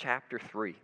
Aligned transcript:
chapter 0.00 0.38
3. 0.38 0.74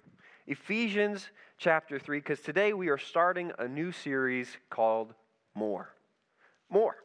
Ephesians 0.47 1.31
chapter 1.57 1.99
3, 1.99 2.19
because 2.19 2.41
today 2.41 2.75
we 2.75 2.89
are 2.89 2.99
starting 2.99 3.51
a 3.59 3.67
new 3.67 3.91
series 3.91 4.59
called 4.69 5.15
More. 5.55 5.89
More, 6.69 6.97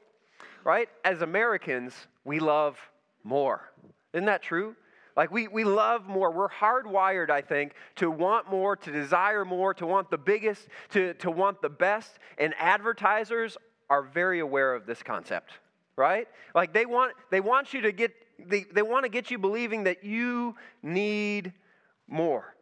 right? 0.65 0.89
As 1.05 1.21
Americans, 1.21 1.93
we 2.25 2.39
love 2.39 2.77
more. 3.23 3.71
Isn't 4.13 4.25
that 4.25 4.43
true? 4.43 4.75
Like, 5.15 5.31
we, 5.31 5.47
we 5.47 5.63
love 5.63 6.07
more. 6.07 6.31
We're 6.31 6.49
hardwired, 6.49 7.29
I 7.29 7.41
think, 7.41 7.73
to 7.95 8.11
want 8.11 8.49
more, 8.49 8.75
to 8.75 8.91
desire 8.91 9.45
more, 9.45 9.73
to 9.75 9.85
want 9.85 10.11
the 10.11 10.17
biggest, 10.17 10.67
to, 10.89 11.13
to 11.15 11.31
want 11.31 11.61
the 11.61 11.69
best. 11.69 12.19
And 12.37 12.53
advertisers 12.59 13.57
are 13.89 14.01
very 14.01 14.39
aware 14.39 14.73
of 14.73 14.85
this 14.85 15.01
concept, 15.01 15.51
right? 15.95 16.27
Like, 16.53 16.73
they 16.73 16.85
want, 16.85 17.13
they 17.29 17.39
want 17.39 17.73
you 17.73 17.81
to 17.81 17.93
get, 17.93 18.11
they, 18.37 18.65
they 18.73 18.81
want 18.81 19.03
to 19.05 19.09
get 19.09 19.31
you 19.31 19.37
believing 19.37 19.85
that 19.85 20.03
you 20.03 20.55
need 20.83 21.53
more. 22.07 22.55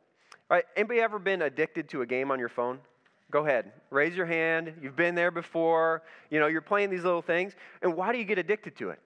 Right? 0.50 0.64
Anybody 0.76 1.00
ever 1.02 1.20
been 1.20 1.42
addicted 1.42 1.90
to 1.90 2.02
a 2.02 2.06
game 2.06 2.32
on 2.32 2.40
your 2.40 2.50
phone? 2.50 2.80
Go 3.32 3.46
ahead. 3.46 3.72
Raise 3.92 4.16
your 4.16 4.26
hand. 4.26 4.74
You've 4.82 4.96
been 4.96 5.14
there 5.14 5.30
before. 5.32 6.02
You 6.32 6.40
know, 6.40 6.48
you're 6.48 6.62
playing 6.62 6.90
these 6.90 7.04
little 7.04 7.22
things. 7.22 7.54
And 7.82 7.96
why 7.96 8.12
do 8.12 8.18
you 8.18 8.26
get 8.26 8.40
addicted 8.40 8.76
to 8.78 8.90
it? 8.90 9.00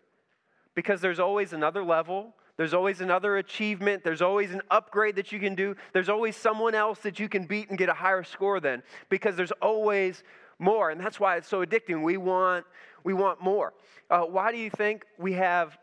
Because 0.76 1.02
there's 1.02 1.20
always 1.20 1.52
another 1.52 1.84
level 1.84 2.34
there's 2.55 2.74
always 2.74 3.02
another 3.02 3.38
achievement. 3.38 4.04
There's 4.04 4.22
always 4.22 4.52
an 4.52 4.62
upgrade 4.70 5.16
that 5.16 5.32
you 5.32 5.40
can 5.40 5.55
do. 5.55 5.76
There's 5.91 6.10
always 6.10 6.36
someone 6.36 6.76
else 6.76 7.00
that 7.00 7.20
you 7.20 7.27
can 7.27 7.46
beat 7.46 7.70
and 7.70 7.77
get 7.77 7.90
a 7.90 7.94
higher 7.94 8.24
score 8.24 8.60
than 8.60 8.84
because 9.10 9.36
there's 9.36 9.52
always 9.54 10.24
more. 10.60 10.91
And 10.91 11.02
that's 11.02 11.20
why 11.20 11.38
it's 11.38 11.48
so 11.48 11.66
addicting. 11.66 12.04
We 12.04 12.18
want, 12.18 12.66
we 13.04 13.13
want 13.13 13.41
more. 13.41 13.74
Uh, 14.10 14.22
why 14.22 14.52
do 14.52 14.60
you 14.60 14.70
think 14.70 15.04
we 15.18 15.34
have 15.34 15.77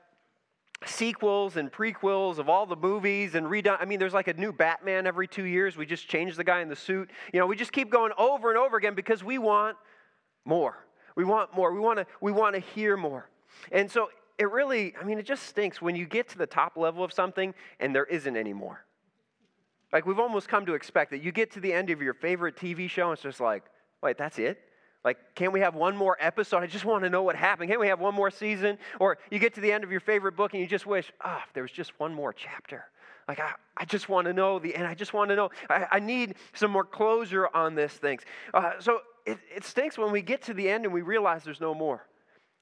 sequels 0.87 1.57
and 1.57 1.71
prequels 1.71 2.39
of 2.39 2.49
all 2.49 2.67
the 2.67 2.77
movies 2.77 3.35
and 3.35 3.47
redone? 3.47 3.77
I 3.81 3.85
mean, 3.85 3.99
there's 3.99 4.15
like 4.15 4.29
a 4.29 4.35
new 4.35 4.53
Batman 4.53 5.07
every 5.07 5.29
two 5.29 5.45
years. 5.45 5.77
We 5.77 5.87
just 5.87 6.09
change 6.09 6.37
the 6.37 6.45
guy 6.45 6.61
in 6.61 6.69
the 6.69 6.77
suit. 6.77 7.11
You 7.33 7.41
know, 7.41 7.47
we 7.47 7.57
just 7.57 7.73
keep 7.73 7.91
going 7.91 8.13
over 8.19 8.51
and 8.51 8.59
over 8.59 8.77
again 8.77 8.95
because 8.95 9.23
we 9.23 9.39
want 9.39 9.77
more. 10.45 10.79
We 11.17 11.25
want 11.25 11.55
more. 11.55 11.73
We 11.73 11.81
want 11.81 11.99
to, 11.99 12.07
we 12.21 12.33
want 12.33 12.55
to 12.55 12.61
hear 12.61 12.97
more. 12.97 13.29
And 13.73 13.91
so 13.91 14.09
it 14.39 14.51
really, 14.51 14.95
I 15.01 15.05
mean, 15.05 15.19
it 15.19 15.27
just 15.27 15.43
stinks 15.45 15.83
when 15.83 15.95
you 15.95 16.07
get 16.07 16.29
to 16.31 16.39
the 16.39 16.47
top 16.47 16.77
level 16.77 17.05
of 17.05 17.13
something 17.13 17.55
and 17.79 17.95
there 17.95 18.07
isn't 18.07 18.37
any 18.37 18.55
more. 18.55 18.85
Like 19.93 20.07
we've 20.07 20.19
almost 20.19 20.49
come 20.49 20.65
to 20.67 20.75
expect 20.75 21.11
that 21.11 21.23
you 21.23 21.33
get 21.33 21.51
to 21.53 21.61
the 21.61 21.73
end 21.73 21.91
of 21.91 22.01
your 22.01 22.15
favorite 22.15 22.57
TV 22.57 22.89
show 22.89 23.09
and 23.09 23.15
it's 23.15 23.23
just 23.23 23.41
like, 23.41 23.65
wait, 24.03 24.17
that's 24.17 24.39
it? 24.39 24.59
Like, 25.05 25.35
can't 25.35 25.53
we 25.53 25.61
have 25.61 25.75
one 25.75 25.97
more 25.97 26.17
episode? 26.21 26.63
I 26.63 26.67
just 26.67 26.85
want 26.85 27.05
to 27.05 27.11
know 27.11 27.23
what 27.23 27.35
happened. 27.35 27.69
Can't 27.69 27.81
we 27.81 27.89
have 27.89 28.01
one 28.01 28.15
more 28.15 28.31
season? 28.31 28.79
Or 28.99 29.19
you 29.31 29.39
get 29.39 29.55
to 29.55 29.61
the 29.61 29.73
end 29.73 29.83
of 29.83 29.91
your 29.91 30.01
favorite 30.01 30.37
book 30.37 30.53
and 30.53 30.61
you 30.61 30.67
just 30.67 30.87
wish, 30.87 31.11
ah, 31.23 31.41
oh, 31.41 31.51
there 31.55 31.63
was 31.63 31.73
just 31.73 31.99
one 31.99 32.13
more 32.13 32.33
chapter. 32.33 32.85
Like, 33.27 33.41
I, 33.41 33.53
I 33.77 33.85
just 33.85 34.09
want 34.09 34.27
to 34.27 34.33
know 34.33 34.59
the 34.59 34.75
end. 34.75 34.87
I 34.87 34.95
just 34.95 35.15
want 35.15 35.31
to 35.31 35.37
know. 35.37 35.51
I, 35.71 35.87
I 35.93 35.99
need 36.01 36.35
some 36.53 36.71
more 36.71 36.85
closure 36.85 37.49
on 37.55 37.75
this 37.75 37.93
thing. 37.93 38.19
Uh, 38.53 38.73
so 38.79 39.01
it, 39.25 39.39
it 39.55 39.65
stinks 39.65 39.97
when 39.97 40.11
we 40.11 40.21
get 40.21 40.43
to 40.43 40.55
the 40.55 40.69
end 40.69 40.85
and 40.85 40.93
we 40.93 41.03
realize 41.03 41.45
there's 41.45 41.61
no 41.61 41.75
more. 41.75 42.07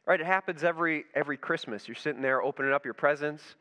Right? 0.07 0.21
It 0.21 0.27
happens 0.27 0.65
every 0.65 1.05
every 1.15 1.37
Christmas. 1.37 1.87
You're 1.87 1.95
sitting 1.95 2.23
there 2.23 2.43
opening 2.43 2.73
up 2.73 2.85
your 2.85 2.95
presents, 2.95 3.57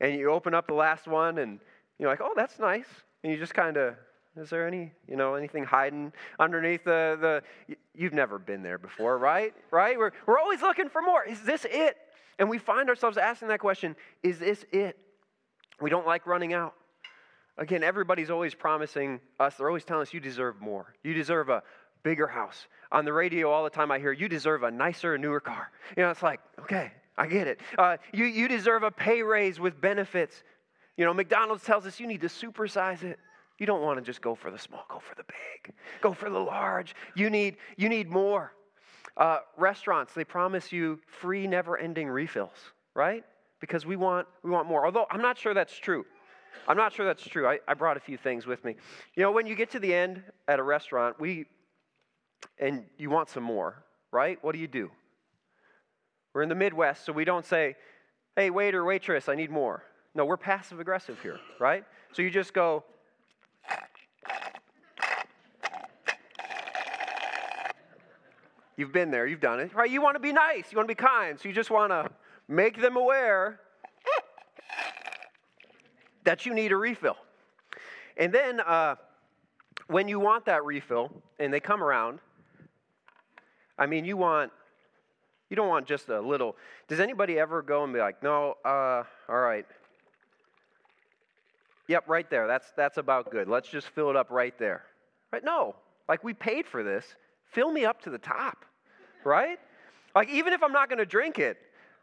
and 0.00 0.14
you 0.14 0.30
open 0.30 0.54
up 0.54 0.66
the 0.66 0.74
last 0.74 1.06
one, 1.06 1.36
and 1.36 1.60
you're 1.98 2.08
like, 2.08 2.22
"Oh, 2.22 2.32
that's 2.34 2.58
nice." 2.58 2.86
And 3.22 3.30
you 3.30 3.38
just 3.38 3.52
kind 3.52 3.76
of, 3.76 3.96
is 4.36 4.50
there 4.50 4.66
any, 4.66 4.92
you 5.08 5.16
know, 5.16 5.34
anything 5.34 5.64
hiding 5.64 6.12
underneath 6.38 6.84
the 6.84 7.42
the? 7.68 7.76
You've 7.94 8.12
never 8.12 8.38
been 8.38 8.62
there 8.62 8.78
before, 8.78 9.18
right? 9.18 9.52
Right? 9.70 9.98
We're 9.98 10.12
we're 10.26 10.38
always 10.38 10.62
looking 10.62 10.88
for 10.88 11.02
more. 11.02 11.24
Is 11.24 11.42
this 11.42 11.66
it? 11.68 11.96
And 12.38 12.48
we 12.48 12.58
find 12.58 12.88
ourselves 12.88 13.16
asking 13.18 13.48
that 13.48 13.60
question: 13.60 13.96
Is 14.22 14.38
this 14.38 14.64
it? 14.72 14.96
We 15.80 15.90
don't 15.90 16.06
like 16.06 16.26
running 16.26 16.52
out. 16.52 16.74
Again, 17.58 17.82
everybody's 17.82 18.30
always 18.30 18.54
promising 18.54 19.20
us. 19.38 19.56
They're 19.56 19.68
always 19.68 19.84
telling 19.84 20.02
us, 20.02 20.14
"You 20.14 20.20
deserve 20.20 20.60
more. 20.60 20.94
You 21.02 21.12
deserve 21.12 21.48
a 21.48 21.62
bigger 22.02 22.26
house. 22.26 22.66
On 22.92 23.04
the 23.04 23.12
radio, 23.12 23.50
all 23.50 23.64
the 23.64 23.70
time 23.70 23.90
I 23.90 23.98
hear, 23.98 24.12
you 24.12 24.28
deserve 24.28 24.62
a 24.62 24.70
nicer, 24.70 25.16
newer 25.18 25.40
car. 25.40 25.70
You 25.96 26.02
know, 26.02 26.10
it's 26.10 26.22
like, 26.22 26.40
okay, 26.60 26.92
I 27.16 27.26
get 27.26 27.46
it. 27.46 27.60
Uh, 27.78 27.98
you, 28.12 28.24
you 28.24 28.48
deserve 28.48 28.82
a 28.82 28.90
pay 28.90 29.22
raise 29.22 29.60
with 29.60 29.80
benefits. 29.80 30.42
You 30.96 31.04
know, 31.04 31.14
McDonald's 31.14 31.64
tells 31.64 31.86
us 31.86 32.00
you 32.00 32.06
need 32.06 32.22
to 32.22 32.28
supersize 32.28 33.02
it. 33.02 33.18
You 33.60 33.66
don't 33.66 33.82
want 33.82 33.98
to 33.98 34.02
just 34.02 34.22
go 34.22 34.34
for 34.34 34.50
the 34.50 34.58
small, 34.58 34.84
go 34.88 34.98
for 34.98 35.14
the 35.14 35.22
big, 35.24 35.74
go 36.00 36.14
for 36.14 36.30
the 36.30 36.38
large. 36.38 36.96
You 37.14 37.28
need, 37.28 37.58
you 37.76 37.90
need 37.90 38.08
more. 38.08 38.54
Uh, 39.18 39.40
restaurants, 39.58 40.14
they 40.14 40.24
promise 40.24 40.72
you 40.72 40.98
free, 41.06 41.46
never 41.46 41.76
ending 41.76 42.08
refills, 42.08 42.56
right? 42.94 43.22
Because 43.60 43.84
we 43.84 43.96
want, 43.96 44.26
we 44.42 44.50
want 44.50 44.66
more. 44.66 44.86
Although 44.86 45.06
I'm 45.10 45.20
not 45.20 45.36
sure 45.36 45.52
that's 45.52 45.76
true. 45.78 46.06
I'm 46.66 46.76
not 46.78 46.94
sure 46.94 47.04
that's 47.04 47.22
true. 47.22 47.46
I, 47.46 47.58
I 47.68 47.74
brought 47.74 47.98
a 47.98 48.00
few 48.00 48.16
things 48.16 48.46
with 48.46 48.64
me. 48.64 48.76
You 49.14 49.22
know, 49.22 49.30
when 49.30 49.46
you 49.46 49.54
get 49.54 49.70
to 49.72 49.78
the 49.78 49.92
end 49.92 50.22
at 50.48 50.58
a 50.58 50.62
restaurant, 50.62 51.20
we, 51.20 51.44
and 52.58 52.84
you 52.96 53.10
want 53.10 53.28
some 53.28 53.42
more, 53.42 53.84
right? 54.10 54.38
What 54.42 54.52
do 54.52 54.58
you 54.58 54.68
do? 54.68 54.90
We're 56.32 56.42
in 56.42 56.48
the 56.48 56.54
Midwest, 56.54 57.04
so 57.04 57.12
we 57.12 57.26
don't 57.26 57.44
say, 57.44 57.76
hey, 58.36 58.48
waiter, 58.48 58.84
waitress, 58.84 59.28
I 59.28 59.34
need 59.34 59.50
more. 59.50 59.82
No, 60.14 60.24
we're 60.24 60.38
passive 60.38 60.80
aggressive 60.80 61.20
here, 61.20 61.38
right? 61.58 61.84
So 62.12 62.22
you 62.22 62.30
just 62.30 62.54
go, 62.54 62.84
You've 68.80 68.92
been 68.92 69.10
there, 69.10 69.26
you've 69.26 69.42
done 69.42 69.60
it, 69.60 69.74
right? 69.74 69.90
You 69.90 70.00
want 70.00 70.14
to 70.14 70.20
be 70.20 70.32
nice, 70.32 70.72
you 70.72 70.76
want 70.76 70.88
to 70.88 70.94
be 70.94 70.94
kind, 70.94 71.38
so 71.38 71.46
you 71.46 71.54
just 71.54 71.70
want 71.70 71.92
to 71.92 72.10
make 72.48 72.80
them 72.80 72.96
aware 72.96 73.60
that 76.24 76.46
you 76.46 76.54
need 76.54 76.72
a 76.72 76.78
refill. 76.78 77.18
And 78.16 78.32
then 78.32 78.58
uh, 78.60 78.94
when 79.88 80.08
you 80.08 80.18
want 80.18 80.46
that 80.46 80.64
refill 80.64 81.12
and 81.38 81.52
they 81.52 81.60
come 81.60 81.84
around, 81.84 82.20
I 83.78 83.84
mean, 83.84 84.06
you 84.06 84.16
want, 84.16 84.50
you 85.50 85.56
don't 85.56 85.68
want 85.68 85.86
just 85.86 86.08
a 86.08 86.18
little. 86.18 86.56
Does 86.88 87.00
anybody 87.00 87.38
ever 87.38 87.60
go 87.60 87.84
and 87.84 87.92
be 87.92 87.98
like, 87.98 88.22
no, 88.22 88.54
uh, 88.64 89.02
all 89.28 89.40
right. 89.40 89.66
Yep, 91.86 92.04
right 92.08 92.30
there. 92.30 92.46
That's, 92.46 92.72
that's 92.78 92.96
about 92.96 93.30
good. 93.30 93.46
Let's 93.46 93.68
just 93.68 93.88
fill 93.88 94.08
it 94.08 94.16
up 94.16 94.30
right 94.30 94.58
there. 94.58 94.84
Right? 95.34 95.44
No. 95.44 95.76
Like, 96.08 96.24
we 96.24 96.32
paid 96.32 96.66
for 96.66 96.82
this. 96.82 97.04
Fill 97.44 97.70
me 97.70 97.84
up 97.84 98.00
to 98.04 98.10
the 98.10 98.16
top. 98.16 98.64
Right? 99.24 99.58
Like, 100.14 100.28
even 100.28 100.52
if 100.52 100.62
I'm 100.62 100.72
not 100.72 100.88
going 100.88 100.98
to 100.98 101.06
drink 101.06 101.38
it, 101.38 101.56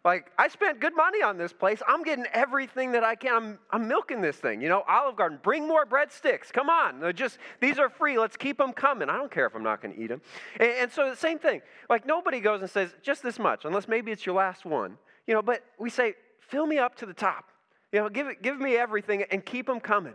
like, 0.06 0.32
I 0.38 0.48
spent 0.48 0.80
good 0.80 0.96
money 0.96 1.22
on 1.22 1.38
this 1.38 1.52
place. 1.52 1.82
I'm 1.86 2.02
getting 2.02 2.26
everything 2.32 2.94
that 2.94 3.04
I 3.04 3.16
can. 3.16 3.34
I'm, 3.34 3.60
I'm 3.72 3.88
milking 3.90 4.22
this 4.22 4.38
thing. 4.38 4.62
You 4.62 4.70
know, 4.70 4.84
Olive 4.88 5.18
Garden, 5.18 5.40
bring 5.44 5.68
more 5.68 5.86
breadsticks. 5.86 6.54
Come 6.54 6.70
on. 6.70 7.02
They're 7.02 7.12
just, 7.12 7.40
these 7.60 7.78
are 7.78 7.90
free. 7.90 8.18
Let's 8.18 8.38
keep 8.38 8.58
them 8.58 8.72
coming. 8.72 9.10
I 9.10 9.18
don't 9.18 9.32
care 9.32 9.46
if 9.46 9.54
I'm 9.54 9.64
not 9.64 9.82
going 9.82 9.96
to 9.96 10.02
eat 10.02 10.08
them. 10.08 10.22
And, 10.62 10.72
and 10.72 10.92
so 10.92 11.10
the 11.10 11.16
same 11.18 11.40
thing. 11.40 11.62
Like, 11.90 12.06
nobody 12.06 12.40
goes 12.40 12.62
and 12.62 12.70
says, 12.70 12.96
just 13.02 13.22
this 13.22 13.38
much, 13.38 13.66
unless 13.66 13.90
maybe 13.90 14.12
it's 14.12 14.26
your 14.26 14.36
last 14.36 14.64
one. 14.64 14.98
You 15.26 15.34
know, 15.34 15.42
but 15.42 15.62
we 15.78 15.90
say, 15.90 16.14
fill 16.40 16.68
me 16.68 16.78
up 16.78 16.96
to 16.96 17.06
the 17.06 17.14
top. 17.14 17.46
You 17.92 18.00
know, 18.00 18.10
give, 18.10 18.28
it, 18.28 18.42
give 18.42 18.60
me 18.60 18.78
everything 18.78 19.24
and 19.30 19.46
keep 19.46 19.66
them 19.66 19.82
coming. 19.82 20.14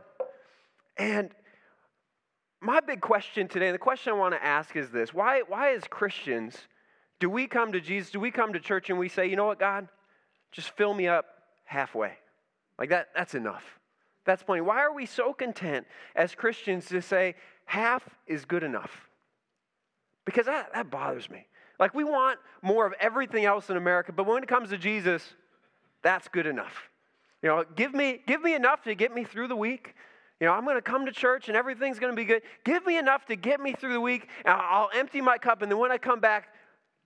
And 0.97 1.31
my 2.63 2.81
big 2.81 3.03
question 3.03 3.49
today, 3.49 3.67
and 3.67 3.75
the 3.75 3.79
question 3.79 4.13
I 4.13 4.17
want 4.17 4.35
to 4.35 4.43
ask 4.43 4.75
is 4.77 4.91
this 4.91 5.13
why, 5.13 5.43
why 5.47 5.75
as 5.75 5.83
Christians, 5.91 6.57
do 7.23 7.31
we 7.31 7.47
come 7.47 7.71
to 7.71 7.81
Jesus, 7.81 8.11
do 8.11 8.19
we 8.19 8.33
come 8.33 8.53
to 8.53 8.59
church 8.59 8.91
and 8.91 8.99
we 8.99 9.09
say, 9.09 9.29
you 9.29 9.37
know 9.37 9.47
what, 9.47 9.61
God, 9.61 9.87
just 10.51 10.71
fill 10.71 10.93
me 10.93 11.07
up 11.07 11.25
halfway? 11.63 12.15
Like 12.81 12.89
that, 12.89 13.11
that's 13.15 13.37
enough. 13.37 13.63
That's 14.25 14.43
plenty. 14.43 14.63
Why 14.63 14.81
are 14.81 14.93
we 14.93 15.07
so 15.07 15.33
content 15.33 15.87
as 16.17 16.35
Christians 16.35 16.87
to 16.87 17.01
say 17.01 17.37
half 17.65 18.03
is 18.27 18.45
good 18.45 18.65
enough? 18.65 19.09
Because 20.25 20.47
that, 20.47 20.75
that 20.75 20.91
bothers 20.91 21.31
me. 21.31 21.47
Like 21.79 21.95
we 21.95 22.03
want 22.03 22.41
more 22.61 22.87
of 22.87 22.93
everything 22.99 23.45
else 23.45 23.71
in 23.71 23.77
America, 23.77 24.11
but 24.11 24.27
when 24.27 24.43
it 24.43 24.49
comes 24.49 24.71
to 24.71 24.77
Jesus, 24.77 25.23
that's 26.03 26.27
good 26.27 26.49
enough. 26.49 26.91
You 27.41 27.51
know, 27.51 27.65
give 27.77 27.95
me, 27.95 28.21
give 28.27 28.43
me 28.43 28.57
enough 28.57 28.83
to 28.83 28.97
get 28.97 29.15
me 29.15 29.23
through 29.23 29.47
the 29.47 29.55
week. 29.55 29.95
You 30.41 30.49
know, 30.49 30.55
I'm 30.55 30.65
going 30.65 30.75
to 30.75 30.83
come 30.83 31.07
to 31.07 31.13
church 31.13 31.47
and 31.47 31.57
everything's 31.57 32.01
going 32.01 32.11
to 32.13 32.17
be 32.17 32.25
good. 32.25 32.43
Give 32.65 32.85
me 32.85 32.99
enough 32.99 33.27
to 33.27 33.37
get 33.37 33.61
me 33.61 33.75
through 33.75 33.93
the 33.93 34.01
week, 34.01 34.27
and 34.45 34.61
I'll 34.61 34.91
empty 34.93 35.21
my 35.21 35.39
cup, 35.39 35.63
and 35.63 35.71
then 35.71 35.79
when 35.79 35.93
I 35.93 35.99
come 35.99 36.19
back, 36.19 36.49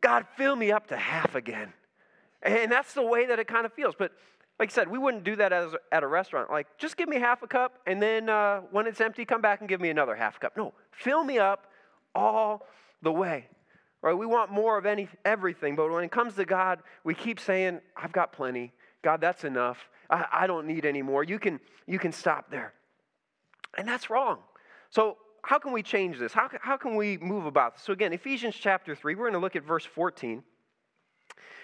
God, 0.00 0.26
fill 0.36 0.56
me 0.56 0.70
up 0.72 0.88
to 0.88 0.96
half 0.96 1.34
again. 1.34 1.72
And 2.42 2.70
that's 2.70 2.94
the 2.94 3.02
way 3.02 3.26
that 3.26 3.38
it 3.38 3.48
kind 3.48 3.66
of 3.66 3.72
feels. 3.72 3.94
But 3.98 4.12
like 4.58 4.70
I 4.70 4.72
said, 4.72 4.88
we 4.88 4.98
wouldn't 4.98 5.24
do 5.24 5.36
that 5.36 5.52
as, 5.52 5.74
at 5.92 6.02
a 6.02 6.06
restaurant. 6.06 6.50
Like, 6.50 6.66
just 6.78 6.96
give 6.96 7.08
me 7.08 7.18
half 7.18 7.42
a 7.42 7.46
cup, 7.46 7.80
and 7.86 8.00
then 8.00 8.28
uh, 8.28 8.60
when 8.70 8.86
it's 8.86 9.00
empty, 9.00 9.24
come 9.24 9.42
back 9.42 9.60
and 9.60 9.68
give 9.68 9.80
me 9.80 9.90
another 9.90 10.14
half 10.14 10.40
cup. 10.40 10.56
No, 10.56 10.72
fill 10.92 11.24
me 11.24 11.38
up 11.38 11.66
all 12.14 12.66
the 13.02 13.12
way. 13.12 13.48
Right? 14.02 14.14
We 14.14 14.26
want 14.26 14.50
more 14.50 14.78
of 14.78 14.86
any 14.86 15.08
everything, 15.24 15.76
but 15.76 15.90
when 15.90 16.04
it 16.04 16.10
comes 16.10 16.34
to 16.36 16.44
God, 16.44 16.80
we 17.04 17.14
keep 17.14 17.40
saying, 17.40 17.80
"I've 17.96 18.12
got 18.12 18.32
plenty. 18.32 18.72
God, 19.02 19.20
that's 19.20 19.44
enough. 19.44 19.90
I, 20.08 20.26
I 20.32 20.46
don't 20.46 20.66
need 20.66 20.86
any 20.86 21.02
more. 21.02 21.24
You 21.24 21.38
can 21.38 21.60
you 21.86 21.98
can 21.98 22.12
stop 22.12 22.50
there." 22.50 22.72
And 23.76 23.86
that's 23.86 24.08
wrong. 24.08 24.38
So 24.90 25.18
how 25.46 25.60
can 25.60 25.70
we 25.70 25.80
change 25.80 26.18
this? 26.18 26.32
How, 26.32 26.50
how 26.60 26.76
can 26.76 26.96
we 26.96 27.18
move 27.18 27.46
about 27.46 27.74
this? 27.74 27.84
So, 27.84 27.92
again, 27.92 28.12
Ephesians 28.12 28.56
chapter 28.56 28.96
3, 28.96 29.14
we're 29.14 29.26
going 29.26 29.34
to 29.34 29.38
look 29.38 29.54
at 29.54 29.62
verse 29.62 29.84
14. 29.84 30.42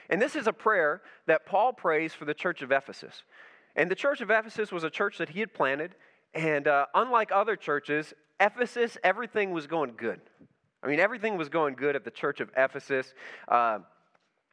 And 0.08 0.23
this 0.23 0.37
is 0.37 0.46
a 0.46 0.52
prayer 0.52 1.02
that 1.26 1.46
Paul 1.46 1.73
prays 1.73 2.14
for 2.14 2.25
the 2.25 2.32
church 2.32 2.62
of 2.62 2.70
Ephesus. 2.70 3.25
And 3.75 3.90
the 3.90 3.96
church 3.96 4.20
of 4.20 4.31
Ephesus 4.31 4.70
was 4.70 4.84
a 4.84 4.90
church 4.90 5.19
that 5.19 5.31
he 5.31 5.40
had 5.40 5.52
planted, 5.52 5.96
And 6.32 6.69
uh, 6.69 6.87
unlike 6.94 7.31
other 7.34 7.56
churches, 7.56 8.14
Ephesus, 8.38 8.99
everything 9.02 9.50
was 9.50 9.67
going 9.67 9.94
good. 9.96 10.20
I 10.84 10.87
mean, 10.87 11.00
everything 11.00 11.37
was 11.37 11.49
going 11.49 11.75
good 11.75 11.96
at 11.96 12.05
the 12.05 12.12
church 12.12 12.38
of 12.38 12.50
Ephesus. 12.56 13.12
Uh, 13.49 13.81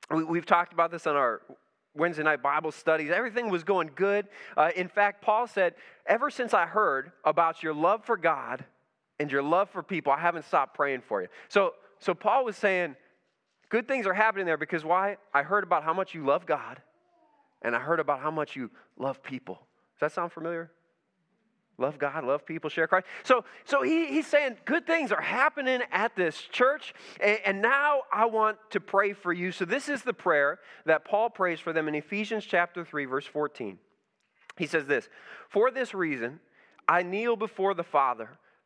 we, 0.10 0.40
have 0.40 0.48
talked 0.48 0.74
about 0.74 0.90
this 0.90 1.06
on 1.06 1.16
our 1.16 1.44
Wednesday 1.94 2.24
night 2.24 2.42
Bible 2.42 2.72
studies. 2.72 3.12
Everything 3.12 3.52
was 3.52 3.64
going 3.64 3.92
good. 3.96 4.28
Uh, 4.58 4.72
in 4.76 4.88
fact, 4.88 5.22
Paul 5.22 5.46
said, 5.46 5.76
Ever 6.08 6.32
since 6.32 6.56
I 6.56 6.66
heard 6.66 7.12
about 7.24 7.62
your 7.62 7.76
love 7.76 8.06
for 8.06 8.18
God 8.18 8.66
and 9.20 9.32
your 9.32 9.44
love 9.44 9.70
for 9.70 9.84
people, 9.84 10.12
I 10.12 10.20
haven't 10.20 10.46
stopped 10.46 10.76
praying 10.76 11.02
for 11.02 11.22
you. 11.22 11.28
So, 11.50 11.74
so 12.00 12.14
Paul 12.14 12.46
was 12.46 12.56
saying, 12.56 12.96
Good 13.70 13.88
things 13.88 14.08
are 14.08 14.14
happening 14.14 14.48
there 14.48 14.58
because 14.58 14.84
why? 14.84 15.18
I 15.32 15.44
heard 15.44 15.64
about 15.64 15.84
how 15.84 15.94
much 15.94 16.16
you 16.16 16.26
love 16.26 16.48
God 16.48 16.82
and 17.62 17.76
I 17.76 17.80
heard 17.80 18.00
about 18.00 18.20
how 18.20 18.32
much 18.32 18.56
you 18.56 18.70
love 18.98 19.22
people. 19.22 19.56
Does 19.56 20.02
that 20.02 20.12
sound 20.14 20.32
familiar? 20.32 20.72
Love 21.78 21.98
God, 21.98 22.26
love 22.26 22.46
people, 22.46 22.70
share 22.70 22.88
Christ. 22.88 23.08
So, 23.24 23.46
so 23.64 23.84
he, 23.84 24.08
he's 24.08 24.28
saying 24.28 24.58
good 24.66 24.86
things 24.86 25.14
are 25.14 25.22
happening 25.22 25.82
at 25.92 26.14
this 26.14 26.42
church, 26.52 26.94
and, 27.22 27.40
and 27.46 27.62
now 27.62 28.02
I 28.12 28.26
want 28.26 28.58
to 28.72 28.82
pray 28.82 29.14
for 29.14 29.32
you. 29.32 29.54
So, 29.54 29.64
this 29.64 29.88
is 29.88 30.02
the 30.02 30.14
prayer 30.14 30.60
that 30.86 31.06
Paul 31.06 31.30
prays 31.30 31.62
for 31.62 31.72
them 31.72 31.88
in 31.88 31.96
Ephesians 31.96 32.46
chapter 32.46 32.84
3, 32.84 33.06
verse 33.06 33.26
14. 33.26 33.78
He 34.58 34.68
says 34.68 34.88
this 34.88 35.08
For 35.48 35.72
this 35.72 35.94
reason, 35.94 36.42
I 36.86 37.02
kneel 37.04 37.38
before 37.38 37.74
the 37.74 37.84
Father, 37.84 38.40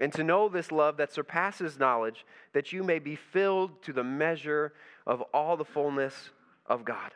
and 0.00 0.12
to 0.14 0.24
know 0.24 0.48
this 0.48 0.72
love 0.72 0.96
that 0.96 1.12
surpasses 1.12 1.78
knowledge, 1.78 2.24
that 2.54 2.72
you 2.72 2.82
may 2.82 2.98
be 2.98 3.14
filled 3.14 3.82
to 3.82 3.92
the 3.92 4.02
measure 4.02 4.72
of 5.06 5.20
all 5.34 5.56
the 5.56 5.64
fullness 5.64 6.30
of 6.66 6.84
God. 6.84 7.12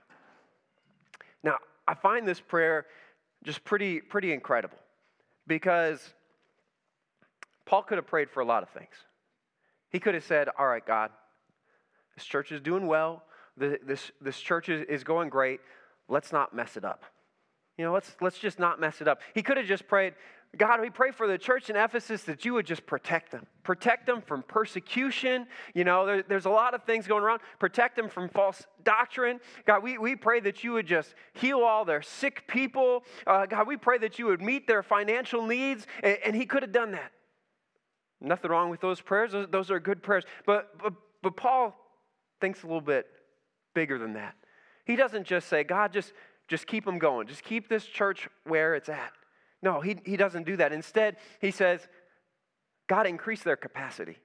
Now, 1.42 1.56
I 1.88 1.94
find 1.94 2.28
this 2.28 2.40
prayer 2.40 2.86
just 3.42 3.64
pretty, 3.64 4.00
pretty 4.00 4.32
incredible 4.32 4.78
because 5.46 6.12
Paul 7.64 7.82
could 7.82 7.96
have 7.96 8.06
prayed 8.06 8.30
for 8.30 8.40
a 8.40 8.44
lot 8.44 8.62
of 8.62 8.68
things. 8.68 8.94
He 9.90 9.98
could 9.98 10.14
have 10.14 10.24
said, 10.24 10.48
All 10.58 10.66
right, 10.66 10.84
God, 10.84 11.10
this 12.14 12.24
church 12.24 12.52
is 12.52 12.60
doing 12.60 12.86
well. 12.86 13.22
This, 13.56 14.10
this 14.20 14.40
church 14.40 14.68
is, 14.68 15.04
going 15.04 15.28
great. 15.28 15.60
Let's 16.08 16.32
not 16.32 16.54
mess 16.54 16.76
it 16.76 16.84
up. 16.84 17.04
You 17.78 17.84
know, 17.84 17.92
let's, 17.92 18.16
let's 18.20 18.38
just 18.38 18.58
not 18.58 18.80
mess 18.80 19.00
it 19.00 19.06
up. 19.06 19.20
He 19.32 19.42
could 19.42 19.56
have 19.56 19.66
just 19.66 19.86
prayed, 19.86 20.14
God, 20.58 20.80
we 20.80 20.90
pray 20.90 21.10
for 21.10 21.26
the 21.26 21.38
church 21.38 21.70
in 21.70 21.76
Ephesus 21.76 22.22
that 22.24 22.44
you 22.44 22.54
would 22.54 22.66
just 22.66 22.86
protect 22.86 23.30
them. 23.30 23.46
Protect 23.62 24.06
them 24.06 24.22
from 24.22 24.42
persecution. 24.42 25.46
You 25.74 25.84
know, 25.84 26.06
there, 26.06 26.22
there's 26.22 26.46
a 26.46 26.50
lot 26.50 26.74
of 26.74 26.84
things 26.84 27.06
going 27.06 27.22
around. 27.22 27.40
Protect 27.58 27.96
them 27.96 28.08
from 28.08 28.28
false 28.28 28.66
doctrine. 28.84 29.40
God, 29.66 29.82
we, 29.82 29.98
we 29.98 30.16
pray 30.16 30.40
that 30.40 30.64
you 30.64 30.72
would 30.72 30.86
just 30.86 31.14
heal 31.32 31.60
all 31.60 31.84
their 31.84 32.02
sick 32.02 32.46
people. 32.46 33.04
Uh, 33.26 33.46
God, 33.46 33.66
we 33.66 33.76
pray 33.76 33.98
that 33.98 34.18
you 34.18 34.26
would 34.26 34.40
meet 34.42 34.66
their 34.66 34.82
financial 34.82 35.46
needs. 35.46 35.86
And, 36.02 36.18
and 36.24 36.36
he 36.36 36.46
could 36.46 36.62
have 36.62 36.72
done 36.72 36.92
that. 36.92 37.12
Nothing 38.20 38.50
wrong 38.50 38.70
with 38.70 38.80
those 38.80 39.00
prayers. 39.00 39.32
Those, 39.32 39.48
those 39.50 39.70
are 39.70 39.80
good 39.80 40.02
prayers. 40.02 40.24
But, 40.46 40.78
but, 40.78 40.94
but 41.22 41.36
Paul 41.36 41.76
thinks 42.40 42.62
a 42.62 42.66
little 42.66 42.80
bit 42.80 43.06
bigger 43.74 43.98
than 43.98 44.14
that. 44.14 44.34
He 44.84 44.96
doesn't 44.96 45.26
just 45.26 45.48
say, 45.48 45.64
God, 45.64 45.92
just, 45.92 46.12
just 46.48 46.66
keep 46.66 46.84
them 46.84 46.98
going. 46.98 47.26
Just 47.26 47.42
keep 47.42 47.68
this 47.68 47.84
church 47.84 48.28
where 48.44 48.74
it's 48.74 48.88
at. 48.88 49.12
No, 49.64 49.80
he, 49.80 49.96
he 50.04 50.18
doesn't 50.18 50.44
do 50.44 50.58
that. 50.58 50.72
Instead, 50.72 51.16
he 51.40 51.50
says, 51.50 51.80
God, 52.86 53.06
increase 53.06 53.42
their 53.42 53.56
capacity. 53.56 54.18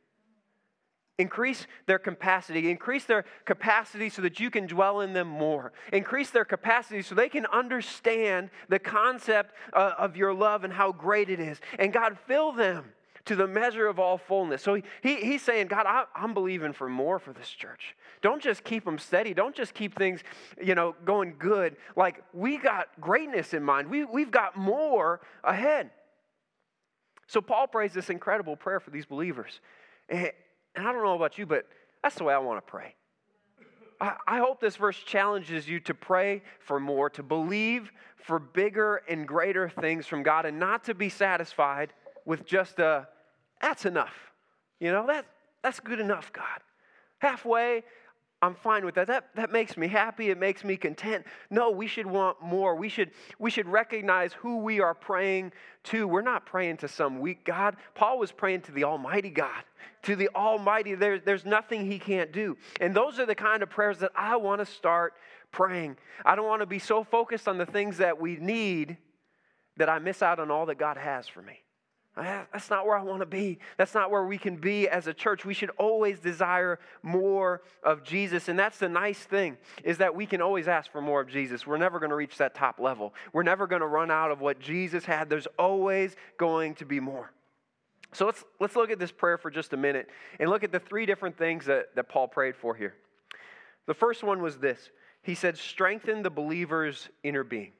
Increase 1.18 1.66
their 1.86 1.98
capacity. 1.98 2.70
Increase 2.70 3.06
their 3.06 3.24
capacity 3.46 4.10
so 4.10 4.22
that 4.22 4.42
you 4.42 4.52
can 4.52 4.68
dwell 4.68 5.00
in 5.00 5.14
them 5.14 5.30
more. 5.30 5.72
Increase 5.94 6.30
their 6.30 6.44
capacity 6.44 7.02
so 7.02 7.16
they 7.16 7.30
can 7.30 7.46
understand 7.46 8.50
the 8.68 8.80
concept 8.80 9.56
uh, 9.72 9.94
of 9.98 10.18
your 10.18 10.34
love 10.34 10.66
and 10.66 10.74
how 10.74 10.92
great 10.92 11.30
it 11.30 11.40
is. 11.40 11.62
And 11.80 11.94
God, 11.94 12.18
fill 12.28 12.52
them 12.52 12.92
to 13.26 13.36
the 13.36 13.48
measure 13.48 13.88
of 13.88 14.00
all 14.00 14.18
fullness. 14.18 14.62
So 14.62 14.76
he, 14.76 14.84
he 15.02 15.16
he's 15.18 15.42
saying, 15.42 15.68
God, 15.68 15.86
I, 15.86 16.06
I'm 16.16 16.34
believing 16.34 16.74
for 16.74 16.90
more 16.90 17.20
for 17.20 17.34
this 17.34 17.50
church. 17.50 17.96
Don't 18.22 18.42
just 18.42 18.64
keep 18.64 18.86
them 18.86 18.98
steady. 18.98 19.34
Don't 19.34 19.56
just 19.56 19.74
keep 19.74 19.98
things, 19.98 20.22
you 20.62 20.76
know, 20.76 20.96
going 21.06 21.36
good. 21.38 21.78
Like 21.96 22.24
we 22.34 22.58
got 22.58 22.88
greatness 23.00 23.54
in 23.54 23.64
mind. 23.64 23.90
We, 23.90 24.06
we've 24.06 24.32
got 24.32 24.58
more 24.58 25.22
ahead. 25.44 25.92
So 27.28 27.42
Paul 27.42 27.68
prays 27.68 27.94
this 27.94 28.10
incredible 28.10 28.56
prayer 28.56 28.80
for 28.80 28.90
these 28.90 29.06
believers. 29.06 29.62
And, 30.10 30.32
and 30.76 30.88
I 30.88 30.92
don't 30.92 31.04
know 31.04 31.16
about 31.16 31.38
you, 31.38 31.46
but 31.46 31.68
that's 32.02 32.16
the 32.16 32.24
way 32.24 32.34
I 32.34 32.40
want 32.40 32.66
to 32.66 32.72
pray. 32.72 32.96
I, 34.02 34.16
I 34.28 34.38
hope 34.40 34.60
this 34.60 34.78
verse 34.78 34.98
challenges 34.98 35.68
you 35.68 35.80
to 35.82 35.94
pray 35.94 36.42
for 36.60 36.80
more, 36.80 37.10
to 37.12 37.24
believe 37.24 37.92
for 38.16 38.40
bigger 38.40 39.02
and 39.08 39.28
greater 39.28 39.70
things 39.70 40.06
from 40.08 40.24
God, 40.24 40.46
and 40.46 40.60
not 40.60 40.84
to 40.86 40.94
be 40.94 41.10
satisfied 41.10 41.94
with 42.30 42.46
just 42.46 42.78
a, 42.78 43.08
that's 43.60 43.88
enough. 43.88 44.14
You 44.80 44.92
know, 44.92 45.08
that, 45.08 45.26
that's 45.64 45.80
good 45.80 46.00
enough, 46.00 46.32
God. 46.32 46.60
Halfway, 47.18 47.84
I'm 48.40 48.54
fine 48.54 48.86
with 48.86 48.94
that. 48.96 49.08
That, 49.08 49.30
that 49.36 49.52
makes 49.52 49.76
me 49.76 49.88
happy. 49.88 50.30
It 50.30 50.38
makes 50.38 50.64
me 50.64 50.78
content. 50.78 51.26
No, 51.50 51.72
we 51.72 51.88
should 51.88 52.06
want 52.06 52.40
more. 52.40 52.76
We 52.76 52.88
should, 52.88 53.10
we 53.40 53.50
should 53.50 53.68
recognize 53.68 54.32
who 54.32 54.60
we 54.60 54.80
are 54.80 54.94
praying 54.94 55.54
to. 55.86 56.08
We're 56.08 56.22
not 56.22 56.46
praying 56.46 56.78
to 56.78 56.88
some 56.88 57.20
weak 57.20 57.44
God. 57.46 57.78
Paul 57.96 58.20
was 58.20 58.32
praying 58.32 58.62
to 58.62 58.72
the 58.72 58.84
Almighty 58.84 59.32
God, 59.32 59.64
to 60.04 60.16
the 60.16 60.30
Almighty. 60.36 60.94
There, 60.94 61.18
there's 61.18 61.46
nothing 61.46 61.90
he 61.90 61.98
can't 61.98 62.32
do. 62.32 62.58
And 62.80 62.96
those 62.96 63.18
are 63.18 63.26
the 63.26 63.34
kind 63.34 63.64
of 63.64 63.72
prayers 63.72 63.98
that 64.00 64.12
I 64.16 64.36
want 64.36 64.60
to 64.60 64.68
start 64.68 65.16
praying. 65.52 65.98
I 66.24 66.36
don't 66.36 66.48
want 66.48 66.62
to 66.62 66.68
be 66.68 66.80
so 66.80 67.04
focused 67.04 67.48
on 67.48 67.58
the 67.58 67.66
things 67.66 67.98
that 67.98 68.22
we 68.22 68.36
need 68.36 68.98
that 69.78 69.90
I 69.90 69.98
miss 69.98 70.22
out 70.22 70.40
on 70.40 70.52
all 70.52 70.68
that 70.68 70.78
God 70.78 70.98
has 70.98 71.28
for 71.28 71.42
me. 71.42 71.64
That's 72.20 72.70
not 72.70 72.86
where 72.86 72.98
I 72.98 73.04
want 73.04 73.22
to 73.22 73.26
be. 73.26 73.60
That's 73.78 73.94
not 73.94 74.12
where 74.12 74.26
we 74.26 74.38
can 74.38 74.58
be 74.58 74.90
as 74.90 75.08
a 75.08 75.14
church. 75.14 75.46
We 75.46 75.54
should 75.54 75.72
always 75.78 76.20
desire 76.20 76.80
more 77.02 77.62
of 77.84 78.04
Jesus. 78.04 78.50
And 78.50 78.60
that's 78.60 78.78
the 78.78 78.90
nice 78.90 79.20
thing 79.20 79.58
is 79.84 80.00
that 80.00 80.14
we 80.14 80.26
can 80.26 80.42
always 80.42 80.68
ask 80.68 80.92
for 80.92 81.02
more 81.02 81.22
of 81.22 81.30
Jesus. 81.30 81.66
We're 81.66 81.78
never 81.78 82.00
going 82.00 82.10
to 82.10 82.16
reach 82.16 82.38
that 82.38 82.56
top 82.56 82.80
level. 82.80 83.14
We're 83.32 83.44
never 83.44 83.68
going 83.68 83.82
to 83.82 83.88
run 83.88 84.12
out 84.12 84.32
of 84.32 84.42
what 84.42 84.60
Jesus 84.60 85.06
had. 85.06 85.30
There's 85.30 85.48
always 85.58 86.16
going 86.38 86.76
to 86.76 86.86
be 86.86 87.00
more. 87.00 87.32
So 88.12 88.26
let's, 88.26 88.44
let's 88.60 88.76
look 88.76 88.90
at 88.90 89.00
this 89.00 89.12
prayer 89.12 89.38
for 89.38 89.52
just 89.52 89.74
a 89.74 89.78
minute 89.78 90.10
and 90.40 90.50
look 90.50 90.64
at 90.64 90.72
the 90.72 90.80
three 90.80 91.06
different 91.06 91.38
things 91.38 91.66
that, 91.68 91.96
that 91.96 92.10
Paul 92.10 92.28
prayed 92.28 92.56
for 92.56 92.76
here. 92.76 92.96
The 93.86 93.94
first 93.94 94.24
one 94.24 94.42
was 94.42 94.58
this 94.58 94.90
He 95.22 95.36
said, 95.36 95.58
strengthen 95.58 96.24
the 96.24 96.30
believer's 96.30 97.10
inner 97.24 97.44
being. 97.44 97.72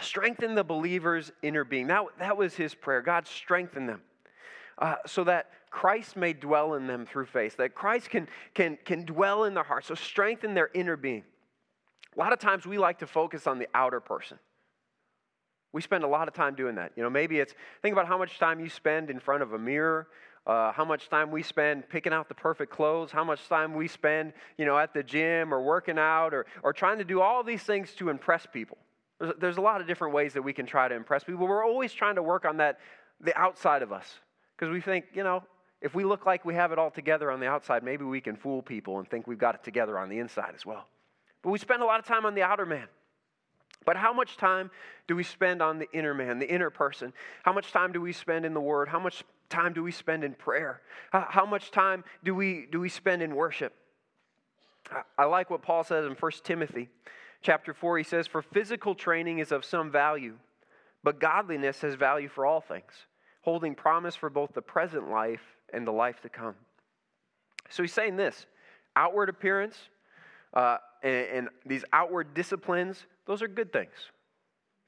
Strengthen 0.00 0.54
the 0.54 0.64
believer's 0.64 1.30
inner 1.42 1.64
being. 1.64 1.86
That, 1.86 2.04
that 2.18 2.36
was 2.36 2.54
his 2.54 2.74
prayer. 2.74 3.00
God, 3.00 3.26
strengthen 3.26 3.86
them 3.86 4.02
uh, 4.78 4.96
so 5.06 5.24
that 5.24 5.50
Christ 5.70 6.16
may 6.16 6.32
dwell 6.32 6.74
in 6.74 6.86
them 6.86 7.06
through 7.06 7.26
faith, 7.26 7.56
that 7.56 7.74
Christ 7.74 8.10
can, 8.10 8.28
can, 8.54 8.78
can 8.84 9.04
dwell 9.04 9.44
in 9.44 9.54
their 9.54 9.64
hearts. 9.64 9.88
So 9.88 9.94
strengthen 9.94 10.54
their 10.54 10.70
inner 10.74 10.96
being. 10.96 11.24
A 12.16 12.18
lot 12.18 12.32
of 12.32 12.38
times 12.38 12.66
we 12.66 12.78
like 12.78 13.00
to 13.00 13.06
focus 13.06 13.46
on 13.46 13.58
the 13.58 13.68
outer 13.74 14.00
person. 14.00 14.38
We 15.72 15.82
spend 15.82 16.04
a 16.04 16.08
lot 16.08 16.28
of 16.28 16.34
time 16.34 16.54
doing 16.54 16.76
that. 16.76 16.92
You 16.94 17.02
know, 17.02 17.10
maybe 17.10 17.40
it's 17.40 17.54
think 17.82 17.92
about 17.92 18.06
how 18.06 18.16
much 18.16 18.38
time 18.38 18.60
you 18.60 18.68
spend 18.68 19.10
in 19.10 19.18
front 19.18 19.42
of 19.42 19.52
a 19.52 19.58
mirror, 19.58 20.06
uh, 20.46 20.70
how 20.70 20.84
much 20.84 21.08
time 21.08 21.32
we 21.32 21.42
spend 21.42 21.88
picking 21.88 22.12
out 22.12 22.28
the 22.28 22.34
perfect 22.34 22.70
clothes, 22.70 23.10
how 23.10 23.24
much 23.24 23.48
time 23.48 23.74
we 23.74 23.88
spend, 23.88 24.32
you 24.56 24.66
know, 24.66 24.78
at 24.78 24.94
the 24.94 25.02
gym 25.02 25.52
or 25.52 25.60
working 25.60 25.98
out 25.98 26.32
or, 26.32 26.46
or 26.62 26.72
trying 26.72 26.98
to 26.98 27.04
do 27.04 27.20
all 27.20 27.42
these 27.42 27.64
things 27.64 27.92
to 27.94 28.08
impress 28.08 28.46
people. 28.46 28.78
There's, 29.38 29.56
a 29.56 29.60
lot 29.60 29.80
of 29.80 29.86
different 29.86 30.12
ways 30.12 30.32
that 30.34 30.42
we 30.42 30.52
can 30.52 30.66
try 30.66 30.88
to 30.88 30.94
impress 30.94 31.24
people. 31.24 31.46
We're 31.46 31.64
always 31.64 31.92
trying 31.92 32.16
to 32.16 32.22
work 32.22 32.44
on 32.44 32.56
that, 32.58 32.80
the 33.20 33.36
outside 33.38 33.82
of 33.82 33.92
us. 33.92 34.18
Because 34.56 34.72
we 34.72 34.80
think, 34.80 35.06
you 35.14 35.22
know, 35.22 35.44
if 35.80 35.94
we 35.94 36.04
look 36.04 36.26
like 36.26 36.44
we 36.44 36.54
have 36.54 36.72
it 36.72 36.78
all 36.78 36.90
together 36.90 37.30
on 37.30 37.40
the 37.40 37.46
outside, 37.46 37.82
maybe 37.82 38.04
we 38.04 38.20
can 38.20 38.36
fool 38.36 38.62
people 38.62 38.98
and 38.98 39.08
think 39.08 39.26
we've 39.26 39.38
got 39.38 39.54
it 39.54 39.62
together 39.62 39.98
on 39.98 40.08
the 40.08 40.18
inside 40.18 40.52
as 40.54 40.66
well. 40.66 40.86
But 41.42 41.50
we 41.50 41.58
spend 41.58 41.82
a 41.82 41.84
lot 41.84 42.00
of 42.00 42.06
time 42.06 42.26
on 42.26 42.34
the 42.34 42.42
outer 42.42 42.66
man. 42.66 42.88
But 43.84 43.96
how 43.96 44.12
much 44.12 44.36
time 44.36 44.70
do 45.06 45.14
we 45.14 45.22
spend 45.22 45.60
on 45.60 45.78
the 45.78 45.90
inner 45.92 46.14
man, 46.14 46.38
the 46.38 46.50
inner 46.50 46.70
person? 46.70 47.12
How 47.42 47.52
much 47.52 47.70
time 47.70 47.92
do 47.92 48.00
we 48.00 48.12
spend 48.12 48.46
in 48.46 48.54
the 48.54 48.60
Word? 48.60 48.88
How 48.88 48.98
much 48.98 49.24
time 49.50 49.72
do 49.74 49.82
we 49.82 49.92
spend 49.92 50.24
in 50.24 50.34
prayer? 50.34 50.80
How, 51.10 51.44
much 51.44 51.70
time 51.70 52.02
do 52.22 52.34
we, 52.34 52.66
do 52.70 52.80
we 52.80 52.88
spend 52.88 53.22
in 53.22 53.34
worship? 53.34 53.74
I 55.18 55.24
like 55.24 55.50
what 55.50 55.62
Paul 55.62 55.84
says 55.84 56.06
in 56.06 56.12
1 56.12 56.32
Timothy 56.42 56.88
chapter 57.44 57.72
4, 57.72 57.98
he 57.98 58.04
says, 58.04 58.26
For 58.26 58.42
physical 58.42 58.96
training 58.96 59.38
is 59.38 59.52
of 59.52 59.64
some 59.64 59.92
value, 59.92 60.34
but 61.04 61.20
godliness 61.20 61.82
has 61.82 61.94
value 61.94 62.28
for 62.28 62.44
all 62.44 62.60
things, 62.60 62.92
holding 63.42 63.74
promise 63.76 64.16
for 64.16 64.30
both 64.30 64.52
the 64.54 64.62
present 64.62 65.10
life 65.10 65.42
and 65.72 65.86
the 65.86 65.92
life 65.92 66.20
to 66.22 66.28
come. 66.28 66.54
So 67.68 67.82
he's 67.82 67.92
saying 67.92 68.16
this 68.16 68.46
outward 68.96 69.28
appearance 69.28 69.76
uh, 70.54 70.78
and, 71.02 71.26
and 71.26 71.48
these 71.66 71.84
outward 71.92 72.34
disciplines, 72.34 73.06
those 73.26 73.42
are 73.42 73.48
good 73.48 73.72
things. 73.72 73.92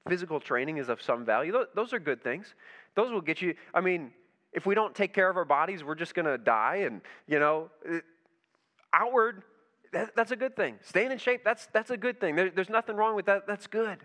Physical 0.09 0.41
training 0.41 0.79
is 0.79 0.89
of 0.89 1.03
some 1.03 1.25
value. 1.25 1.53
Those 1.75 1.93
are 1.93 1.99
good 1.99 2.23
things. 2.23 2.55
Those 2.95 3.11
will 3.11 3.21
get 3.21 3.43
you, 3.43 3.55
I 3.75 3.81
mean, 3.81 4.13
if 4.53 4.65
we 4.65 4.75
don't 4.75 4.95
take 4.95 5.13
care 5.13 5.29
of 5.29 5.37
our 5.37 5.45
bodies, 5.45 5.85
we're 5.85 5.97
just 5.97 6.15
going 6.15 6.27
to 6.27 6.39
die. 6.39 6.85
And, 6.87 7.03
you 7.27 7.41
know, 7.41 7.71
outward, 8.93 9.43
that, 9.93 10.17
that's 10.17 10.31
a 10.31 10.37
good 10.37 10.57
thing. 10.57 10.77
Staying 10.83 11.13
in 11.13 11.19
shape, 11.19 11.43
that's, 11.45 11.67
that's 11.73 11.91
a 11.91 11.97
good 11.97 12.21
thing. 12.21 12.37
There, 12.37 12.51
there's 12.51 12.71
nothing 12.71 12.97
wrong 12.97 13.15
with 13.15 13.27
that. 13.27 13.47
That's 13.47 13.67
good. 13.67 13.99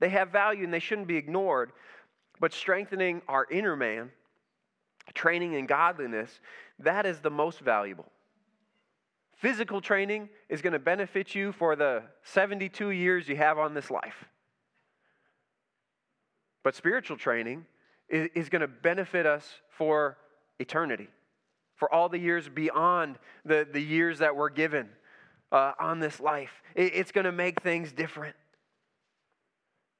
They 0.00 0.08
have 0.10 0.30
value 0.30 0.64
and 0.64 0.72
they 0.72 0.80
shouldn't 0.80 1.08
be 1.08 1.16
ignored. 1.16 1.72
But 2.40 2.52
strengthening 2.52 3.22
our 3.28 3.46
inner 3.50 3.76
man, 3.76 4.10
training 5.14 5.54
in 5.54 5.66
godliness, 5.66 6.40
that 6.80 7.06
is 7.06 7.20
the 7.20 7.30
most 7.30 7.60
valuable. 7.60 8.10
Physical 9.36 9.80
training 9.80 10.28
is 10.48 10.62
going 10.62 10.72
to 10.72 10.78
benefit 10.78 11.34
you 11.34 11.52
for 11.52 11.76
the 11.76 12.02
72 12.22 12.90
years 12.90 13.28
you 13.28 13.36
have 13.36 13.58
on 13.58 13.74
this 13.74 13.90
life. 13.90 14.24
But 16.62 16.74
spiritual 16.74 17.16
training 17.16 17.66
is, 18.08 18.30
is 18.34 18.48
going 18.48 18.62
to 18.62 18.68
benefit 18.68 19.26
us 19.26 19.46
for 19.68 20.16
eternity, 20.58 21.08
for 21.76 21.92
all 21.92 22.08
the 22.08 22.18
years 22.18 22.48
beyond 22.48 23.18
the, 23.44 23.66
the 23.70 23.82
years 23.82 24.20
that 24.20 24.34
we're 24.34 24.50
given 24.50 24.88
uh, 25.54 25.72
on 25.78 26.00
this 26.00 26.18
life. 26.18 26.62
It, 26.74 26.94
it's 26.94 27.12
going 27.12 27.24
to 27.24 27.32
make 27.32 27.62
things 27.62 27.92
different. 27.92 28.34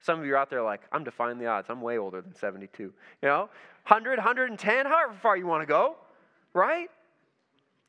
Some 0.01 0.19
of 0.19 0.27
you 0.27 0.35
are 0.35 0.37
out 0.37 0.51
there 0.51 0.63
like, 0.63 0.83
I'm 0.91 1.05
defying 1.05 1.39
the 1.39 1.47
odds. 1.47 1.69
I'm 1.71 1.81
way 1.81 1.97
older 1.97 2.21
than 2.21 2.35
72. 2.35 2.83
You 2.83 2.93
know, 3.23 3.49
100, 3.87 4.19
110, 4.19 4.87
however 4.87 5.15
far 5.23 5.37
you 5.37 5.47
want 5.47 5.63
to 5.63 5.67
go, 5.67 5.95
right? 6.53 6.89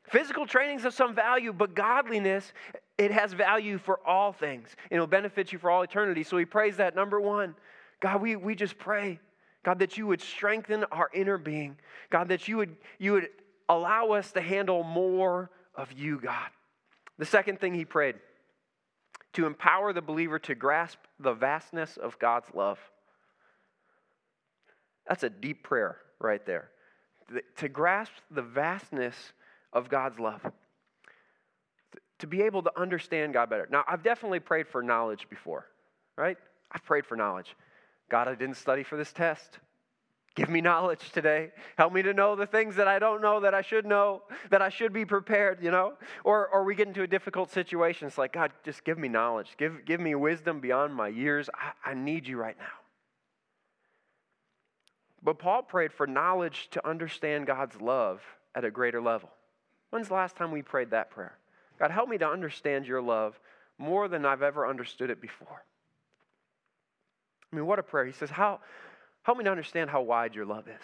Physical 0.04 0.46
training's 0.46 0.84
of 0.84 0.94
some 0.94 1.14
value, 1.14 1.52
but 1.52 1.74
godliness, 1.74 2.52
it 2.96 3.10
has 3.10 3.32
value 3.32 3.78
for 3.78 3.98
all 4.06 4.32
things. 4.32 4.68
It'll 4.88 5.08
benefit 5.08 5.52
you 5.52 5.58
for 5.58 5.68
all 5.68 5.82
eternity. 5.82 6.22
So 6.22 6.38
he 6.38 6.44
prays 6.44 6.76
that 6.76 6.94
number 6.94 7.20
one. 7.20 7.56
God, 7.98 8.22
we, 8.22 8.36
we 8.36 8.54
just 8.54 8.78
pray, 8.78 9.18
God, 9.64 9.80
that 9.80 9.98
you 9.98 10.06
would 10.06 10.22
strengthen 10.22 10.84
our 10.84 11.10
inner 11.12 11.36
being. 11.36 11.76
God, 12.10 12.28
that 12.28 12.46
you 12.46 12.58
would, 12.58 12.76
you 13.00 13.12
would 13.12 13.28
allow 13.68 14.12
us 14.12 14.30
to 14.32 14.40
handle 14.40 14.84
more 14.84 15.50
of 15.74 15.92
you, 15.92 16.20
God. 16.20 16.48
The 17.18 17.26
second 17.26 17.60
thing 17.60 17.74
he 17.74 17.84
prayed, 17.84 18.16
to 19.32 19.46
empower 19.46 19.92
the 19.92 20.02
believer 20.02 20.38
to 20.40 20.54
grasp 20.54 20.98
the 21.18 21.32
vastness 21.32 21.96
of 21.96 22.18
God's 22.18 22.48
love. 22.54 22.78
That's 25.08 25.22
a 25.22 25.30
deep 25.30 25.62
prayer 25.62 25.98
right 26.18 26.44
there. 26.46 26.70
To 27.56 27.68
grasp 27.68 28.12
the 28.30 28.42
vastness 28.42 29.14
of 29.72 29.88
God's 29.88 30.18
love. 30.18 30.40
To 32.20 32.26
be 32.26 32.42
able 32.42 32.62
to 32.62 32.72
understand 32.78 33.34
God 33.34 33.50
better. 33.50 33.68
Now, 33.70 33.84
I've 33.86 34.02
definitely 34.02 34.40
prayed 34.40 34.68
for 34.68 34.82
knowledge 34.82 35.26
before, 35.28 35.66
right? 36.16 36.38
I've 36.72 36.84
prayed 36.84 37.06
for 37.06 37.16
knowledge. 37.16 37.54
God, 38.08 38.28
I 38.28 38.34
didn't 38.34 38.56
study 38.56 38.82
for 38.82 38.96
this 38.96 39.12
test. 39.12 39.58
Give 40.36 40.50
me 40.50 40.60
knowledge 40.60 41.10
today. 41.12 41.50
Help 41.78 41.94
me 41.94 42.02
to 42.02 42.12
know 42.12 42.36
the 42.36 42.46
things 42.46 42.76
that 42.76 42.86
I 42.86 42.98
don't 42.98 43.22
know 43.22 43.40
that 43.40 43.54
I 43.54 43.62
should 43.62 43.86
know, 43.86 44.22
that 44.50 44.60
I 44.60 44.68
should 44.68 44.92
be 44.92 45.06
prepared, 45.06 45.64
you 45.64 45.70
know? 45.70 45.94
Or, 46.24 46.46
or 46.48 46.62
we 46.62 46.74
get 46.74 46.86
into 46.86 47.02
a 47.02 47.06
difficult 47.06 47.50
situation. 47.50 48.06
It's 48.06 48.18
like, 48.18 48.34
God, 48.34 48.52
just 48.62 48.84
give 48.84 48.98
me 48.98 49.08
knowledge. 49.08 49.48
Give, 49.56 49.82
give 49.86 49.98
me 49.98 50.14
wisdom 50.14 50.60
beyond 50.60 50.94
my 50.94 51.08
years. 51.08 51.48
I, 51.54 51.90
I 51.90 51.94
need 51.94 52.28
you 52.28 52.36
right 52.36 52.56
now. 52.58 52.66
But 55.22 55.38
Paul 55.38 55.62
prayed 55.62 55.92
for 55.92 56.06
knowledge 56.06 56.68
to 56.72 56.86
understand 56.86 57.46
God's 57.46 57.80
love 57.80 58.20
at 58.54 58.62
a 58.62 58.70
greater 58.70 59.00
level. 59.00 59.30
When's 59.88 60.08
the 60.08 60.14
last 60.14 60.36
time 60.36 60.52
we 60.52 60.60
prayed 60.60 60.90
that 60.90 61.10
prayer? 61.10 61.38
God, 61.78 61.90
help 61.90 62.10
me 62.10 62.18
to 62.18 62.28
understand 62.28 62.86
your 62.86 63.00
love 63.00 63.40
more 63.78 64.06
than 64.06 64.26
I've 64.26 64.42
ever 64.42 64.68
understood 64.68 65.08
it 65.08 65.22
before. 65.22 65.64
I 67.50 67.56
mean, 67.56 67.64
what 67.64 67.78
a 67.78 67.82
prayer. 67.82 68.04
He 68.04 68.12
says, 68.12 68.28
how, 68.28 68.60
Help 69.26 69.38
me 69.38 69.44
to 69.44 69.50
understand 69.50 69.90
how 69.90 70.02
wide 70.02 70.36
your 70.36 70.46
love 70.46 70.68
is. 70.68 70.82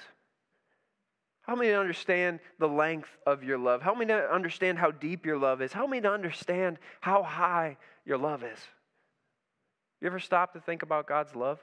Help 1.42 1.60
me 1.60 1.68
to 1.68 1.78
understand 1.78 2.40
the 2.58 2.66
length 2.66 3.16
of 3.24 3.44
your 3.44 3.56
love. 3.56 3.82
Help 3.82 3.96
me 3.96 4.06
to 4.06 4.28
understand 4.34 4.80
how 4.80 4.90
deep 4.90 5.24
your 5.24 5.38
love 5.38 5.62
is. 5.62 5.72
Help 5.72 5.88
me 5.88 6.00
to 6.00 6.10
understand 6.10 6.80
how 7.00 7.22
high 7.22 7.76
your 8.04 8.18
love 8.18 8.42
is. 8.42 8.58
You 10.00 10.08
ever 10.08 10.18
stop 10.18 10.54
to 10.54 10.60
think 10.60 10.82
about 10.82 11.06
God's 11.06 11.36
love? 11.36 11.60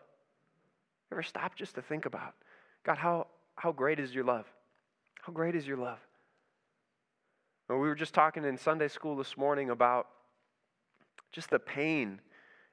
You 1.11 1.15
ever 1.15 1.23
stop 1.23 1.53
just 1.53 1.75
to 1.75 1.81
think 1.81 2.05
about, 2.05 2.33
God, 2.85 2.97
how, 2.97 3.27
how 3.57 3.73
great 3.73 3.99
is 3.99 4.15
your 4.15 4.23
love? 4.23 4.45
How 5.21 5.33
great 5.33 5.55
is 5.55 5.67
your 5.67 5.77
love? 5.77 5.99
we 7.67 7.75
were 7.75 7.93
just 7.93 8.13
talking 8.13 8.45
in 8.45 8.57
Sunday 8.57 8.87
school 8.87 9.17
this 9.17 9.35
morning 9.35 9.69
about 9.69 10.07
just 11.33 11.49
the 11.49 11.59
pain 11.59 12.21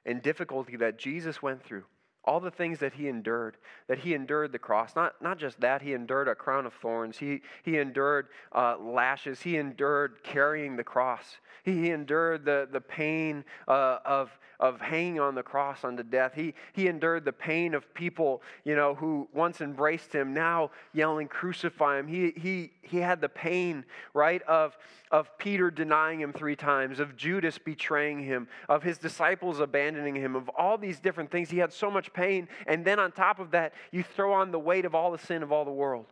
and 0.05 0.21
difficulty 0.21 0.77
that 0.77 0.97
Jesus 0.97 1.41
went 1.41 1.61
through 1.61 1.83
all 2.27 2.41
the 2.41 2.51
things 2.51 2.77
that 2.79 2.93
he 2.93 3.07
endured, 3.07 3.55
that 3.87 3.99
he 3.99 4.13
endured 4.13 4.51
the 4.51 4.59
cross. 4.59 4.95
Not, 4.95 5.19
not 5.21 5.39
just 5.39 5.59
that, 5.61 5.81
he 5.81 5.93
endured 5.93 6.27
a 6.27 6.35
crown 6.35 6.65
of 6.65 6.73
thorns. 6.73 7.17
He, 7.17 7.41
he 7.63 7.77
endured 7.77 8.27
uh, 8.53 8.77
lashes. 8.77 9.41
He 9.41 9.55
endured 9.55 10.21
carrying 10.23 10.75
the 10.75 10.83
cross. 10.83 11.37
He, 11.63 11.71
he 11.83 11.91
endured 11.91 12.43
the, 12.43 12.67
the 12.69 12.81
pain 12.81 13.45
uh, 13.67 13.99
of, 14.05 14.29
of 14.59 14.81
hanging 14.81 15.19
on 15.19 15.35
the 15.35 15.43
cross 15.43 15.83
unto 15.83 16.03
death. 16.03 16.33
He, 16.35 16.53
he 16.73 16.87
endured 16.87 17.23
the 17.25 17.33
pain 17.33 17.73
of 17.73 17.93
people, 17.93 18.41
you 18.65 18.75
know, 18.75 18.95
who 18.95 19.27
once 19.33 19.61
embraced 19.61 20.13
him, 20.13 20.33
now 20.33 20.71
yelling, 20.93 21.27
crucify 21.27 21.99
him. 21.99 22.07
He, 22.07 22.33
he, 22.35 22.71
he 22.81 22.97
had 22.97 23.21
the 23.21 23.29
pain, 23.29 23.85
right, 24.13 24.41
of, 24.43 24.77
of 25.11 25.37
Peter 25.37 25.69
denying 25.71 26.19
him 26.21 26.33
three 26.33 26.55
times, 26.55 26.99
of 26.99 27.15
Judas 27.15 27.57
betraying 27.57 28.23
him, 28.23 28.47
of 28.67 28.83
his 28.83 28.97
disciples 28.97 29.59
abandoning 29.59 30.15
him, 30.15 30.35
of 30.35 30.49
all 30.57 30.77
these 30.77 30.99
different 30.99 31.31
things. 31.31 31.49
He 31.49 31.57
had 31.57 31.71
so 31.71 31.91
much 31.91 32.11
pain. 32.17 32.47
And 32.65 32.83
then 32.83 32.99
on 32.99 33.11
top 33.11 33.39
of 33.39 33.51
that, 33.51 33.73
you 33.91 34.03
throw 34.03 34.33
on 34.33 34.51
the 34.51 34.59
weight 34.59 34.85
of 34.85 34.95
all 34.95 35.11
the 35.11 35.19
sin 35.19 35.43
of 35.43 35.51
all 35.51 35.63
the 35.63 35.71
world 35.71 36.07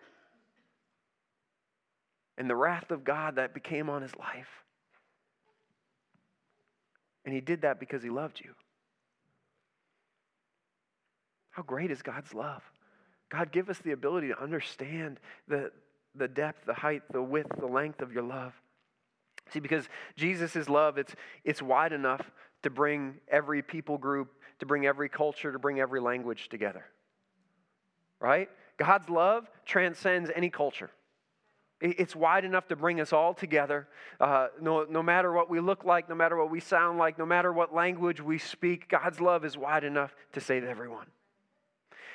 and 2.37 2.49
the 2.49 2.55
wrath 2.55 2.91
of 2.91 3.03
God 3.03 3.35
that 3.35 3.53
became 3.53 3.89
on 3.89 4.01
his 4.01 4.15
life. 4.15 4.49
And 7.25 7.33
he 7.33 7.41
did 7.41 7.61
that 7.61 7.79
because 7.79 8.03
he 8.03 8.09
loved 8.09 8.39
you. 8.43 8.51
How 11.49 11.63
great 11.63 11.89
is 11.89 12.01
God's 12.01 12.33
love? 12.33 12.61
God, 13.29 13.51
give 13.51 13.69
us 13.69 13.79
the 13.79 13.93
ability 13.93 14.27
to 14.27 14.41
understand 14.41 15.19
the, 15.47 15.71
the 16.13 16.27
depth, 16.27 16.65
the 16.65 16.73
height, 16.73 17.01
the 17.11 17.21
width, 17.21 17.51
the 17.57 17.65
length 17.65 18.01
of 18.01 18.11
your 18.11 18.23
love. 18.23 18.53
See, 19.51 19.59
because 19.59 19.87
Jesus' 20.15 20.69
love, 20.69 20.97
it's, 20.97 21.15
it's 21.43 21.61
wide 21.61 21.93
enough 21.93 22.29
to 22.63 22.69
bring 22.69 23.15
every 23.27 23.61
people 23.61 23.97
group, 23.97 24.31
to 24.59 24.65
bring 24.65 24.85
every 24.85 25.09
culture, 25.09 25.51
to 25.51 25.59
bring 25.59 25.79
every 25.79 25.99
language 25.99 26.49
together. 26.49 26.85
Right? 28.19 28.49
God's 28.77 29.09
love 29.09 29.49
transcends 29.65 30.29
any 30.35 30.49
culture. 30.49 30.89
It's 31.81 32.15
wide 32.15 32.45
enough 32.45 32.69
to 32.69 32.75
bring 32.75 33.01
us 33.01 33.11
all 33.11 33.33
together. 33.33 33.87
Uh, 34.19 34.47
no, 34.61 34.85
no 34.89 35.03
matter 35.03 35.33
what 35.33 35.49
we 35.49 35.59
look 35.59 35.83
like, 35.83 36.07
no 36.07 36.15
matter 36.15 36.37
what 36.37 36.49
we 36.49 36.61
sound 36.61 36.97
like, 36.97 37.19
no 37.19 37.25
matter 37.25 37.51
what 37.51 37.75
language 37.75 38.21
we 38.21 38.37
speak, 38.37 38.87
God's 38.87 39.19
love 39.19 39.43
is 39.43 39.57
wide 39.57 39.83
enough 39.83 40.15
to 40.33 40.39
save 40.39 40.63
everyone. 40.63 41.07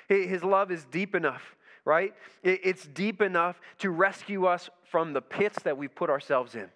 His 0.09 0.43
love 0.43 0.73
is 0.73 0.87
deep 0.87 1.15
enough, 1.15 1.57
right? 1.85 2.15
It's 2.43 2.87
deep 2.87 3.21
enough 3.21 3.61
to 3.79 3.91
rescue 3.91 4.47
us 4.47 4.71
from 4.91 5.13
the 5.13 5.21
pits 5.21 5.63
that 5.63 5.77
we've 5.77 5.95
put 5.95 6.11
ourselves 6.11 6.55
in. 6.55 6.69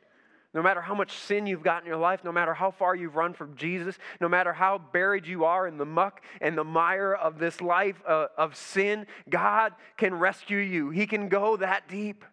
No 0.54 0.62
matter 0.62 0.80
how 0.80 0.94
much 0.94 1.18
sin 1.18 1.46
you've 1.49 1.64
got 1.64 1.82
in 1.82 1.88
your 1.88 1.96
life, 1.96 2.23
no 2.23 2.30
matter 2.30 2.54
how 2.54 2.70
far 2.70 2.94
you've 2.94 3.16
run 3.16 3.34
from 3.34 3.56
Jesus, 3.56 3.99
no 4.20 4.28
matter 4.28 4.52
how 4.52 4.78
buried 4.78 5.26
you 5.26 5.44
are 5.44 5.66
in 5.66 5.78
the 5.78 5.84
muck 5.84 6.23
and 6.40 6.56
the 6.56 6.62
mire 6.62 7.12
of 7.12 7.40
this 7.40 7.61
life 7.61 8.00
uh, 8.06 8.28
of 8.38 8.54
sin, 8.54 9.06
God 9.28 9.73
can 9.96 10.14
rescue 10.14 10.58
you. 10.58 10.90
He 10.90 11.08
can 11.08 11.28
go 11.28 11.56
that 11.56 11.88
deep. 11.88 12.25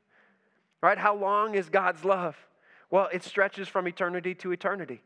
Right? 0.84 1.00
How 1.00 1.16
long 1.16 1.56
is 1.56 1.70
God's 1.70 2.06
love? 2.06 2.36
Well, 2.92 3.10
it 3.12 3.24
stretches 3.24 3.68
from 3.68 3.88
eternity 3.88 4.36
to 4.36 4.52
eternity. 4.52 5.02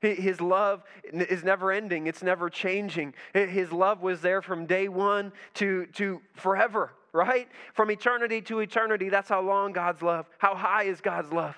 His 0.00 0.38
love 0.38 0.82
is 1.04 1.44
never 1.44 1.72
ending, 1.72 2.06
it's 2.06 2.22
never 2.22 2.50
changing. 2.50 3.14
His 3.32 3.72
love 3.72 4.02
was 4.02 4.20
there 4.20 4.42
from 4.42 4.66
day 4.66 4.88
one 4.88 5.32
to, 5.54 5.86
to 5.94 6.20
forever, 6.34 6.92
right? 7.14 7.48
From 7.72 7.90
eternity 7.90 8.42
to 8.42 8.58
eternity. 8.58 9.08
That's 9.08 9.30
how 9.30 9.40
long 9.40 9.72
God's 9.72 10.02
love. 10.02 10.28
How 10.36 10.54
high 10.54 10.84
is 10.84 11.00
God's 11.00 11.32
love? 11.32 11.56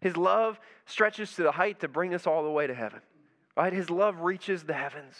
His 0.00 0.16
love 0.16 0.58
stretches 0.86 1.34
to 1.34 1.42
the 1.42 1.52
height 1.52 1.80
to 1.80 1.88
bring 1.88 2.14
us 2.14 2.26
all 2.26 2.42
the 2.42 2.50
way 2.50 2.66
to 2.66 2.74
heaven, 2.74 3.00
right? 3.56 3.72
His 3.72 3.90
love 3.90 4.20
reaches 4.20 4.62
the 4.64 4.74
heavens. 4.74 5.14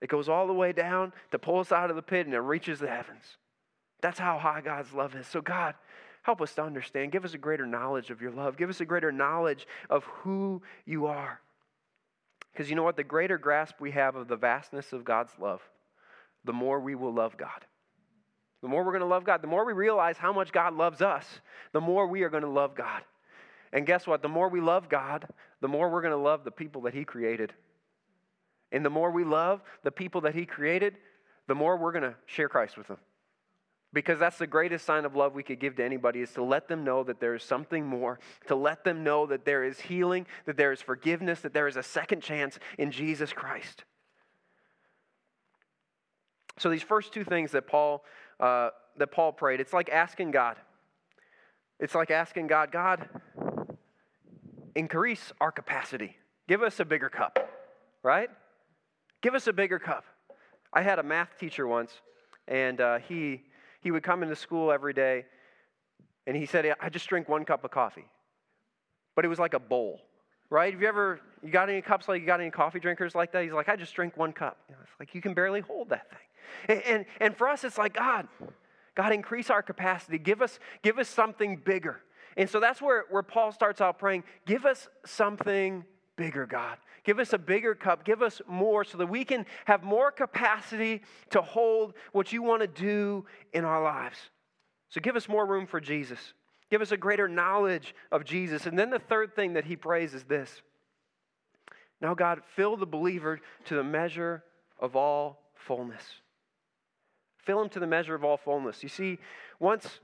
It 0.00 0.08
goes 0.08 0.28
all 0.28 0.46
the 0.46 0.52
way 0.52 0.72
down 0.72 1.12
to 1.30 1.38
pull 1.38 1.60
us 1.60 1.72
out 1.72 1.90
of 1.90 1.96
the 1.96 2.02
pit 2.02 2.26
and 2.26 2.34
it 2.34 2.40
reaches 2.40 2.78
the 2.78 2.88
heavens. 2.88 3.24
That's 4.02 4.18
how 4.18 4.38
high 4.38 4.60
God's 4.60 4.92
love 4.92 5.14
is. 5.14 5.26
So, 5.26 5.40
God, 5.40 5.74
help 6.22 6.42
us 6.42 6.54
to 6.54 6.62
understand. 6.62 7.12
Give 7.12 7.24
us 7.24 7.32
a 7.32 7.38
greater 7.38 7.66
knowledge 7.66 8.10
of 8.10 8.20
your 8.20 8.32
love. 8.32 8.58
Give 8.58 8.68
us 8.68 8.80
a 8.80 8.84
greater 8.84 9.10
knowledge 9.10 9.66
of 9.88 10.04
who 10.04 10.60
you 10.84 11.06
are. 11.06 11.40
Because 12.52 12.68
you 12.68 12.76
know 12.76 12.82
what? 12.82 12.96
The 12.96 13.02
greater 13.04 13.38
grasp 13.38 13.76
we 13.80 13.92
have 13.92 14.14
of 14.14 14.28
the 14.28 14.36
vastness 14.36 14.92
of 14.92 15.04
God's 15.04 15.32
love, 15.40 15.62
the 16.44 16.52
more 16.52 16.78
we 16.78 16.94
will 16.94 17.12
love 17.12 17.38
God. 17.38 17.64
The 18.60 18.68
more 18.68 18.84
we're 18.84 18.92
going 18.92 19.00
to 19.00 19.06
love 19.06 19.24
God, 19.24 19.42
the 19.42 19.48
more 19.48 19.64
we 19.64 19.72
realize 19.72 20.16
how 20.16 20.32
much 20.32 20.52
God 20.52 20.74
loves 20.74 21.02
us, 21.02 21.26
the 21.72 21.80
more 21.80 22.06
we 22.06 22.22
are 22.22 22.30
going 22.30 22.44
to 22.44 22.48
love 22.48 22.74
God. 22.74 23.02
And 23.74 23.84
guess 23.84 24.06
what? 24.06 24.22
The 24.22 24.28
more 24.28 24.48
we 24.48 24.60
love 24.60 24.88
God, 24.88 25.26
the 25.60 25.68
more 25.68 25.90
we're 25.90 26.00
going 26.00 26.12
to 26.12 26.16
love 26.16 26.44
the 26.44 26.50
people 26.50 26.82
that 26.82 26.94
He 26.94 27.04
created. 27.04 27.52
And 28.72 28.84
the 28.84 28.90
more 28.90 29.10
we 29.10 29.24
love 29.24 29.62
the 29.82 29.90
people 29.90 30.22
that 30.22 30.34
He 30.34 30.46
created, 30.46 30.96
the 31.48 31.54
more 31.54 31.76
we're 31.76 31.92
going 31.92 32.04
to 32.04 32.14
share 32.24 32.48
Christ 32.48 32.78
with 32.78 32.86
them. 32.86 32.98
Because 33.92 34.18
that's 34.18 34.38
the 34.38 34.46
greatest 34.46 34.86
sign 34.86 35.04
of 35.04 35.14
love 35.14 35.34
we 35.34 35.42
could 35.42 35.60
give 35.60 35.76
to 35.76 35.84
anybody 35.84 36.20
is 36.20 36.32
to 36.32 36.42
let 36.42 36.68
them 36.68 36.84
know 36.84 37.04
that 37.04 37.20
there 37.20 37.34
is 37.34 37.42
something 37.42 37.84
more, 37.84 38.18
to 38.46 38.54
let 38.54 38.84
them 38.84 39.04
know 39.04 39.26
that 39.26 39.44
there 39.44 39.64
is 39.64 39.78
healing, 39.80 40.26
that 40.46 40.56
there 40.56 40.72
is 40.72 40.80
forgiveness, 40.80 41.40
that 41.40 41.52
there 41.52 41.68
is 41.68 41.76
a 41.76 41.82
second 41.82 42.22
chance 42.22 42.58
in 42.78 42.90
Jesus 42.90 43.32
Christ. 43.32 43.84
So 46.58 46.70
these 46.70 46.82
first 46.82 47.12
two 47.12 47.24
things 47.24 47.52
that 47.52 47.66
Paul 47.66 48.04
uh, 48.40 48.70
that 48.96 49.08
Paul 49.08 49.32
prayed, 49.32 49.60
it's 49.60 49.72
like 49.72 49.88
asking 49.88 50.30
God. 50.30 50.56
It's 51.80 51.94
like 51.94 52.10
asking 52.10 52.46
God, 52.46 52.70
God, 52.70 53.08
increase 54.74 55.32
our 55.40 55.52
capacity. 55.52 56.16
Give 56.48 56.62
us 56.62 56.80
a 56.80 56.84
bigger 56.84 57.08
cup, 57.08 57.38
right? 58.02 58.30
Give 59.22 59.34
us 59.34 59.46
a 59.46 59.52
bigger 59.52 59.78
cup. 59.78 60.04
I 60.72 60.82
had 60.82 60.98
a 60.98 61.02
math 61.02 61.38
teacher 61.38 61.66
once, 61.66 61.92
and 62.48 62.80
uh, 62.80 62.98
he 62.98 63.42
he 63.80 63.90
would 63.90 64.02
come 64.02 64.22
into 64.22 64.36
school 64.36 64.72
every 64.72 64.92
day, 64.92 65.24
and 66.26 66.36
he 66.36 66.46
said, 66.46 66.74
"I 66.80 66.88
just 66.88 67.08
drink 67.08 67.28
one 67.28 67.44
cup 67.44 67.64
of 67.64 67.70
coffee," 67.70 68.06
but 69.14 69.24
it 69.24 69.28
was 69.28 69.38
like 69.38 69.54
a 69.54 69.60
bowl, 69.60 70.00
right? 70.50 70.72
Have 70.72 70.82
you 70.82 70.88
ever 70.88 71.20
you 71.42 71.50
got 71.50 71.70
any 71.70 71.80
cups 71.80 72.08
like 72.08 72.20
you 72.20 72.26
got 72.26 72.40
any 72.40 72.50
coffee 72.50 72.80
drinkers 72.80 73.14
like 73.14 73.32
that? 73.32 73.44
He's 73.44 73.52
like, 73.52 73.68
"I 73.68 73.76
just 73.76 73.94
drink 73.94 74.16
one 74.16 74.32
cup." 74.32 74.58
You 74.68 74.74
know, 74.74 74.80
it's 74.82 75.00
like 75.00 75.14
you 75.14 75.20
can 75.20 75.34
barely 75.34 75.60
hold 75.60 75.90
that 75.90 76.10
thing. 76.10 76.18
And, 76.68 76.82
and, 76.82 77.06
and 77.20 77.36
for 77.36 77.48
us, 77.48 77.64
it's 77.64 77.78
like, 77.78 77.94
God, 77.94 78.28
God, 78.94 79.12
increase 79.12 79.50
our 79.50 79.62
capacity. 79.62 80.18
Give 80.18 80.42
us, 80.42 80.58
give 80.82 80.98
us 80.98 81.08
something 81.08 81.56
bigger. 81.56 82.00
And 82.36 82.48
so 82.48 82.60
that's 82.60 82.82
where, 82.82 83.04
where 83.10 83.22
Paul 83.22 83.52
starts 83.52 83.80
out 83.80 83.98
praying, 83.98 84.24
give 84.46 84.64
us 84.64 84.88
something 85.04 85.84
bigger, 86.16 86.46
God. 86.46 86.78
Give 87.04 87.18
us 87.18 87.32
a 87.32 87.38
bigger 87.38 87.74
cup. 87.74 88.04
Give 88.04 88.22
us 88.22 88.40
more 88.48 88.82
so 88.82 88.98
that 88.98 89.06
we 89.06 89.24
can 89.24 89.44
have 89.66 89.82
more 89.82 90.10
capacity 90.10 91.02
to 91.30 91.42
hold 91.42 91.94
what 92.12 92.32
you 92.32 92.42
want 92.42 92.62
to 92.62 92.66
do 92.66 93.26
in 93.52 93.64
our 93.64 93.82
lives. 93.82 94.16
So 94.88 95.00
give 95.00 95.16
us 95.16 95.28
more 95.28 95.44
room 95.46 95.66
for 95.66 95.80
Jesus. 95.80 96.32
Give 96.70 96.80
us 96.80 96.92
a 96.92 96.96
greater 96.96 97.28
knowledge 97.28 97.94
of 98.10 98.24
Jesus. 98.24 98.66
And 98.66 98.78
then 98.78 98.90
the 98.90 98.98
third 98.98 99.36
thing 99.36 99.52
that 99.52 99.66
he 99.66 99.76
prays 99.76 100.14
is 100.14 100.24
this 100.24 100.62
Now, 102.00 102.14
God, 102.14 102.40
fill 102.56 102.76
the 102.76 102.86
believer 102.86 103.40
to 103.66 103.74
the 103.74 103.84
measure 103.84 104.42
of 104.80 104.96
all 104.96 105.42
fullness. 105.54 106.02
Fill 107.38 107.60
him 107.60 107.68
to 107.70 107.80
the 107.80 107.86
measure 107.86 108.14
of 108.14 108.24
all 108.24 108.38
fullness. 108.38 108.82
You 108.82 108.88
see, 108.88 109.18
once, 109.60 110.00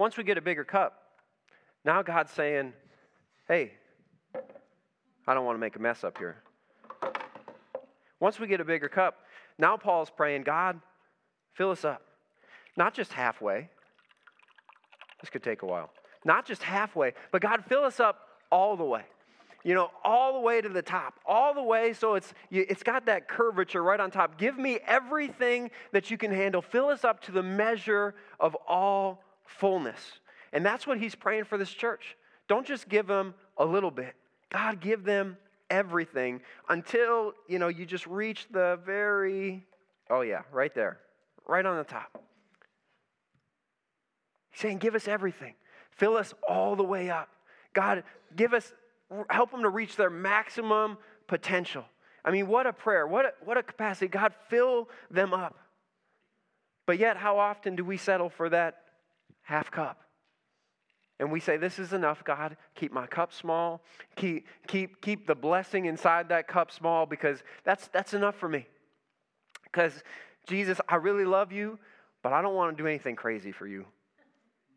once 0.00 0.16
we 0.16 0.24
get 0.24 0.38
a 0.38 0.40
bigger 0.40 0.64
cup, 0.64 1.02
now 1.84 2.00
God's 2.00 2.32
saying, 2.32 2.72
hey, 3.46 3.72
I 5.26 5.34
don't 5.34 5.44
want 5.44 5.56
to 5.56 5.60
make 5.60 5.76
a 5.76 5.78
mess 5.78 6.04
up 6.04 6.16
here. 6.16 6.42
Once 8.18 8.40
we 8.40 8.46
get 8.46 8.62
a 8.62 8.64
bigger 8.64 8.88
cup, 8.88 9.18
now 9.58 9.76
Paul's 9.76 10.08
praying, 10.08 10.44
God, 10.44 10.80
fill 11.52 11.70
us 11.70 11.84
up. 11.84 12.00
Not 12.78 12.94
just 12.94 13.12
halfway. 13.12 13.68
This 15.20 15.28
could 15.28 15.42
take 15.42 15.60
a 15.60 15.66
while. 15.66 15.90
Not 16.24 16.46
just 16.46 16.62
halfway, 16.62 17.12
but 17.30 17.42
God, 17.42 17.62
fill 17.68 17.84
us 17.84 18.00
up 18.00 18.20
all 18.50 18.78
the 18.78 18.84
way 18.84 19.04
you 19.62 19.74
know, 19.74 19.90
all 20.02 20.32
the 20.32 20.40
way 20.40 20.58
to 20.62 20.70
the 20.70 20.80
top, 20.80 21.20
all 21.26 21.52
the 21.52 21.62
way 21.62 21.92
so 21.92 22.14
it's, 22.14 22.32
it's 22.50 22.82
got 22.82 23.04
that 23.04 23.28
curvature 23.28 23.82
right 23.82 24.00
on 24.00 24.10
top. 24.10 24.38
Give 24.38 24.56
me 24.56 24.78
everything 24.86 25.70
that 25.92 26.10
you 26.10 26.16
can 26.16 26.32
handle. 26.32 26.62
Fill 26.62 26.86
us 26.86 27.04
up 27.04 27.20
to 27.24 27.32
the 27.32 27.42
measure 27.42 28.14
of 28.38 28.54
all 28.66 29.22
fullness. 29.58 30.00
And 30.52 30.64
that's 30.64 30.86
what 30.86 30.98
he's 30.98 31.14
praying 31.14 31.44
for 31.44 31.58
this 31.58 31.70
church. 31.70 32.16
Don't 32.48 32.66
just 32.66 32.88
give 32.88 33.06
them 33.06 33.34
a 33.56 33.64
little 33.64 33.90
bit. 33.90 34.14
God, 34.50 34.80
give 34.80 35.04
them 35.04 35.36
everything 35.68 36.40
until, 36.68 37.32
you 37.48 37.58
know, 37.58 37.68
you 37.68 37.86
just 37.86 38.06
reach 38.06 38.46
the 38.50 38.80
very, 38.84 39.64
oh 40.08 40.22
yeah, 40.22 40.42
right 40.50 40.74
there, 40.74 40.98
right 41.46 41.64
on 41.64 41.76
the 41.76 41.84
top. 41.84 42.22
He's 44.50 44.62
saying, 44.62 44.78
give 44.78 44.94
us 44.94 45.06
everything. 45.06 45.54
Fill 45.92 46.16
us 46.16 46.34
all 46.48 46.74
the 46.74 46.82
way 46.82 47.10
up. 47.10 47.28
God, 47.72 48.02
give 48.34 48.52
us 48.52 48.72
help 49.28 49.50
them 49.50 49.62
to 49.62 49.68
reach 49.68 49.96
their 49.96 50.10
maximum 50.10 50.98
potential. 51.26 51.84
I 52.24 52.30
mean, 52.30 52.48
what 52.48 52.66
a 52.66 52.72
prayer, 52.72 53.06
what 53.06 53.26
a, 53.26 53.32
what 53.44 53.56
a 53.56 53.62
capacity. 53.62 54.08
God, 54.08 54.34
fill 54.48 54.88
them 55.10 55.32
up. 55.32 55.56
But 56.86 56.98
yet, 56.98 57.16
how 57.16 57.38
often 57.38 57.76
do 57.76 57.84
we 57.84 57.96
settle 57.96 58.28
for 58.28 58.48
that 58.50 58.82
half 59.42 59.70
cup? 59.70 60.00
And 61.18 61.30
we 61.30 61.40
say, 61.40 61.56
This 61.56 61.78
is 61.78 61.92
enough, 61.92 62.24
God. 62.24 62.56
Keep 62.74 62.92
my 62.92 63.06
cup 63.06 63.32
small. 63.32 63.82
Keep, 64.16 64.46
keep, 64.66 65.02
keep 65.02 65.26
the 65.26 65.34
blessing 65.34 65.86
inside 65.86 66.28
that 66.30 66.48
cup 66.48 66.72
small 66.72 67.06
because 67.06 67.42
that's, 67.64 67.88
that's 67.88 68.14
enough 68.14 68.36
for 68.36 68.48
me. 68.48 68.66
Because, 69.64 70.02
Jesus, 70.46 70.80
I 70.88 70.96
really 70.96 71.24
love 71.24 71.52
you, 71.52 71.78
but 72.22 72.32
I 72.32 72.42
don't 72.42 72.54
want 72.54 72.76
to 72.76 72.82
do 72.82 72.86
anything 72.86 73.16
crazy 73.16 73.52
for 73.52 73.66
you 73.66 73.86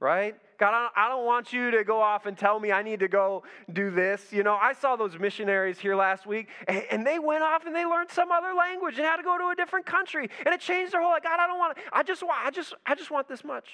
right? 0.03 0.35
God, 0.59 0.89
I 0.97 1.07
don't 1.07 1.25
want 1.25 1.53
you 1.53 1.71
to 1.71 1.85
go 1.85 2.01
off 2.01 2.25
and 2.25 2.37
tell 2.37 2.59
me 2.59 2.73
I 2.73 2.83
need 2.83 2.99
to 2.99 3.07
go 3.07 3.43
do 3.71 3.89
this. 3.89 4.33
You 4.33 4.43
know, 4.43 4.55
I 4.55 4.73
saw 4.73 4.97
those 4.97 5.17
missionaries 5.17 5.79
here 5.79 5.95
last 5.95 6.25
week, 6.25 6.49
and, 6.67 7.07
they 7.07 7.19
went 7.19 7.41
off 7.41 7.65
and 7.65 7.73
they 7.73 7.85
learned 7.85 8.11
some 8.11 8.29
other 8.29 8.53
language 8.53 8.97
and 8.97 9.05
had 9.05 9.17
to 9.17 9.23
go 9.23 9.37
to 9.37 9.47
a 9.47 9.55
different 9.55 9.85
country, 9.85 10.29
and 10.45 10.53
it 10.53 10.59
changed 10.59 10.91
their 10.91 11.01
whole 11.01 11.11
life. 11.11 11.23
God, 11.23 11.39
I 11.39 11.47
don't 11.47 11.57
want. 11.57 11.77
I 11.93 12.03
just 12.03 12.21
want. 12.21 12.45
I 12.45 12.51
just. 12.51 12.73
I 12.85 12.95
just 12.95 13.11
want 13.11 13.29
this 13.29 13.45
much. 13.45 13.69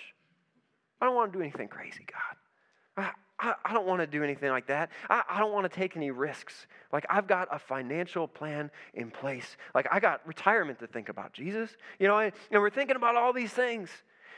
I 1.01 1.05
don't 1.05 1.15
want 1.15 1.31
to 1.31 1.37
do 1.37 1.41
anything 1.41 1.67
crazy, 1.67 2.05
God. 2.05 3.05
I, 3.05 3.11
I, 3.39 3.55
I 3.65 3.73
don't 3.73 3.87
want 3.87 4.01
to 4.01 4.07
do 4.07 4.23
anything 4.23 4.49
like 4.49 4.67
that. 4.67 4.89
I, 5.09 5.23
I 5.29 5.39
don't 5.39 5.53
want 5.53 5.71
to 5.71 5.75
take 5.75 5.95
any 5.95 6.11
risks. 6.11 6.67
Like, 6.91 7.05
I've 7.09 7.27
got 7.27 7.47
a 7.51 7.59
financial 7.59 8.27
plan 8.27 8.69
in 8.93 9.09
place. 9.11 9.57
Like, 9.73 9.87
I 9.91 9.99
got 9.99 10.27
retirement 10.27 10.79
to 10.79 10.87
think 10.87 11.09
about, 11.09 11.33
Jesus. 11.33 11.69
You 11.99 12.07
know, 12.07 12.19
and, 12.19 12.33
and 12.51 12.61
we're 12.61 12.69
thinking 12.69 12.95
about 12.95 13.15
all 13.15 13.31
these 13.31 13.51
things. 13.51 13.89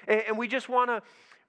And, 0.07 0.21
and 0.27 0.37
we 0.37 0.47
just 0.47 0.69
want 0.69 0.89
to 0.89 1.01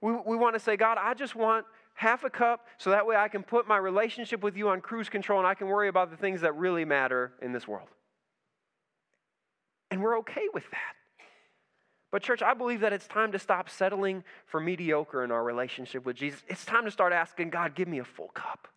we, 0.03 0.11
we 0.11 0.35
want 0.35 0.53
to 0.53 0.59
say, 0.59 0.75
God, 0.75 0.97
I 0.99 1.13
just 1.13 1.33
want 1.33 1.65
half 1.93 2.25
a 2.25 2.29
cup 2.29 2.67
so 2.77 2.89
that 2.89 3.07
way 3.07 3.15
I 3.15 3.29
can 3.29 3.41
put 3.41 3.69
my 3.69 3.77
relationship 3.77 4.43
with 4.43 4.57
you 4.57 4.67
on 4.67 4.81
cruise 4.81 5.07
control 5.07 5.39
and 5.39 5.47
I 5.47 5.53
can 5.53 5.67
worry 5.67 5.87
about 5.87 6.11
the 6.11 6.17
things 6.17 6.41
that 6.41 6.53
really 6.57 6.83
matter 6.83 7.31
in 7.41 7.53
this 7.53 7.65
world. 7.65 7.87
And 9.89 10.01
we're 10.01 10.19
okay 10.19 10.47
with 10.53 10.65
that. 10.71 11.02
But, 12.13 12.21
church, 12.21 12.43
I 12.43 12.53
believe 12.53 12.81
that 12.81 12.93
it's 12.93 13.07
time 13.07 13.31
to 13.31 13.39
stop 13.39 13.67
settling 13.67 14.23
for 14.45 14.59
mediocre 14.59 15.23
in 15.23 15.31
our 15.31 15.43
relationship 15.43 16.05
with 16.05 16.15
Jesus. 16.15 16.43
It's 16.47 16.63
time 16.63 16.85
to 16.85 16.91
start 16.91 17.11
asking 17.11 17.49
God, 17.49 17.73
give 17.73 17.87
me 17.87 17.97
a 17.97 18.03
full 18.03 18.27
cup. 18.35 18.67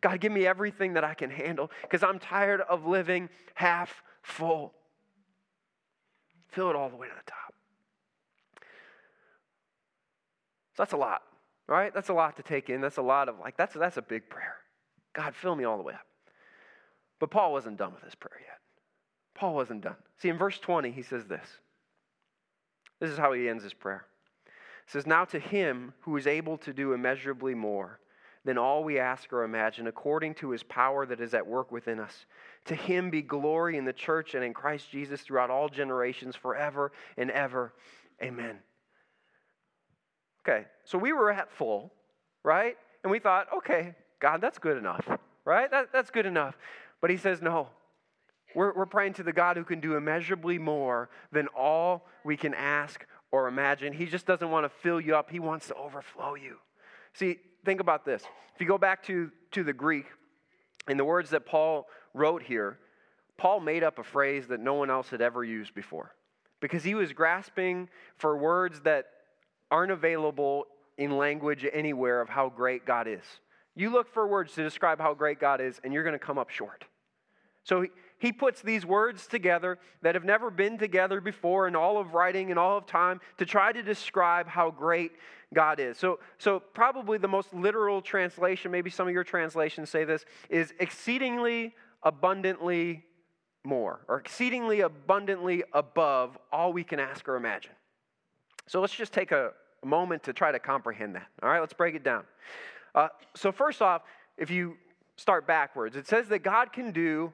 God, 0.00 0.20
give 0.20 0.30
me 0.30 0.46
everything 0.46 0.92
that 0.92 1.02
I 1.02 1.12
can 1.12 1.28
handle 1.28 1.68
because 1.82 2.04
I'm 2.04 2.20
tired 2.20 2.60
of 2.60 2.86
living 2.86 3.28
half 3.54 4.04
full. 4.22 4.72
Fill 6.50 6.70
it 6.70 6.76
all 6.76 6.88
the 6.88 6.94
way 6.94 7.08
to 7.08 7.12
the 7.12 7.28
top. 7.28 7.54
So 10.76 10.84
that's 10.84 10.92
a 10.92 10.96
lot, 10.96 11.22
right? 11.66 11.92
That's 11.92 12.10
a 12.10 12.14
lot 12.14 12.36
to 12.36 12.44
take 12.44 12.70
in. 12.70 12.80
That's 12.80 12.98
a 12.98 13.02
lot 13.02 13.28
of 13.28 13.40
like, 13.40 13.56
that's, 13.56 13.74
that's 13.74 13.96
a 13.96 14.02
big 14.02 14.30
prayer. 14.30 14.54
God, 15.12 15.34
fill 15.34 15.56
me 15.56 15.64
all 15.64 15.76
the 15.76 15.82
way 15.82 15.94
up. 15.94 16.06
But 17.18 17.32
Paul 17.32 17.50
wasn't 17.50 17.78
done 17.78 17.94
with 17.94 18.04
his 18.04 18.14
prayer 18.14 18.38
yet. 18.40 18.60
Paul 19.34 19.56
wasn't 19.56 19.80
done. 19.80 19.96
See, 20.18 20.28
in 20.28 20.38
verse 20.38 20.60
20, 20.60 20.92
he 20.92 21.02
says 21.02 21.24
this. 21.24 21.48
This 23.00 23.10
is 23.10 23.18
how 23.18 23.32
he 23.32 23.48
ends 23.48 23.62
his 23.62 23.74
prayer. 23.74 24.06
He 24.46 24.92
says, 24.92 25.06
Now 25.06 25.24
to 25.26 25.38
him 25.38 25.92
who 26.00 26.16
is 26.16 26.26
able 26.26 26.58
to 26.58 26.72
do 26.72 26.92
immeasurably 26.92 27.54
more 27.54 28.00
than 28.44 28.56
all 28.56 28.84
we 28.84 28.98
ask 28.98 29.32
or 29.32 29.42
imagine, 29.42 29.88
according 29.88 30.34
to 30.34 30.50
his 30.50 30.62
power 30.62 31.04
that 31.04 31.20
is 31.20 31.34
at 31.34 31.46
work 31.46 31.72
within 31.72 31.98
us. 31.98 32.26
To 32.66 32.74
him 32.74 33.10
be 33.10 33.20
glory 33.20 33.76
in 33.76 33.84
the 33.84 33.92
church 33.92 34.34
and 34.34 34.44
in 34.44 34.54
Christ 34.54 34.90
Jesus 34.90 35.20
throughout 35.20 35.50
all 35.50 35.68
generations, 35.68 36.36
forever 36.36 36.92
and 37.16 37.30
ever. 37.32 37.72
Amen. 38.22 38.58
Okay, 40.48 40.64
so 40.84 40.96
we 40.96 41.12
were 41.12 41.32
at 41.32 41.50
full, 41.50 41.92
right? 42.44 42.76
And 43.02 43.10
we 43.10 43.18
thought, 43.18 43.48
okay, 43.52 43.96
God, 44.20 44.40
that's 44.40 44.58
good 44.58 44.76
enough, 44.76 45.08
right? 45.44 45.68
That, 45.68 45.88
that's 45.92 46.10
good 46.10 46.24
enough. 46.24 46.56
But 47.00 47.10
he 47.10 47.16
says, 47.16 47.42
no. 47.42 47.68
We're, 48.56 48.72
we're 48.72 48.86
praying 48.86 49.12
to 49.14 49.22
the 49.22 49.34
God 49.34 49.58
who 49.58 49.64
can 49.64 49.80
do 49.80 49.96
immeasurably 49.96 50.58
more 50.58 51.10
than 51.30 51.46
all 51.48 52.06
we 52.24 52.38
can 52.38 52.54
ask 52.54 53.04
or 53.30 53.48
imagine. 53.48 53.92
He 53.92 54.06
just 54.06 54.24
doesn't 54.24 54.50
want 54.50 54.64
to 54.64 54.70
fill 54.80 54.98
you 54.98 55.14
up, 55.14 55.30
he 55.30 55.38
wants 55.38 55.68
to 55.68 55.74
overflow 55.74 56.36
you. 56.36 56.56
See, 57.12 57.36
think 57.66 57.80
about 57.80 58.06
this. 58.06 58.22
If 58.54 58.60
you 58.62 58.66
go 58.66 58.78
back 58.78 59.02
to, 59.04 59.30
to 59.50 59.62
the 59.62 59.74
Greek, 59.74 60.06
in 60.88 60.96
the 60.96 61.04
words 61.04 61.28
that 61.30 61.44
Paul 61.44 61.86
wrote 62.14 62.42
here, 62.42 62.78
Paul 63.36 63.60
made 63.60 63.84
up 63.84 63.98
a 63.98 64.02
phrase 64.02 64.46
that 64.46 64.60
no 64.60 64.72
one 64.72 64.88
else 64.88 65.10
had 65.10 65.20
ever 65.20 65.44
used 65.44 65.74
before 65.74 66.14
because 66.60 66.82
he 66.82 66.94
was 66.94 67.12
grasping 67.12 67.90
for 68.16 68.38
words 68.38 68.80
that 68.80 69.08
aren't 69.70 69.92
available 69.92 70.64
in 70.96 71.18
language 71.18 71.66
anywhere 71.74 72.22
of 72.22 72.30
how 72.30 72.48
great 72.48 72.86
God 72.86 73.06
is. 73.06 73.24
You 73.74 73.90
look 73.90 74.10
for 74.14 74.26
words 74.26 74.54
to 74.54 74.62
describe 74.62 74.98
how 74.98 75.12
great 75.12 75.38
God 75.38 75.60
is, 75.60 75.78
and 75.84 75.92
you're 75.92 76.04
going 76.04 76.14
to 76.14 76.18
come 76.18 76.38
up 76.38 76.48
short. 76.48 76.86
So 77.64 77.84
he, 78.18 78.32
puts 78.32 78.62
these 78.62 78.84
words 78.84 79.26
together 79.26 79.78
that 80.02 80.14
have 80.14 80.24
never 80.24 80.50
been 80.50 80.78
together 80.78 81.20
before 81.20 81.68
in 81.68 81.76
all 81.76 81.98
of 81.98 82.14
writing 82.14 82.50
and 82.50 82.58
all 82.58 82.78
of 82.78 82.86
time 82.86 83.20
to 83.38 83.46
try 83.46 83.72
to 83.72 83.82
describe 83.82 84.46
how 84.46 84.70
great 84.70 85.12
God 85.54 85.80
is. 85.80 85.98
So, 85.98 86.18
so 86.38 86.60
probably 86.60 87.18
the 87.18 87.28
most 87.28 87.54
literal 87.54 88.00
translation, 88.00 88.70
maybe 88.70 88.90
some 88.90 89.06
of 89.06 89.14
your 89.14 89.24
translations 89.24 89.90
say 89.90 90.04
this, 90.04 90.24
is 90.48 90.74
exceedingly 90.80 91.74
abundantly 92.02 93.04
more, 93.64 94.00
or 94.08 94.18
exceedingly 94.18 94.80
abundantly 94.80 95.64
above 95.72 96.38
all 96.52 96.72
we 96.72 96.84
can 96.84 97.00
ask 97.00 97.28
or 97.28 97.36
imagine. 97.36 97.72
So 98.66 98.80
let's 98.80 98.94
just 98.94 99.12
take 99.12 99.32
a, 99.32 99.52
a 99.82 99.86
moment 99.86 100.22
to 100.24 100.32
try 100.32 100.52
to 100.52 100.58
comprehend 100.58 101.14
that. 101.16 101.26
All 101.42 101.48
right, 101.48 101.60
let's 101.60 101.72
break 101.72 101.94
it 101.94 102.04
down. 102.04 102.24
Uh, 102.94 103.08
so, 103.34 103.52
first 103.52 103.82
off, 103.82 104.02
if 104.38 104.50
you 104.50 104.76
start 105.16 105.46
backwards, 105.46 105.96
it 105.96 106.06
says 106.06 106.28
that 106.28 106.40
God 106.40 106.72
can 106.72 106.92
do 106.92 107.32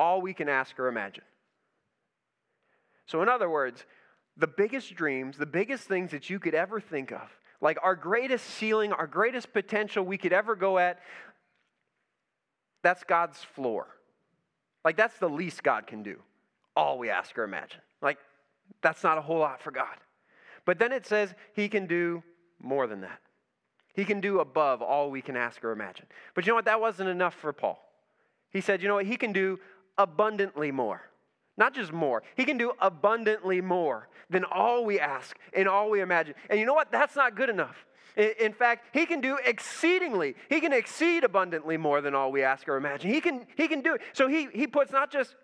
all 0.00 0.22
we 0.22 0.32
can 0.32 0.48
ask 0.48 0.80
or 0.80 0.88
imagine. 0.88 1.24
So, 3.04 3.20
in 3.20 3.28
other 3.28 3.50
words, 3.50 3.84
the 4.36 4.46
biggest 4.46 4.94
dreams, 4.94 5.36
the 5.36 5.44
biggest 5.44 5.84
things 5.84 6.10
that 6.12 6.30
you 6.30 6.40
could 6.40 6.54
ever 6.54 6.80
think 6.80 7.12
of, 7.12 7.28
like 7.60 7.76
our 7.82 7.94
greatest 7.94 8.46
ceiling, 8.46 8.92
our 8.92 9.06
greatest 9.06 9.52
potential 9.52 10.02
we 10.02 10.16
could 10.16 10.32
ever 10.32 10.56
go 10.56 10.78
at, 10.78 11.00
that's 12.82 13.04
God's 13.04 13.38
floor. 13.38 13.86
Like, 14.86 14.96
that's 14.96 15.18
the 15.18 15.28
least 15.28 15.62
God 15.62 15.86
can 15.86 16.02
do, 16.02 16.18
all 16.74 16.98
we 16.98 17.10
ask 17.10 17.36
or 17.36 17.44
imagine. 17.44 17.82
Like, 18.00 18.16
that's 18.80 19.04
not 19.04 19.18
a 19.18 19.20
whole 19.20 19.40
lot 19.40 19.60
for 19.60 19.70
God. 19.70 19.96
But 20.64 20.78
then 20.78 20.92
it 20.92 21.04
says 21.04 21.34
He 21.52 21.68
can 21.68 21.86
do 21.86 22.22
more 22.58 22.86
than 22.86 23.02
that. 23.02 23.20
He 23.92 24.06
can 24.06 24.20
do 24.22 24.40
above 24.40 24.80
all 24.80 25.10
we 25.10 25.20
can 25.20 25.36
ask 25.36 25.62
or 25.62 25.72
imagine. 25.72 26.06
But 26.34 26.46
you 26.46 26.52
know 26.52 26.56
what? 26.56 26.64
That 26.64 26.80
wasn't 26.80 27.10
enough 27.10 27.34
for 27.34 27.52
Paul. 27.52 27.84
He 28.50 28.60
said, 28.60 28.82
you 28.82 28.88
know 28.88 28.94
what? 28.94 29.06
He 29.06 29.16
can 29.16 29.32
do 29.32 29.58
abundantly 30.02 30.72
more. 30.72 31.02
Not 31.56 31.74
just 31.74 31.92
more, 31.92 32.22
he 32.36 32.44
can 32.44 32.56
do 32.56 32.72
abundantly 32.80 33.60
more 33.60 34.08
than 34.30 34.44
all 34.44 34.84
we 34.84 34.98
ask 34.98 35.36
and 35.52 35.68
all 35.68 35.90
we 35.90 36.00
imagine. 36.00 36.34
And 36.48 36.58
you 36.58 36.64
know 36.64 36.74
what? 36.74 36.90
That's 36.90 37.14
not 37.16 37.34
good 37.34 37.50
enough. 37.50 37.84
In 38.16 38.52
fact, 38.52 38.86
he 38.92 39.06
can 39.06 39.20
do 39.20 39.38
exceedingly. 39.44 40.34
He 40.48 40.60
can 40.60 40.72
exceed 40.72 41.22
abundantly 41.22 41.76
more 41.76 42.00
than 42.00 42.14
all 42.14 42.32
we 42.32 42.42
ask 42.42 42.68
or 42.68 42.76
imagine. 42.76 43.10
He 43.12 43.20
can, 43.20 43.46
he 43.56 43.68
can 43.68 43.82
do 43.82 43.94
it. 43.94 44.00
So 44.14 44.26
he, 44.26 44.48
he 44.52 44.66
puts 44.66 44.90
not 44.90 45.12
just 45.12 45.36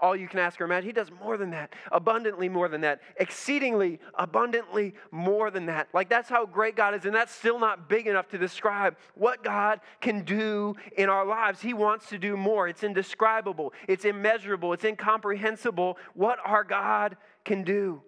all 0.00 0.16
you 0.16 0.28
can 0.28 0.38
ask 0.38 0.60
or 0.60 0.64
imagine. 0.64 0.88
He 0.88 0.92
does 0.92 1.10
more 1.10 1.36
than 1.36 1.50
that, 1.50 1.72
abundantly 1.92 2.48
more 2.48 2.68
than 2.68 2.80
that, 2.82 3.00
exceedingly 3.16 4.00
abundantly 4.14 4.94
more 5.10 5.50
than 5.50 5.66
that. 5.66 5.88
Like 5.92 6.08
that's 6.08 6.28
how 6.28 6.46
great 6.46 6.76
God 6.76 6.94
is, 6.94 7.04
and 7.04 7.14
that's 7.14 7.34
still 7.34 7.58
not 7.58 7.88
big 7.88 8.06
enough 8.06 8.28
to 8.28 8.38
describe 8.38 8.96
what 9.14 9.42
God 9.42 9.80
can 10.00 10.24
do 10.24 10.74
in 10.96 11.08
our 11.08 11.26
lives. 11.26 11.60
He 11.60 11.74
wants 11.74 12.08
to 12.10 12.18
do 12.18 12.36
more. 12.36 12.68
It's 12.68 12.84
indescribable, 12.84 13.72
it's 13.86 14.04
immeasurable, 14.04 14.72
it's 14.72 14.84
incomprehensible 14.84 15.98
what 16.14 16.38
our 16.44 16.64
God 16.64 17.16
can 17.44 17.64
do. 17.64 18.02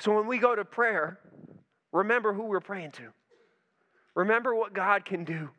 So 0.00 0.14
when 0.14 0.26
we 0.26 0.38
go 0.38 0.54
to 0.54 0.64
prayer, 0.64 1.18
remember 1.92 2.32
who 2.32 2.44
we're 2.44 2.60
praying 2.60 2.92
to. 2.92 3.12
Remember 4.14 4.54
what 4.54 4.72
God 4.72 5.04
can 5.04 5.24
do. 5.24 5.50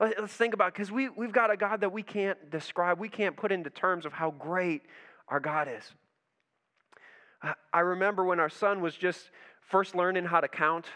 Let's 0.00 0.32
think 0.32 0.54
about 0.54 0.72
because 0.72 0.90
we, 0.90 1.10
we've 1.10 1.32
got 1.32 1.50
a 1.50 1.56
God 1.56 1.82
that 1.82 1.92
we 1.92 2.02
can't 2.02 2.50
describe, 2.50 2.98
we 2.98 3.10
can't 3.10 3.36
put 3.36 3.52
into 3.52 3.68
terms 3.68 4.06
of 4.06 4.14
how 4.14 4.30
great 4.30 4.82
our 5.28 5.40
God 5.40 5.68
is. 5.68 5.84
I 7.72 7.80
remember 7.80 8.24
when 8.24 8.40
our 8.40 8.48
son 8.48 8.80
was 8.80 8.96
just 8.96 9.30
first 9.62 9.94
learning 9.94 10.24
how 10.24 10.40
to 10.40 10.48
count. 10.48 10.86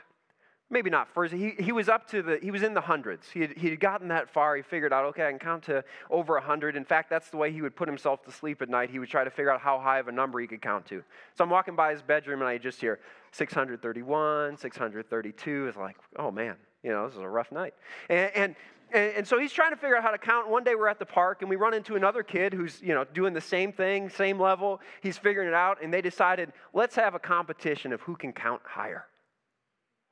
Maybe 0.71 0.91
not 0.91 1.09
first. 1.13 1.33
He, 1.33 1.53
he 1.59 1.73
was 1.73 1.89
up 1.89 2.09
to 2.11 2.23
the, 2.23 2.39
he 2.43 2.51
was 2.51 2.63
in 2.63 2.75
the 2.75 2.81
hundreds. 2.81 3.31
He 3.31 3.43
had, 3.43 3.57
he 3.57 3.69
had 3.69 3.81
gotten 3.81 4.09
that 4.09 4.31
far. 4.31 4.57
He 4.57 4.63
figured 4.63 4.93
out, 4.93 5.05
okay, 5.07 5.27
I 5.27 5.31
can 5.31 5.39
count 5.39 5.65
to 5.65 5.85
over 6.11 6.37
a 6.37 6.41
hundred. 6.41 6.75
In 6.75 6.85
fact, 6.85 7.11
that's 7.11 7.29
the 7.29 7.37
way 7.37 7.53
he 7.53 7.63
would 7.63 7.77
put 7.77 7.87
himself 7.87 8.25
to 8.25 8.33
sleep 8.33 8.63
at 8.63 8.69
night. 8.69 8.91
He 8.91 8.99
would 8.99 9.11
try 9.11 9.25
to 9.25 9.31
figure 9.31 9.51
out 9.51 9.61
how 9.61 9.79
high 9.79 9.99
of 9.99 10.09
a 10.09 10.13
number 10.13 10.41
he 10.41 10.47
could 10.47 10.63
count 10.63 10.87
to. 10.87 11.03
So 11.37 11.45
I'm 11.45 11.51
walking 11.51 11.77
by 11.77 11.93
his 11.93 12.03
bedroom 12.03 12.41
and 12.41 12.49
I 12.49 12.59
just 12.59 12.81
hear 12.81 12.99
631, 13.33 14.57
632. 14.57 15.67
It's 15.69 15.77
like, 15.77 15.97
oh 16.19 16.31
man, 16.31 16.57
you 16.83 16.91
know, 16.91 17.07
this 17.07 17.15
is 17.15 17.23
a 17.23 17.29
rough 17.29 17.53
night. 17.53 17.75
And, 18.09 18.31
and, 18.35 18.57
and, 18.95 19.13
and, 19.17 19.29
so 19.29 19.39
he's 19.39 19.53
trying 19.53 19.73
to 19.73 19.77
figure 19.77 19.97
out 19.97 20.03
how 20.03 20.13
to 20.13 20.19
count. 20.19 20.49
One 20.49 20.63
day 20.63 20.75
we're 20.75 20.89
at 20.89 20.99
the 20.99 21.07
park 21.07 21.43
and 21.43 21.51
we 21.51 21.57
run 21.57 21.75
into 21.75 21.97
another 21.97 22.23
kid 22.23 22.55
who's, 22.55 22.81
you 22.81 22.95
know, 22.95 23.05
doing 23.05 23.35
the 23.35 23.41
same 23.41 23.73
thing, 23.73 24.09
same 24.09 24.41
level. 24.41 24.81
He's 25.03 25.19
figuring 25.19 25.49
it 25.49 25.55
out 25.55 25.83
and 25.83 25.93
they 25.93 26.01
decided, 26.01 26.53
let's 26.73 26.95
have 26.95 27.15
a 27.15 27.19
competition 27.19 27.93
of 27.93 28.01
who 28.03 28.17
can 28.17 28.33
count 28.33 28.63
higher. 28.65 29.05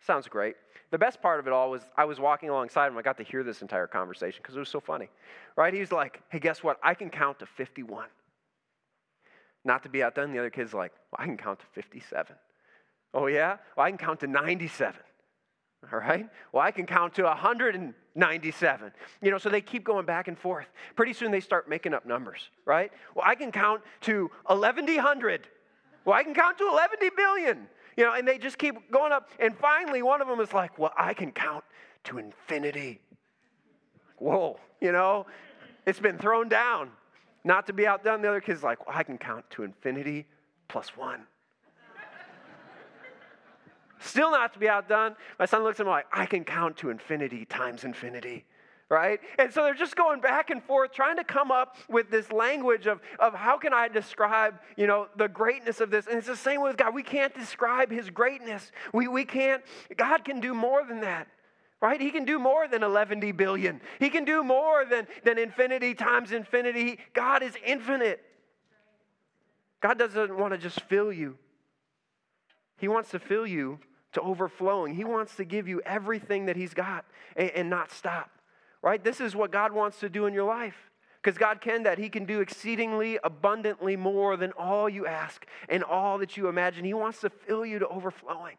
Sounds 0.04 0.26
great. 0.26 0.56
The 0.90 0.98
best 0.98 1.22
part 1.22 1.40
of 1.40 1.46
it 1.46 1.52
all 1.52 1.70
was 1.70 1.82
I 1.96 2.04
was 2.04 2.18
walking 2.18 2.50
alongside 2.50 2.88
him. 2.88 2.98
I 2.98 3.02
got 3.02 3.16
to 3.18 3.22
hear 3.22 3.44
this 3.44 3.62
entire 3.62 3.86
conversation 3.86 4.40
because 4.42 4.56
it 4.56 4.58
was 4.58 4.68
so 4.68 4.80
funny. 4.80 5.08
Right? 5.56 5.72
He's 5.72 5.92
like, 5.92 6.20
hey, 6.28 6.40
guess 6.40 6.62
what? 6.62 6.78
I 6.82 6.94
can 6.94 7.08
count 7.08 7.38
to 7.38 7.46
51. 7.46 8.06
Not 9.64 9.84
to 9.84 9.88
be 9.88 10.02
outdone, 10.02 10.32
the 10.32 10.40
other 10.40 10.50
kid's 10.50 10.74
like, 10.74 10.92
well, 11.12 11.22
I 11.22 11.26
can 11.26 11.36
count 11.36 11.60
to 11.60 11.66
57. 11.72 12.34
Oh, 13.14 13.26
yeah? 13.26 13.58
Well, 13.76 13.86
I 13.86 13.90
can 13.90 13.98
count 13.98 14.20
to 14.20 14.26
97. 14.26 15.00
All 15.90 15.98
right? 15.98 16.28
Well, 16.52 16.62
I 16.62 16.70
can 16.70 16.86
count 16.86 17.14
to 17.14 17.24
197. 17.24 18.92
You 19.20 19.30
know, 19.30 19.38
so 19.38 19.48
they 19.48 19.60
keep 19.60 19.84
going 19.84 20.06
back 20.06 20.28
and 20.28 20.38
forth. 20.38 20.66
Pretty 20.94 21.12
soon 21.12 21.30
they 21.30 21.40
start 21.40 21.68
making 21.68 21.94
up 21.94 22.06
numbers, 22.06 22.50
right? 22.64 22.92
Well, 23.14 23.24
I 23.26 23.34
can 23.34 23.50
count 23.50 23.82
to 24.02 24.30
1100. 24.46 25.48
Well, 26.04 26.16
I 26.16 26.22
can 26.22 26.34
count 26.34 26.58
to 26.58 26.68
11 26.68 26.98
billion. 27.16 27.66
You 27.96 28.04
know, 28.04 28.14
and 28.14 28.26
they 28.26 28.38
just 28.38 28.58
keep 28.58 28.90
going 28.90 29.12
up. 29.12 29.28
And 29.38 29.56
finally, 29.56 30.02
one 30.02 30.22
of 30.22 30.28
them 30.28 30.40
is 30.40 30.52
like, 30.52 30.78
Well, 30.78 30.92
I 30.96 31.14
can 31.14 31.32
count 31.32 31.64
to 32.04 32.18
infinity. 32.18 33.00
Whoa, 34.18 34.58
you 34.80 34.92
know, 34.92 35.26
it's 35.86 36.00
been 36.00 36.16
thrown 36.16 36.48
down. 36.48 36.90
Not 37.44 37.66
to 37.66 37.72
be 37.72 37.86
outdone, 37.86 38.22
the 38.22 38.28
other 38.28 38.40
kid's 38.40 38.62
like, 38.62 38.86
Well, 38.86 38.96
I 38.96 39.02
can 39.02 39.18
count 39.18 39.44
to 39.50 39.64
infinity 39.64 40.26
plus 40.68 40.96
one. 40.96 41.26
Still 44.02 44.30
not 44.30 44.52
to 44.54 44.58
be 44.58 44.68
outdone. 44.68 45.16
My 45.38 45.46
son 45.46 45.62
looks 45.62 45.80
at 45.80 45.86
me 45.86 45.90
like, 45.90 46.06
I 46.12 46.26
can 46.26 46.44
count 46.44 46.76
to 46.78 46.90
infinity 46.90 47.44
times 47.44 47.84
infinity. 47.84 48.44
Right? 48.88 49.20
And 49.38 49.50
so 49.50 49.62
they're 49.64 49.72
just 49.72 49.96
going 49.96 50.20
back 50.20 50.50
and 50.50 50.62
forth, 50.62 50.92
trying 50.92 51.16
to 51.16 51.24
come 51.24 51.50
up 51.50 51.76
with 51.88 52.10
this 52.10 52.30
language 52.30 52.86
of, 52.86 53.00
of 53.18 53.32
how 53.32 53.56
can 53.56 53.72
I 53.72 53.88
describe, 53.88 54.60
you 54.76 54.86
know, 54.86 55.06
the 55.16 55.28
greatness 55.28 55.80
of 55.80 55.90
this. 55.90 56.06
And 56.06 56.18
it's 56.18 56.26
the 56.26 56.36
same 56.36 56.60
with 56.60 56.76
God. 56.76 56.94
We 56.94 57.02
can't 57.02 57.34
describe 57.34 57.90
his 57.90 58.10
greatness. 58.10 58.70
We, 58.92 59.08
we 59.08 59.24
can't, 59.24 59.62
God 59.96 60.24
can 60.24 60.40
do 60.40 60.52
more 60.54 60.84
than 60.84 61.00
that 61.00 61.28
right? 61.80 62.00
He 62.00 62.12
can 62.12 62.24
do 62.24 62.38
more 62.38 62.68
than 62.68 62.84
11 62.84 63.32
billion. 63.32 63.80
He 63.98 64.08
can 64.08 64.24
do 64.24 64.44
more 64.44 64.84
than, 64.84 65.08
than 65.24 65.36
infinity 65.36 65.94
times 65.94 66.30
infinity. 66.30 67.00
God 67.12 67.42
is 67.42 67.54
infinite. 67.66 68.22
God 69.80 69.98
doesn't 69.98 70.38
want 70.38 70.52
to 70.52 70.58
just 70.58 70.80
fill 70.82 71.12
you, 71.12 71.36
He 72.78 72.86
wants 72.86 73.10
to 73.10 73.18
fill 73.18 73.46
you 73.46 73.80
to 74.12 74.20
overflowing. 74.20 74.94
He 74.94 75.04
wants 75.04 75.36
to 75.36 75.44
give 75.44 75.68
you 75.68 75.80
everything 75.84 76.46
that 76.46 76.56
He's 76.56 76.74
got 76.74 77.04
and, 77.36 77.50
and 77.50 77.70
not 77.70 77.90
stop, 77.90 78.30
right? 78.82 79.02
This 79.02 79.20
is 79.20 79.34
what 79.34 79.50
God 79.50 79.72
wants 79.72 80.00
to 80.00 80.08
do 80.08 80.26
in 80.26 80.34
your 80.34 80.44
life. 80.44 80.76
Because 81.22 81.38
God 81.38 81.60
can 81.60 81.84
that. 81.84 81.98
He 81.98 82.08
can 82.08 82.24
do 82.24 82.40
exceedingly 82.40 83.16
abundantly 83.22 83.96
more 83.96 84.36
than 84.36 84.50
all 84.52 84.88
you 84.88 85.06
ask 85.06 85.46
and 85.68 85.84
all 85.84 86.18
that 86.18 86.36
you 86.36 86.48
imagine. 86.48 86.84
He 86.84 86.94
wants 86.94 87.20
to 87.20 87.30
fill 87.30 87.64
you 87.64 87.78
to 87.78 87.86
overflowing. 87.86 88.56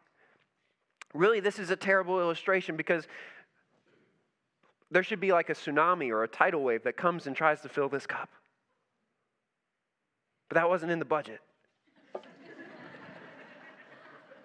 Really, 1.12 1.40
this 1.40 1.58
is 1.58 1.68
a 1.68 1.76
terrible 1.76 2.20
illustration 2.20 2.74
because 2.76 3.06
there 4.90 5.02
should 5.02 5.20
be 5.20 5.30
like 5.30 5.50
a 5.50 5.54
tsunami 5.54 6.08
or 6.08 6.24
a 6.24 6.28
tidal 6.28 6.62
wave 6.62 6.84
that 6.84 6.96
comes 6.96 7.26
and 7.26 7.36
tries 7.36 7.60
to 7.60 7.68
fill 7.68 7.90
this 7.90 8.06
cup. 8.06 8.30
But 10.48 10.54
that 10.54 10.68
wasn't 10.68 10.90
in 10.90 10.98
the 10.98 11.04
budget 11.04 11.40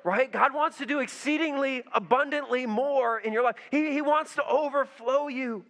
right? 0.03 0.31
God 0.31 0.53
wants 0.53 0.77
to 0.77 0.85
do 0.85 0.99
exceedingly 0.99 1.83
abundantly 1.93 2.65
more 2.65 3.19
in 3.19 3.33
your 3.33 3.43
life. 3.43 3.55
He, 3.71 3.91
he 3.91 4.01
wants 4.01 4.35
to 4.35 4.45
overflow 4.47 5.27
you. 5.27 5.65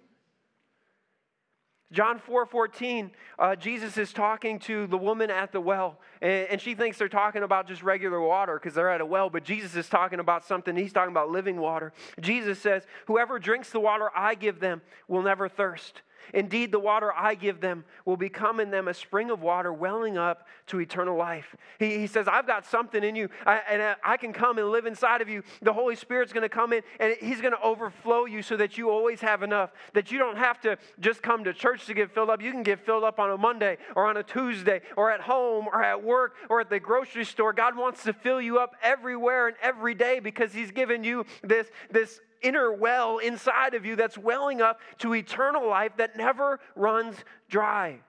John 1.91 2.19
4 2.19 2.45
14, 2.45 3.09
uh, 3.39 3.55
Jesus 3.55 3.97
is 3.97 4.13
talking 4.13 4.59
to 4.59 4.85
the 4.85 4.97
woman 4.97 5.31
at 5.31 5.51
the 5.51 5.59
well, 5.59 5.97
and, 6.21 6.47
and 6.49 6.61
she 6.61 6.75
thinks 6.75 6.99
they're 6.99 7.09
talking 7.09 7.41
about 7.41 7.67
just 7.67 7.81
regular 7.81 8.21
water 8.21 8.59
because 8.59 8.75
they're 8.75 8.91
at 8.91 9.01
a 9.01 9.05
well, 9.05 9.31
but 9.31 9.43
Jesus 9.43 9.75
is 9.75 9.89
talking 9.89 10.19
about 10.19 10.45
something. 10.45 10.75
He's 10.75 10.93
talking 10.93 11.11
about 11.11 11.31
living 11.31 11.57
water. 11.57 11.91
Jesus 12.19 12.59
says, 12.59 12.83
Whoever 13.07 13.39
drinks 13.39 13.71
the 13.71 13.79
water 13.79 14.11
I 14.15 14.35
give 14.35 14.59
them 14.59 14.83
will 15.07 15.23
never 15.23 15.49
thirst. 15.49 16.03
Indeed, 16.33 16.71
the 16.71 16.79
water 16.79 17.13
I 17.13 17.35
give 17.35 17.61
them 17.61 17.83
will 18.05 18.17
become 18.17 18.59
in 18.59 18.71
them 18.71 18.87
a 18.87 18.93
spring 18.93 19.31
of 19.31 19.41
water 19.41 19.73
welling 19.73 20.17
up 20.17 20.47
to 20.67 20.79
eternal 20.79 21.17
life. 21.17 21.55
He, 21.79 21.97
he 21.97 22.07
says, 22.07 22.27
I've 22.27 22.47
got 22.47 22.65
something 22.65 23.03
in 23.03 23.15
you, 23.15 23.29
I, 23.45 23.61
and 23.69 23.95
I 24.03 24.17
can 24.17 24.33
come 24.33 24.57
and 24.57 24.69
live 24.69 24.85
inside 24.85 25.21
of 25.21 25.29
you. 25.29 25.43
The 25.61 25.73
Holy 25.73 25.95
Spirit's 25.95 26.33
going 26.33 26.43
to 26.43 26.49
come 26.49 26.73
in, 26.73 26.83
and 26.99 27.15
He's 27.19 27.41
going 27.41 27.53
to 27.53 27.61
overflow 27.61 28.25
you 28.25 28.41
so 28.41 28.57
that 28.57 28.77
you 28.77 28.89
always 28.89 29.21
have 29.21 29.43
enough, 29.43 29.71
that 29.93 30.11
you 30.11 30.19
don't 30.19 30.37
have 30.37 30.59
to 30.61 30.77
just 30.99 31.21
come 31.21 31.43
to 31.43 31.53
church 31.53 31.85
to 31.87 31.93
get 31.93 32.11
filled 32.11 32.29
up. 32.29 32.41
You 32.41 32.51
can 32.51 32.63
get 32.63 32.85
filled 32.85 33.03
up 33.03 33.19
on 33.19 33.31
a 33.31 33.37
Monday 33.37 33.77
or 33.95 34.07
on 34.07 34.17
a 34.17 34.23
Tuesday 34.23 34.81
or 34.95 35.11
at 35.11 35.21
home 35.21 35.67
or 35.71 35.83
at 35.83 36.03
work 36.03 36.35
or 36.49 36.61
at 36.61 36.69
the 36.69 36.79
grocery 36.79 37.25
store. 37.25 37.53
God 37.53 37.75
wants 37.75 38.03
to 38.03 38.13
fill 38.13 38.41
you 38.41 38.59
up 38.59 38.75
everywhere 38.81 39.47
and 39.47 39.57
every 39.61 39.95
day 39.95 40.19
because 40.19 40.53
He's 40.53 40.71
given 40.71 41.03
you 41.03 41.25
this, 41.43 41.67
this 41.91 42.19
inner 42.41 42.71
well 42.71 43.17
inside 43.17 43.73
of 43.73 43.85
you 43.85 43.95
that's 43.95 44.17
welling 44.17 44.61
up 44.61 44.79
to 44.99 45.13
eternal 45.13 45.67
life 45.67 45.91
that 45.97 46.17
never 46.17 46.59
runs 46.75 47.15
dry. 47.49 47.99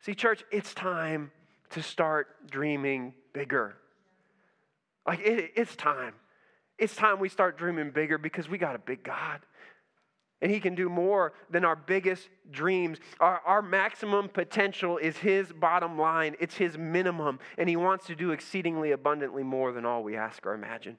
See, 0.00 0.14
church, 0.14 0.44
it's 0.52 0.72
time 0.72 1.32
to 1.70 1.82
start 1.82 2.48
dreaming 2.50 3.14
bigger. 3.32 3.76
Like, 5.06 5.20
it, 5.20 5.52
it's 5.56 5.74
time. 5.74 6.14
It's 6.78 6.94
time 6.94 7.18
we 7.18 7.28
start 7.28 7.58
dreaming 7.58 7.90
bigger 7.90 8.18
because 8.18 8.48
we 8.48 8.58
got 8.58 8.74
a 8.74 8.78
big 8.78 9.02
God. 9.02 9.40
And 10.42 10.52
He 10.52 10.60
can 10.60 10.74
do 10.74 10.88
more 10.88 11.32
than 11.50 11.64
our 11.64 11.76
biggest 11.76 12.28
dreams. 12.50 12.98
Our, 13.20 13.40
our 13.46 13.62
maximum 13.62 14.28
potential 14.28 14.98
is 14.98 15.16
His 15.16 15.52
bottom 15.52 15.98
line, 15.98 16.36
it's 16.38 16.56
His 16.56 16.76
minimum. 16.76 17.38
And 17.56 17.68
He 17.68 17.76
wants 17.76 18.06
to 18.06 18.14
do 18.14 18.30
exceedingly 18.32 18.92
abundantly 18.92 19.42
more 19.42 19.72
than 19.72 19.86
all 19.86 20.02
we 20.02 20.16
ask 20.16 20.44
or 20.46 20.54
imagine. 20.54 20.98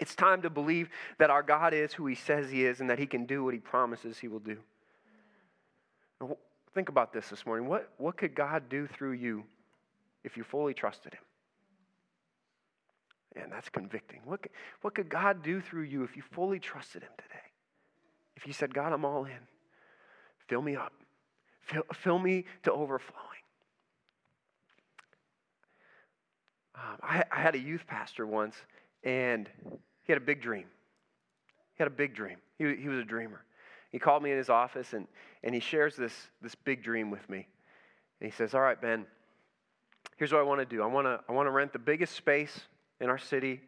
It's 0.00 0.14
time 0.14 0.42
to 0.42 0.50
believe 0.50 0.88
that 1.18 1.30
our 1.30 1.42
God 1.42 1.74
is 1.74 1.92
who 1.92 2.06
He 2.06 2.14
says 2.14 2.50
He 2.50 2.64
is 2.64 2.80
and 2.80 2.90
that 2.90 2.98
He 2.98 3.06
can 3.06 3.26
do 3.26 3.44
what 3.44 3.54
He 3.54 3.60
promises 3.60 4.18
He 4.18 4.28
will 4.28 4.40
do. 4.40 4.56
Think 6.74 6.88
about 6.88 7.12
this 7.12 7.28
this 7.28 7.46
morning. 7.46 7.68
What, 7.68 7.90
what 7.98 8.16
could 8.16 8.34
God 8.34 8.68
do 8.68 8.86
through 8.86 9.12
you 9.12 9.44
if 10.24 10.36
you 10.36 10.44
fully 10.44 10.74
trusted 10.74 11.14
Him? 11.14 11.22
And 13.42 13.52
that's 13.52 13.68
convicting. 13.68 14.20
What, 14.24 14.40
what 14.82 14.94
could 14.94 15.08
God 15.08 15.42
do 15.42 15.60
through 15.60 15.82
you 15.82 16.02
if 16.02 16.16
you 16.16 16.22
fully 16.32 16.58
trusted 16.58 17.02
Him 17.02 17.12
today? 17.16 17.40
If 18.36 18.46
you 18.46 18.52
said, 18.52 18.72
God, 18.72 18.92
I'm 18.92 19.04
all 19.04 19.24
in, 19.24 19.32
fill 20.48 20.62
me 20.62 20.76
up, 20.76 20.92
fill, 21.60 21.82
fill 21.92 22.18
me 22.18 22.44
to 22.62 22.72
overflowing. 22.72 23.26
Um, 26.74 26.96
I, 27.02 27.24
I 27.30 27.40
had 27.40 27.54
a 27.54 27.58
youth 27.58 27.86
pastor 27.86 28.26
once, 28.26 28.56
and 29.04 29.48
he 30.02 30.12
had 30.12 30.20
a 30.20 30.24
big 30.24 30.40
dream. 30.40 30.66
He 31.74 31.82
had 31.82 31.88
a 31.88 31.94
big 31.94 32.14
dream. 32.14 32.36
He, 32.58 32.74
he 32.76 32.88
was 32.88 32.98
a 32.98 33.04
dreamer. 33.04 33.44
He 33.90 33.98
called 33.98 34.22
me 34.22 34.30
in 34.30 34.38
his 34.38 34.50
office, 34.50 34.92
and, 34.92 35.06
and 35.42 35.54
he 35.54 35.60
shares 35.60 35.96
this, 35.96 36.12
this 36.40 36.54
big 36.54 36.82
dream 36.82 37.10
with 37.10 37.28
me. 37.28 37.46
And 38.20 38.30
he 38.30 38.36
says, 38.36 38.54
All 38.54 38.60
right, 38.60 38.80
Ben, 38.80 39.06
here's 40.16 40.32
what 40.32 40.40
I 40.40 40.44
want 40.44 40.60
to 40.60 40.66
do 40.66 40.82
I 40.82 40.86
want 40.86 41.06
to 41.06 41.20
I 41.28 41.32
want 41.32 41.46
to 41.46 41.50
rent 41.50 41.72
the 41.72 41.78
biggest 41.78 42.14
space 42.14 42.60
in 43.00 43.08
our 43.08 43.18
city 43.18 43.60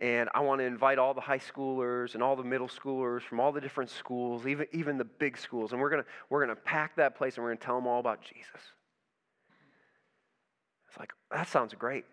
and 0.00 0.28
I 0.34 0.40
want 0.40 0.60
to 0.60 0.64
invite 0.64 0.98
all 0.98 1.14
the 1.14 1.20
high 1.20 1.38
schoolers 1.38 2.14
and 2.14 2.22
all 2.22 2.34
the 2.34 2.42
middle 2.42 2.66
schoolers 2.66 3.22
from 3.22 3.38
all 3.38 3.52
the 3.52 3.60
different 3.60 3.90
schools, 3.90 4.46
even, 4.46 4.66
even 4.72 4.98
the 4.98 5.04
big 5.04 5.38
schools. 5.38 5.72
And 5.72 5.80
we're 5.80 5.90
going 5.90 6.02
to 6.02 6.08
we're 6.30 6.44
to 6.46 6.56
pack 6.56 6.96
that 6.96 7.16
place 7.16 7.36
and 7.36 7.44
we're 7.44 7.50
going 7.50 7.58
to 7.58 7.64
tell 7.64 7.76
them 7.76 7.86
all 7.86 8.00
about 8.00 8.20
Jesus. 8.22 8.60
It's 10.88 10.98
like, 10.98 11.12
that 11.30 11.48
sounds 11.48 11.74
great. 11.74 12.04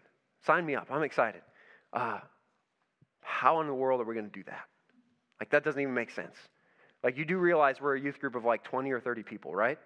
Sign 0.45 0.65
me 0.65 0.75
up. 0.75 0.87
I'm 0.91 1.03
excited. 1.03 1.41
Uh, 1.91 2.19
how 3.21 3.61
in 3.61 3.67
the 3.67 3.73
world 3.73 4.01
are 4.01 4.05
we 4.05 4.13
going 4.13 4.29
to 4.29 4.31
do 4.31 4.43
that? 4.45 4.65
Like, 5.39 5.49
that 5.51 5.63
doesn't 5.63 5.81
even 5.81 5.93
make 5.93 6.11
sense. 6.11 6.35
Like, 7.03 7.17
you 7.17 7.25
do 7.25 7.37
realize 7.37 7.81
we're 7.81 7.95
a 7.95 7.99
youth 7.99 8.19
group 8.19 8.35
of 8.35 8.45
like 8.45 8.63
20 8.63 8.91
or 8.91 8.99
30 8.99 9.23
people, 9.23 9.55
right? 9.55 9.79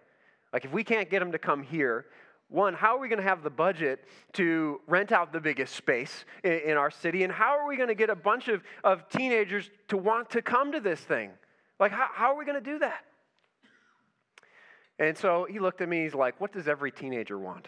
Like, 0.52 0.66
if 0.66 0.72
we 0.72 0.84
can't 0.84 1.10
get 1.10 1.20
them 1.20 1.32
to 1.32 1.40
come 1.40 1.64
here, 1.64 2.06
one, 2.50 2.74
how 2.74 2.96
are 2.96 3.00
we 3.00 3.08
going 3.08 3.22
to 3.22 3.28
have 3.28 3.42
the 3.42 3.50
budget 3.50 4.06
to 4.34 4.80
rent 4.88 5.12
out 5.12 5.34
the 5.34 5.40
biggest 5.40 5.76
space 5.76 6.26
in, 6.44 6.52
in 6.52 6.78
our 6.78 6.92
city? 6.92 7.24
And 7.24 7.34
how 7.34 7.58
are 7.58 7.68
we 7.68 7.76
going 7.76 7.90
to 7.90 7.96
get 7.96 8.10
a 8.10 8.16
bunch 8.16 8.48
of, 8.50 8.62
of 8.84 9.08
teenagers 9.10 9.70
to 9.88 9.98
want 9.98 10.30
to 10.32 10.42
come 10.42 10.72
to 10.74 10.80
this 10.80 11.00
thing? 11.00 11.32
Like, 11.80 11.92
how, 11.92 12.08
how 12.14 12.34
are 12.34 12.38
we 12.38 12.46
going 12.46 12.62
to 12.62 12.72
do 12.72 12.80
that? 12.80 13.04
And 15.00 15.18
so 15.18 15.46
he 15.50 15.60
looked 15.60 15.82
at 15.82 15.90
me, 15.90 16.04
he's 16.04 16.16
like, 16.16 16.40
What 16.40 16.54
does 16.54 16.68
every 16.68 16.92
teenager 16.92 17.38
want? 17.38 17.68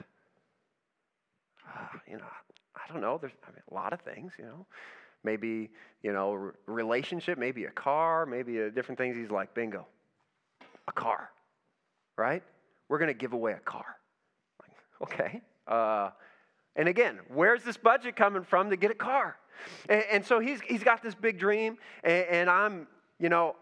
Uh, 1.67 1.97
you 2.09 2.17
know, 2.17 2.23
I 2.75 2.91
don't 2.91 3.01
know. 3.01 3.17
There's 3.19 3.33
I 3.45 3.51
mean, 3.51 3.61
a 3.69 3.73
lot 3.73 3.91
of 3.91 4.01
things, 4.01 4.33
you 4.37 4.45
know. 4.45 4.65
Maybe, 5.23 5.69
you 6.03 6.13
know, 6.13 6.51
relationship, 6.65 7.37
maybe 7.37 7.65
a 7.65 7.71
car, 7.71 8.25
maybe 8.25 8.59
a 8.59 8.71
different 8.71 8.97
things. 8.97 9.17
He's 9.17 9.31
like, 9.31 9.53
Bingo, 9.53 9.85
a 10.87 10.91
car, 10.91 11.29
right? 12.17 12.43
We're 12.89 12.99
going 12.99 13.09
to 13.09 13.13
give 13.13 13.33
away 13.33 13.53
a 13.53 13.59
car. 13.59 13.85
Okay. 14.99 15.41
Uh, 15.67 16.09
and 16.75 16.87
again, 16.87 17.19
where's 17.31 17.61
this 17.61 17.77
budget 17.77 18.15
coming 18.15 18.43
from 18.43 18.71
to 18.71 18.75
get 18.77 18.89
a 18.89 18.95
car? 18.95 19.37
And, 19.89 20.03
and 20.11 20.25
so 20.25 20.39
he's, 20.39 20.59
he's 20.61 20.83
got 20.83 21.03
this 21.03 21.13
big 21.13 21.37
dream, 21.37 21.77
and, 22.03 22.25
and, 22.27 22.49
I'm, 22.49 22.87
you 23.19 23.29
know, 23.29 23.55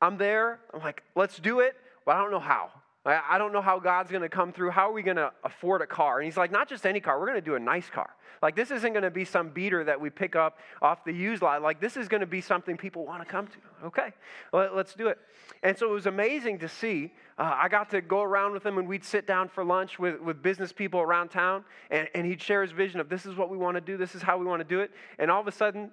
I'm 0.00 0.18
there. 0.18 0.60
I'm 0.74 0.80
like, 0.80 1.02
let's 1.14 1.38
do 1.38 1.60
it. 1.60 1.76
But 2.04 2.16
I 2.16 2.22
don't 2.22 2.30
know 2.30 2.40
how. 2.40 2.70
I, 3.06 3.38
don't 3.38 3.52
know 3.52 3.62
how 3.62 3.78
God's 3.78 4.10
going 4.10 4.22
to 4.22 4.28
come 4.28 4.52
through. 4.52 4.70
How 4.70 4.90
are 4.90 4.92
we 4.92 5.02
going 5.02 5.16
to 5.16 5.30
afford 5.44 5.80
a 5.80 5.86
car? 5.86 6.18
And 6.18 6.24
he's 6.24 6.36
like, 6.36 6.50
not 6.50 6.68
just 6.68 6.84
any 6.84 6.98
car. 6.98 7.20
We're 7.20 7.26
going 7.26 7.38
to 7.38 7.44
do 7.44 7.54
a 7.54 7.60
nice 7.60 7.88
car. 7.88 8.10
Like, 8.42 8.56
this 8.56 8.70
isn't 8.70 8.92
going 8.92 9.04
to 9.04 9.10
be 9.10 9.24
some 9.24 9.50
beater 9.50 9.84
that 9.84 10.00
we 10.00 10.10
pick 10.10 10.34
up 10.34 10.58
off 10.82 11.04
the 11.04 11.12
used 11.12 11.40
lot. 11.40 11.62
Like, 11.62 11.80
this 11.80 11.96
is 11.96 12.08
going 12.08 12.20
to 12.20 12.26
be 12.26 12.40
something 12.40 12.76
people 12.76 13.06
want 13.06 13.22
to 13.22 13.28
come 13.28 13.46
to. 13.46 13.86
Okay, 13.86 14.12
let, 14.52 14.72
us 14.72 14.94
do 14.94 15.08
it. 15.08 15.18
And 15.62 15.78
so 15.78 15.88
it 15.88 15.92
was 15.92 16.06
amazing 16.06 16.58
to 16.58 16.68
see. 16.68 17.12
Uh, 17.38 17.54
I 17.56 17.68
got 17.68 17.90
to 17.90 18.00
go 18.00 18.22
around 18.22 18.52
with 18.52 18.66
him, 18.66 18.76
and 18.76 18.88
we'd 18.88 19.04
sit 19.04 19.26
down 19.26 19.48
for 19.48 19.64
lunch 19.64 19.98
with, 19.98 20.20
with 20.20 20.42
business 20.42 20.72
people 20.72 21.00
around 21.00 21.28
town, 21.28 21.64
and, 21.90 22.08
and 22.14 22.26
he'd 22.26 22.42
share 22.42 22.62
his 22.62 22.72
vision 22.72 22.98
of 22.98 23.08
this 23.08 23.24
is 23.24 23.36
what 23.36 23.50
we 23.50 23.56
want 23.56 23.76
to 23.76 23.80
do, 23.80 23.96
this 23.96 24.14
is 24.14 24.22
how 24.22 24.36
we 24.36 24.44
want 24.44 24.60
to 24.60 24.68
do 24.68 24.80
it. 24.80 24.90
And 25.18 25.30
all 25.30 25.40
of 25.40 25.46
a 25.46 25.52
sudden, 25.52 25.90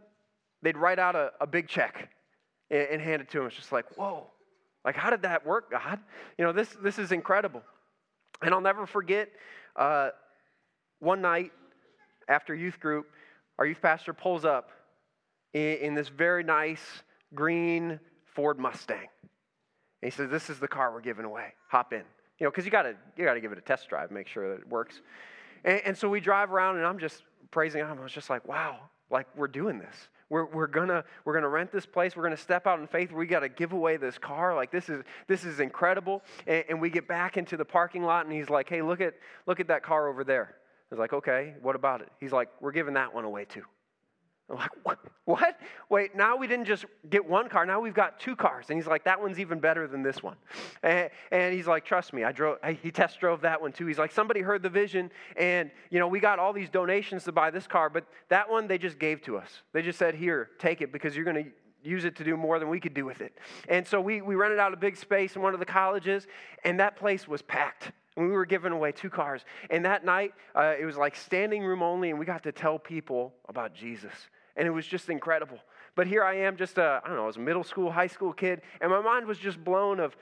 they'd 0.63 0.77
write 0.77 0.99
out 0.99 1.15
a, 1.15 1.31
a 1.39 1.45
big 1.45 1.67
check 1.67 2.09
and, 2.71 2.87
and 2.93 3.01
hand 3.01 3.21
it 3.21 3.29
to 3.31 3.41
him. 3.41 3.47
It's 3.47 3.55
just 3.55 3.71
like, 3.71 3.85
whoa, 3.97 4.27
like, 4.85 4.95
how 4.95 5.09
did 5.09 5.21
that 5.21 5.45
work, 5.45 5.71
God? 5.71 5.99
You 6.37 6.45
know, 6.45 6.51
this, 6.51 6.69
this 6.81 6.99
is 6.99 7.11
incredible. 7.11 7.61
And 8.41 8.53
I'll 8.53 8.61
never 8.61 8.85
forget 8.85 9.29
uh, 9.75 10.09
one 10.99 11.21
night 11.21 11.51
after 12.27 12.53
youth 12.53 12.79
group, 12.79 13.07
our 13.57 13.65
youth 13.65 13.81
pastor 13.81 14.13
pulls 14.13 14.45
up 14.45 14.71
in, 15.53 15.77
in 15.77 15.93
this 15.95 16.09
very 16.09 16.43
nice 16.43 16.81
green 17.33 17.99
Ford 18.25 18.59
Mustang. 18.59 18.97
And 18.97 19.07
he 20.01 20.09
says, 20.09 20.29
This 20.29 20.49
is 20.49 20.59
the 20.59 20.67
car 20.67 20.91
we're 20.91 21.01
giving 21.01 21.25
away. 21.25 21.53
Hop 21.69 21.93
in. 21.93 22.03
You 22.39 22.45
know, 22.45 22.51
because 22.51 22.65
you 22.65 22.71
gotta 22.71 22.95
you 23.15 23.23
gotta 23.23 23.39
give 23.39 23.51
it 23.51 23.57
a 23.57 23.61
test 23.61 23.87
drive, 23.87 24.11
make 24.11 24.27
sure 24.27 24.49
that 24.49 24.61
it 24.61 24.67
works. 24.67 25.01
And, 25.63 25.81
and 25.85 25.97
so 25.97 26.09
we 26.09 26.19
drive 26.19 26.51
around 26.51 26.77
and 26.77 26.85
I'm 26.85 26.99
just 26.99 27.23
praising 27.51 27.81
him. 27.81 27.97
I 27.99 28.03
was 28.03 28.11
just 28.11 28.29
like, 28.29 28.45
wow, 28.47 28.79
like 29.09 29.27
we're 29.35 29.47
doing 29.47 29.79
this. 29.79 29.95
We're, 30.29 30.45
we're 30.45 30.67
gonna 30.67 31.03
we're 31.25 31.33
gonna 31.33 31.49
rent 31.49 31.71
this 31.71 31.85
place. 31.85 32.15
We're 32.15 32.23
gonna 32.23 32.37
step 32.37 32.67
out 32.67 32.79
in 32.79 32.87
faith. 32.87 33.11
We 33.11 33.25
got 33.25 33.41
to 33.41 33.49
give 33.49 33.73
away 33.73 33.97
this 33.97 34.17
car. 34.17 34.55
Like 34.55 34.71
this 34.71 34.89
is 34.89 35.03
this 35.27 35.43
is 35.43 35.59
incredible. 35.59 36.21
And, 36.47 36.63
and, 36.69 36.81
we 36.81 36.89
get 36.89 37.07
back 37.07 37.37
into 37.37 37.57
the 37.57 37.65
parking 37.65 38.03
lot, 38.03 38.25
and 38.25 38.33
he's 38.33 38.49
like, 38.49 38.69
"Hey, 38.69 38.81
look 38.81 39.01
at 39.01 39.13
look 39.45 39.59
at 39.59 39.67
that 39.67 39.83
car 39.83 40.07
over 40.07 40.23
there." 40.23 40.55
I 40.91 40.95
was 40.95 40.99
like, 40.99 41.13
"Okay, 41.13 41.55
what 41.61 41.75
about 41.75 42.01
it?" 42.01 42.09
He's 42.19 42.31
like, 42.31 42.49
"We're 42.61 42.71
giving 42.71 42.93
that 42.95 43.13
one 43.13 43.25
away 43.25 43.45
too." 43.45 43.63
I'm 44.57 44.69
like, 44.85 44.99
what? 45.25 45.59
Wait, 45.89 46.15
now 46.15 46.35
we 46.35 46.47
didn't 46.47 46.65
just 46.65 46.85
get 47.09 47.25
one 47.25 47.47
car. 47.47 47.65
Now 47.65 47.79
we've 47.79 47.93
got 47.93 48.19
two 48.19 48.35
cars. 48.35 48.65
And 48.69 48.77
he's 48.77 48.87
like, 48.87 49.05
that 49.05 49.21
one's 49.21 49.39
even 49.39 49.59
better 49.59 49.87
than 49.87 50.03
this 50.03 50.21
one. 50.21 50.35
And, 50.81 51.09
he's 51.31 51.67
like, 51.67 51.85
trust 51.85 52.13
me, 52.13 52.23
I 52.23 52.31
drove, 52.31 52.57
he 52.81 52.91
test 52.91 53.19
drove 53.19 53.41
that 53.41 53.61
one 53.61 53.71
too. 53.71 53.85
He's 53.85 53.97
like, 53.97 54.11
somebody 54.11 54.41
heard 54.41 54.63
the 54.63 54.69
vision 54.69 55.11
and, 55.37 55.71
you 55.89 55.99
know, 55.99 56.07
we 56.07 56.19
got 56.19 56.39
all 56.39 56.51
these 56.51 56.69
donations 56.69 57.23
to 57.25 57.31
buy 57.31 57.51
this 57.51 57.67
car, 57.67 57.89
but 57.89 58.05
that 58.29 58.49
one 58.49 58.67
they 58.67 58.77
just 58.77 58.99
gave 58.99 59.21
to 59.23 59.37
us. 59.37 59.61
They 59.71 59.81
just 59.81 59.97
said, 59.97 60.15
here, 60.15 60.49
take 60.59 60.81
it 60.81 60.91
because 60.91 61.15
you're 61.15 61.25
going 61.25 61.45
to 61.45 61.51
use 61.83 62.05
it 62.05 62.15
to 62.17 62.23
do 62.23 62.35
more 62.35 62.59
than 62.59 62.69
we 62.69 62.79
could 62.79 62.93
do 62.93 63.05
with 63.05 63.21
it. 63.21 63.37
And 63.69 63.85
so 63.87 64.01
we, 64.01 64.21
we 64.21 64.35
rented 64.35 64.59
out 64.59 64.73
a 64.73 64.77
big 64.77 64.97
space 64.97 65.35
in 65.35 65.41
one 65.41 65.53
of 65.53 65.59
the 65.59 65.65
colleges 65.65 66.27
and 66.63 66.79
that 66.79 66.95
place 66.95 67.27
was 67.27 67.41
packed. 67.41 67.91
And 68.15 68.27
we 68.27 68.33
were 68.33 68.45
giving 68.45 68.71
away 68.71 68.91
two 68.91 69.09
cars. 69.09 69.43
And 69.69 69.85
that 69.85 70.05
night, 70.05 70.33
uh, 70.55 70.75
it 70.79 70.85
was 70.85 70.97
like 70.97 71.15
standing 71.15 71.63
room 71.63 71.81
only, 71.81 72.11
and 72.11 72.19
we 72.19 72.25
got 72.25 72.43
to 72.43 72.51
tell 72.51 72.77
people 72.77 73.33
about 73.49 73.73
Jesus 73.73 74.11
and 74.55 74.67
it 74.67 74.71
was 74.71 74.85
just 74.85 75.09
incredible. 75.09 75.57
But 75.95 76.07
here 76.07 76.23
I 76.23 76.35
am, 76.39 76.57
just 76.57 76.77
a, 76.77 77.01
I 77.03 77.07
don't 77.07 77.17
know, 77.17 77.23
I 77.23 77.27
was 77.27 77.37
a 77.37 77.41
middle 77.41 77.63
school, 77.63 77.91
high 77.91 78.07
school 78.07 78.33
kid, 78.33 78.61
and 78.81 78.91
my 78.91 79.01
mind 79.01 79.25
was 79.25 79.37
just 79.37 79.63
blown 79.63 79.99
of, 79.99 80.15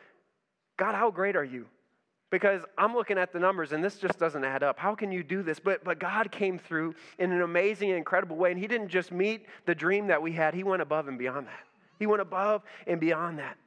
God, 0.78 0.96
how 0.96 1.12
great 1.12 1.36
are 1.36 1.44
you? 1.44 1.68
Because 2.30 2.62
I'm 2.78 2.94
looking 2.94 3.18
at 3.18 3.34
the 3.34 3.40
numbers 3.40 3.74
and 3.74 3.84
this 3.84 3.98
just 3.98 4.18
doesn't 4.18 4.44
add 4.44 4.64
up. 4.64 4.80
How 4.80 4.96
can 4.96 5.12
you 5.12 5.22
do 5.22 5.44
this? 5.44 5.60
But, 5.60 5.84
but 5.84 6.00
God 6.00 6.32
came 6.32 6.58
through 6.58 6.96
in 7.20 7.32
an 7.32 7.42
amazing 7.42 7.90
and 7.90 7.98
incredible 7.98 8.38
way, 8.38 8.52
and 8.52 8.60
He 8.60 8.68
didn't 8.68 8.90
just 8.90 9.12
meet 9.12 9.46
the 9.66 9.76
dream 9.76 10.08
that 10.08 10.22
we 10.22 10.32
had, 10.32 10.54
He 10.54 10.64
went 10.64 10.82
above 10.82 11.08
and 11.08 11.18
beyond 11.18 11.48
that. 11.48 11.64
He 12.00 12.08
went 12.08 12.22
above 12.22 12.64
and 12.88 13.00
beyond 13.00 13.40
that. 13.40 13.58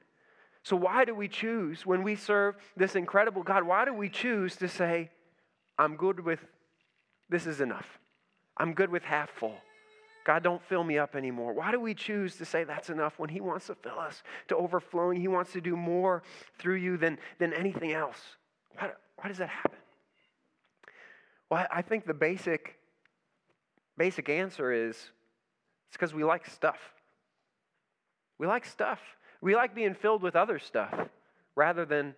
So, 0.65 0.77
why 0.77 1.05
do 1.05 1.15
we 1.15 1.29
choose 1.29 1.85
when 1.85 2.03
we 2.03 2.17
serve 2.17 2.57
this 2.75 2.97
incredible 2.97 3.43
God? 3.43 3.65
Why 3.65 3.85
do 3.85 3.93
we 3.93 4.09
choose 4.09 4.57
to 4.57 4.69
say, 4.69 5.11
I'm 5.79 5.95
good 5.95 6.21
with 6.21 6.41
this 7.29 7.47
is 7.47 7.61
enough? 7.61 7.87
I'm 8.57 8.73
good 8.73 8.89
with 8.89 9.05
half 9.05 9.31
full. 9.31 9.57
God, 10.25 10.43
don't 10.43 10.63
fill 10.63 10.83
me 10.83 10.97
up 10.99 11.15
anymore. 11.15 11.53
Why 11.53 11.71
do 11.71 11.79
we 11.79 11.93
choose 11.95 12.37
to 12.37 12.47
say 12.47 12.65
that's 12.65 12.89
enough 12.89 13.19
when 13.19 13.29
He 13.29 13.41
wants 13.41 13.67
to 13.67 13.75
fill 13.75 13.99
us 13.99 14.23
to 14.49 14.57
overflowing? 14.57 15.21
He 15.21 15.29
wants 15.29 15.53
to 15.53 15.61
do 15.61 15.77
more 15.77 16.23
through 16.59 16.77
you 16.77 16.97
than, 16.97 17.19
than 17.39 17.53
anything 17.53 17.93
else. 17.93 18.19
Why, 18.79 18.91
why 19.17 19.29
does 19.29 19.39
that 19.39 19.51
happen? 19.51 19.79
Well, 21.51 21.67
I 21.71 21.83
think 21.83 22.07
the 22.07 22.15
basic, 22.15 22.79
basic 23.99 24.31
answer 24.31 24.73
is 24.73 24.97
it's 24.97 25.13
because 25.93 26.15
we 26.15 26.25
like 26.25 26.47
stuff. 26.47 26.79
We 28.39 28.47
like 28.47 28.65
stuff. 28.65 29.01
We 29.43 29.55
like 29.55 29.75
being 29.75 29.95
filled 29.95 30.23
with 30.23 30.37
other 30.37 30.59
stuff 30.59 30.93
rather 31.55 31.85
than 31.85 32.15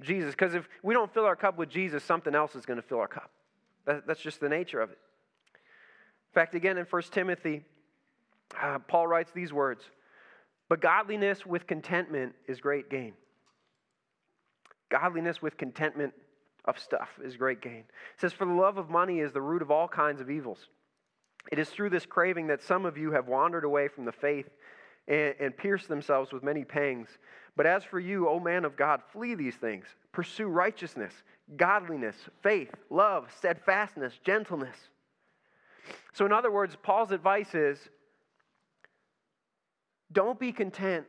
Jesus. 0.00 0.30
Because 0.30 0.54
if 0.54 0.68
we 0.82 0.94
don't 0.94 1.12
fill 1.12 1.24
our 1.24 1.36
cup 1.36 1.58
with 1.58 1.68
Jesus, 1.68 2.04
something 2.04 2.34
else 2.34 2.54
is 2.54 2.64
going 2.64 2.80
to 2.80 2.86
fill 2.86 3.00
our 3.00 3.08
cup. 3.08 3.30
That, 3.84 4.06
that's 4.06 4.20
just 4.20 4.38
the 4.40 4.48
nature 4.48 4.80
of 4.80 4.90
it. 4.90 4.98
In 6.30 6.34
fact, 6.34 6.54
again 6.54 6.78
in 6.78 6.84
1 6.84 7.02
Timothy 7.10 7.64
Uh, 8.60 8.78
Paul 8.78 9.06
writes 9.06 9.30
these 9.32 9.52
words 9.52 9.84
But 10.68 10.80
godliness 10.80 11.44
with 11.44 11.66
contentment 11.66 12.34
is 12.46 12.60
great 12.60 12.88
gain. 12.90 13.14
Godliness 14.90 15.42
with 15.42 15.56
contentment 15.56 16.14
of 16.64 16.78
stuff 16.78 17.08
is 17.22 17.36
great 17.36 17.60
gain. 17.60 17.84
It 18.14 18.20
says, 18.20 18.32
For 18.32 18.46
the 18.46 18.52
love 18.52 18.78
of 18.78 18.88
money 18.90 19.20
is 19.20 19.32
the 19.32 19.42
root 19.42 19.62
of 19.62 19.70
all 19.70 19.88
kinds 19.88 20.20
of 20.20 20.30
evils. 20.30 20.68
It 21.50 21.58
is 21.58 21.70
through 21.70 21.90
this 21.90 22.06
craving 22.06 22.48
that 22.48 22.62
some 22.62 22.84
of 22.84 22.98
you 22.98 23.12
have 23.12 23.26
wandered 23.26 23.64
away 23.64 23.88
from 23.88 24.04
the 24.04 24.12
faith 24.12 24.48
and, 25.06 25.34
and 25.40 25.56
pierced 25.56 25.88
themselves 25.88 26.32
with 26.32 26.42
many 26.42 26.64
pangs. 26.64 27.08
But 27.56 27.66
as 27.66 27.84
for 27.84 27.98
you, 27.98 28.28
O 28.28 28.38
man 28.38 28.64
of 28.64 28.76
God, 28.76 29.02
flee 29.12 29.34
these 29.34 29.56
things. 29.56 29.86
Pursue 30.12 30.48
righteousness, 30.48 31.12
godliness, 31.56 32.16
faith, 32.42 32.70
love, 32.90 33.30
steadfastness, 33.36 34.18
gentleness. 34.24 34.76
So, 36.12 36.26
in 36.26 36.32
other 36.32 36.50
words, 36.50 36.76
Paul's 36.82 37.12
advice 37.12 37.54
is 37.54 37.78
don't 40.10 40.38
be 40.38 40.52
content 40.52 41.06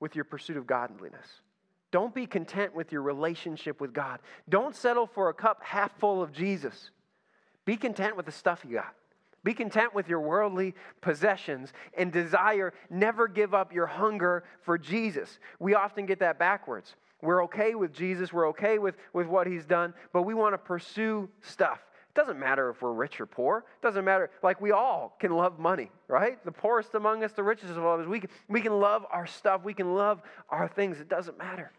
with 0.00 0.14
your 0.14 0.24
pursuit 0.24 0.56
of 0.56 0.66
godliness. 0.66 1.26
Don't 1.90 2.14
be 2.14 2.26
content 2.26 2.74
with 2.74 2.90
your 2.90 3.02
relationship 3.02 3.80
with 3.80 3.92
God. 3.92 4.18
Don't 4.48 4.74
settle 4.74 5.06
for 5.06 5.28
a 5.28 5.34
cup 5.34 5.62
half 5.62 5.96
full 5.98 6.22
of 6.22 6.32
Jesus. 6.32 6.90
Be 7.64 7.76
content 7.76 8.16
with 8.16 8.26
the 8.26 8.32
stuff 8.32 8.64
you 8.68 8.74
got. 8.74 8.94
Be 9.44 9.54
content 9.54 9.94
with 9.94 10.08
your 10.08 10.20
worldly 10.20 10.74
possessions 11.02 11.72
and 11.96 12.10
desire. 12.10 12.72
Never 12.90 13.28
give 13.28 13.54
up 13.54 13.72
your 13.72 13.86
hunger 13.86 14.44
for 14.62 14.78
Jesus. 14.78 15.38
We 15.60 15.74
often 15.74 16.06
get 16.06 16.18
that 16.20 16.38
backwards. 16.38 16.96
We're 17.22 17.44
okay 17.44 17.74
with 17.74 17.92
Jesus, 17.92 18.32
we're 18.32 18.48
okay 18.48 18.78
with, 18.78 18.96
with 19.12 19.26
what 19.26 19.46
he's 19.46 19.64
done, 19.64 19.94
but 20.12 20.22
we 20.22 20.34
want 20.34 20.52
to 20.52 20.58
pursue 20.58 21.28
stuff. 21.40 21.78
It 22.14 22.20
doesn't 22.20 22.38
matter 22.38 22.70
if 22.70 22.80
we're 22.80 22.92
rich 22.92 23.20
or 23.20 23.26
poor. 23.26 23.64
It 23.80 23.82
doesn't 23.82 24.04
matter. 24.04 24.30
Like 24.40 24.60
we 24.60 24.70
all 24.70 25.16
can 25.18 25.32
love 25.32 25.58
money, 25.58 25.90
right? 26.06 26.42
The 26.44 26.52
poorest 26.52 26.94
among 26.94 27.24
us, 27.24 27.32
the 27.32 27.42
richest 27.42 27.72
of 27.72 27.84
us. 27.84 28.06
We 28.06 28.20
can, 28.20 28.30
we 28.48 28.60
can 28.60 28.78
love 28.78 29.04
our 29.10 29.26
stuff. 29.26 29.64
We 29.64 29.74
can 29.74 29.94
love 29.94 30.22
our 30.48 30.68
things. 30.68 31.00
It 31.00 31.08
doesn't 31.08 31.38
matter. 31.38 31.72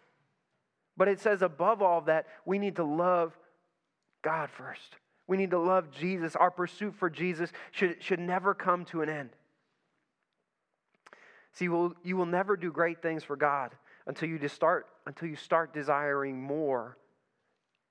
But 0.98 1.08
it 1.08 1.22
says, 1.22 1.42
above 1.42 1.82
all 1.82 2.02
that, 2.02 2.28
we 2.46 2.60
need 2.60 2.76
to 2.76 2.84
love 2.84 3.38
God 4.24 4.50
first. 4.50 4.98
We 5.28 5.38
need 5.38 5.52
to 5.52 5.60
love 5.60 5.90
Jesus. 5.92 6.36
Our 6.36 6.52
pursuit 6.52 6.96
for 6.96 7.10
Jesus 7.10 7.52
should, 7.72 8.04
should 8.04 8.20
never 8.20 8.54
come 8.54 8.84
to 8.86 9.02
an 9.04 9.10
end. 9.10 9.30
See, 11.54 11.70
will, 11.70 11.94
you 12.04 12.18
will 12.18 12.26
never 12.26 12.58
do 12.58 12.74
great 12.74 13.02
things 13.02 13.24
for 13.24 13.38
God 13.38 13.72
until 14.06 14.28
you 14.28 14.46
start 14.50 14.88
until 15.08 15.30
you 15.30 15.36
start 15.36 15.74
desiring 15.74 16.42
more. 16.42 16.98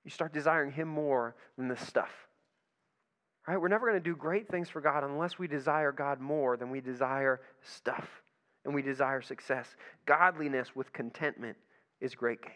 You 0.03 0.11
start 0.11 0.33
desiring 0.33 0.71
Him 0.71 0.87
more 0.87 1.35
than 1.57 1.69
this 1.69 1.81
stuff. 1.81 2.11
Right? 3.47 3.61
We're 3.61 3.67
never 3.67 3.87
going 3.87 4.01
to 4.01 4.09
do 4.09 4.15
great 4.15 4.47
things 4.47 4.69
for 4.69 4.81
God 4.81 5.03
unless 5.03 5.37
we 5.37 5.47
desire 5.47 5.91
God 5.91 6.19
more 6.19 6.57
than 6.57 6.71
we 6.71 6.81
desire 6.81 7.41
stuff 7.61 8.07
and 8.63 8.73
we 8.73 8.81
desire 8.81 9.21
success. 9.21 9.75
Godliness 10.05 10.75
with 10.75 10.91
contentment 10.93 11.57
is 12.01 12.15
great 12.15 12.41
gain. 12.41 12.51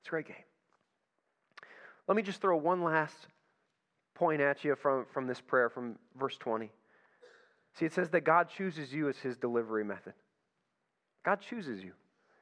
It's 0.00 0.08
great 0.08 0.26
gain. 0.26 0.36
Let 2.08 2.16
me 2.16 2.22
just 2.22 2.40
throw 2.40 2.56
one 2.56 2.82
last 2.82 3.26
point 4.14 4.40
at 4.40 4.64
you 4.64 4.74
from, 4.76 5.04
from 5.12 5.26
this 5.26 5.40
prayer, 5.40 5.68
from 5.68 5.96
verse 6.18 6.36
20. 6.38 6.70
See, 7.74 7.84
it 7.84 7.92
says 7.92 8.08
that 8.10 8.22
God 8.22 8.48
chooses 8.48 8.92
you 8.92 9.08
as 9.08 9.18
his 9.18 9.36
delivery 9.36 9.84
method. 9.84 10.14
God 11.24 11.40
chooses 11.40 11.82
you. 11.82 11.92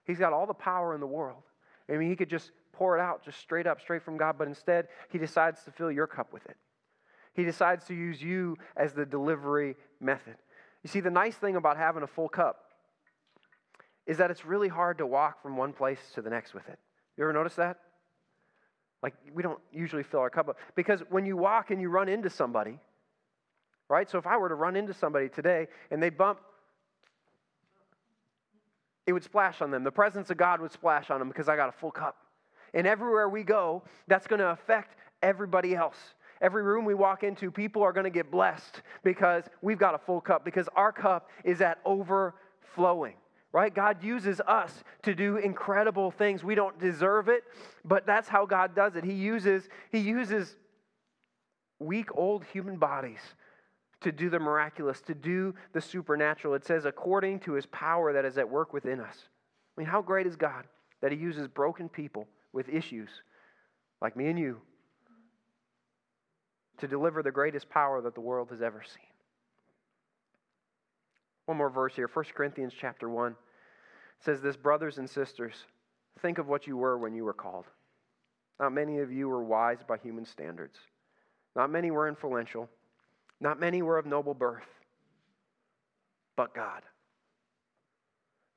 He's 0.05 0.19
got 0.19 0.33
all 0.33 0.47
the 0.47 0.55
power 0.55 0.95
in 0.95 1.01
the 1.01 1.07
world. 1.07 1.43
I 1.89 1.97
mean, 1.97 2.09
he 2.09 2.17
could 2.17 2.29
just 2.29 2.53
pour 2.73 2.97
it 2.97 3.01
out 3.01 3.25
just 3.25 3.41
straight 3.41 3.67
up, 3.67 3.81
straight 3.81 4.03
from 4.03 4.17
God, 4.17 4.37
but 4.39 4.47
instead, 4.47 4.89
he 5.11 5.19
decides 5.19 5.65
to 5.65 5.71
fill 5.73 5.91
your 5.91 6.07
cup 6.07 6.33
with 6.33 6.45
it. 6.47 6.57
He 7.35 7.44
decides 7.44 7.85
to 7.87 7.94
use 7.94 8.23
you 8.23 8.57
as 8.77 8.92
the 8.92 9.05
delivery 9.05 9.77
method. 10.01 10.37
You 10.83 10.88
see, 10.88 11.01
the 11.01 11.11
nice 11.11 11.35
thing 11.35 11.57
about 11.57 11.77
having 11.77 12.03
a 12.03 12.07
full 12.07 12.29
cup 12.29 12.61
is 14.07 14.18
that 14.18 14.31
it's 14.31 14.44
really 14.44 14.68
hard 14.68 14.99
to 14.99 15.07
walk 15.07 15.42
from 15.42 15.57
one 15.57 15.73
place 15.73 15.99
to 16.14 16.23
the 16.23 16.31
next 16.31 16.55
with 16.55 16.68
it. 16.68 16.79
You 17.16 17.25
ever 17.25 17.33
notice 17.33 17.55
that? 17.55 17.79
Like, 19.03 19.14
we 19.35 19.42
don't 19.42 19.61
usually 19.73 20.03
fill 20.03 20.20
our 20.20 20.31
cup 20.31 20.49
up. 20.49 20.57
Because 20.75 21.01
when 21.11 21.27
you 21.27 21.37
walk 21.37 21.70
and 21.70 21.81
you 21.81 21.88
run 21.88 22.09
into 22.09 22.31
somebody, 22.31 22.79
right? 23.88 24.09
So 24.09 24.18
if 24.18 24.27
I 24.27 24.37
were 24.37 24.49
to 24.49 24.55
run 24.55 24.77
into 24.77 24.94
somebody 24.94 25.29
today 25.29 25.68
and 25.90 26.03
they 26.03 26.11
bump, 26.11 26.40
it 29.07 29.12
would 29.12 29.25
splash 29.25 29.61
on 29.61 29.70
them. 29.70 29.85
The 29.85 29.92
presence 29.92 30.31
of 30.31 30.37
God 30.37 30.61
would 30.61 30.73
splash 30.73 31.11
on 31.11 31.18
them 31.18 31.29
because 31.29 31.49
I 31.49 31.57
got 31.57 31.68
a 31.68 31.73
full 31.73 31.90
cup. 31.90 32.16
And 32.73 32.87
everywhere 32.87 33.29
we 33.29 33.42
go, 33.42 33.83
that's 34.09 34.27
going 34.27 34.40
to 34.40 34.51
affect 34.51 34.97
everybody 35.23 35.75
else. 35.75 35.99
Every 36.40 36.62
room 36.62 36.85
we 36.85 36.94
walk 36.94 37.23
into, 37.23 37.51
people 37.51 37.83
are 37.83 37.92
going 37.92 38.05
to 38.05 38.11
get 38.11 38.31
blessed 38.31 38.83
because 39.03 39.44
we've 39.62 39.79
got 39.79 39.94
a 39.94 39.99
full 39.99 40.20
cup, 40.20 40.44
because 40.44 40.68
our 40.75 40.92
cup 40.92 41.31
is 41.44 41.61
at 41.61 41.79
overflowing 41.85 43.14
right? 43.55 43.73
God 43.73 44.03
uses 44.03 44.40
us 44.49 44.83
to 45.05 45.14
do 45.14 45.37
incredible 45.37 46.11
things. 46.11 46.42
We 46.42 46.57
don't 46.57 46.77
deserve 46.81 47.29
it, 47.29 47.44
but 47.85 48.05
that's 48.05 48.29
how 48.29 48.47
God 48.47 48.75
does 48.75 48.97
it. 48.97 49.05
He 49.05 49.12
uses, 49.12 49.68
he 49.92 50.01
uses 50.01 50.57
weak, 51.79 52.09
old 52.16 52.44
human 52.53 52.79
bodies 52.79 53.20
to 54.01 54.11
do 54.11 54.29
the 54.29 54.40
miraculous, 54.40 55.01
to 55.03 55.14
do 55.14 55.55
the 55.73 55.81
supernatural. 55.81 56.55
It 56.55 56.66
says, 56.66 56.85
according 56.85 57.40
to 57.40 57.53
his 57.53 57.64
power 57.66 58.12
that 58.12 58.25
is 58.25 58.38
at 58.38 58.51
work 58.51 58.73
within 58.73 58.99
us. 58.99 59.16
I 59.77 59.81
mean, 59.81 59.88
how 59.88 60.03
great 60.03 60.27
is 60.27 60.35
God 60.35 60.64
that 61.01 61.12
he 61.12 61.18
uses 61.18 61.47
broken 61.47 61.88
people 61.88 62.27
with 62.53 62.68
issues 62.68 63.09
like 64.03 64.16
me 64.16 64.27
and 64.27 64.38
you 64.38 64.61
to 66.79 66.89
deliver 66.89 67.23
the 67.23 67.31
greatest 67.31 67.69
power 67.69 68.01
that 68.01 68.15
the 68.15 68.21
world 68.21 68.49
has 68.51 68.63
ever 68.63 68.83
seen? 68.83 69.07
One 71.47 71.59
more 71.59 71.71
verse 71.71 71.95
here, 71.95 72.11
1 72.13 72.25
Corinthians 72.35 72.73
chapter 72.79 73.09
1. 73.09 73.37
Says 74.25 74.41
this, 74.41 74.57
brothers 74.57 74.99
and 74.99 75.09
sisters, 75.09 75.55
think 76.23 76.39
of 76.39 76.49
what 76.49 76.67
you 76.67 76.77
were 76.77 76.97
when 76.97 77.15
you 77.15 77.25
were 77.25 77.35
called. 77.35 77.67
Not 78.59 78.73
many 78.73 79.01
of 79.01 79.13
you 79.13 79.29
were 79.29 79.45
wise 79.45 79.79
by 79.87 79.99
human 79.99 80.25
standards. 80.25 80.79
Not 81.57 81.71
many 81.71 81.91
were 81.91 82.09
influential. 82.09 82.69
Not 83.41 83.61
many 83.61 83.83
were 83.83 83.99
of 83.99 84.07
noble 84.07 84.35
birth. 84.35 84.63
But 86.37 86.55
God. 86.55 86.83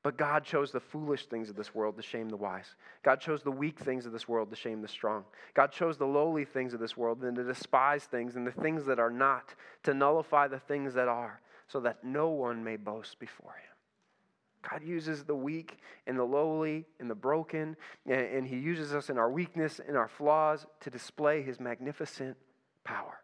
But 0.07 0.15
God 0.15 0.45
chose 0.45 0.71
the 0.71 0.79
foolish 0.79 1.25
things 1.25 1.49
of 1.49 1.57
this 1.57 1.75
world 1.75 1.97
to 1.97 2.01
shame 2.01 2.29
the 2.29 2.37
wise. 2.37 2.77
God 3.03 3.19
chose 3.19 3.43
the 3.43 3.51
weak 3.51 3.77
things 3.77 4.05
of 4.05 4.13
this 4.13 4.25
world 4.25 4.49
to 4.49 4.55
shame 4.55 4.81
the 4.81 4.87
strong. 4.87 5.25
God 5.53 5.73
chose 5.73 5.97
the 5.97 6.05
lowly 6.05 6.45
things 6.45 6.73
of 6.73 6.79
this 6.79 6.95
world 6.95 7.21
and 7.23 7.35
to 7.35 7.43
despise 7.43 8.05
things 8.05 8.37
and 8.37 8.47
the 8.47 8.53
things 8.53 8.85
that 8.85 8.99
are 8.99 9.09
not, 9.09 9.53
to 9.83 9.93
nullify 9.93 10.47
the 10.47 10.59
things 10.59 10.93
that 10.93 11.09
are 11.09 11.41
so 11.67 11.81
that 11.81 12.05
no 12.05 12.29
one 12.29 12.63
may 12.63 12.77
boast 12.77 13.19
before 13.19 13.51
him. 13.51 14.71
God 14.71 14.81
uses 14.81 15.25
the 15.25 15.35
weak 15.35 15.77
and 16.07 16.17
the 16.17 16.23
lowly 16.23 16.85
and 17.01 17.09
the 17.09 17.15
broken, 17.15 17.75
and, 18.05 18.47
He 18.47 18.55
uses 18.55 18.95
us 18.95 19.09
in 19.09 19.17
our 19.17 19.29
weakness 19.29 19.81
and 19.85 19.97
our 19.97 20.07
flaws 20.07 20.65
to 20.79 20.89
display 20.89 21.41
His 21.41 21.59
magnificent 21.59 22.37
power. 22.85 23.19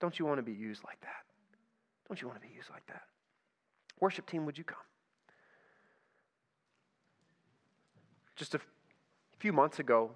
Don't 0.00 0.18
you 0.18 0.26
want 0.26 0.38
to 0.38 0.42
be 0.42 0.52
used 0.52 0.82
like 0.82 1.00
that? 1.02 1.22
Don't 2.08 2.20
you 2.20 2.26
want 2.26 2.42
to 2.42 2.48
be 2.48 2.52
used 2.52 2.70
like 2.70 2.86
that? 2.88 3.02
Worship 4.00 4.26
team, 4.26 4.46
would 4.46 4.58
you 4.58 4.64
come? 4.64 4.78
Just 8.36 8.54
a 8.54 8.60
few 9.38 9.54
months 9.54 9.78
ago, 9.78 10.10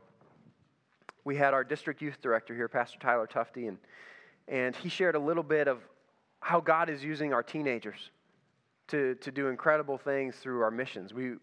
we 1.24 1.37
had 1.37 1.54
our 1.54 1.64
district 1.64 2.02
youth 2.02 2.20
director 2.20 2.54
here, 2.54 2.68
Pastor 2.68 2.98
Tyler 2.98 3.26
Tufty, 3.26 3.66
and, 3.66 3.78
and 4.46 4.76
he 4.76 4.90
shared 4.90 5.14
a 5.14 5.18
little 5.18 5.42
bit 5.42 5.68
of 5.68 5.78
how 6.40 6.61
God 6.61 6.90
is 6.90 7.02
using 7.02 7.33
our 7.33 7.42
teenagers 7.42 8.11
to, 8.88 9.14
to 9.16 9.30
do 9.30 9.48
incredible 9.48 9.96
things 9.96 10.37
through 10.37 10.61
our 10.61 10.70
missions. 10.70 11.14
We, 11.14 11.37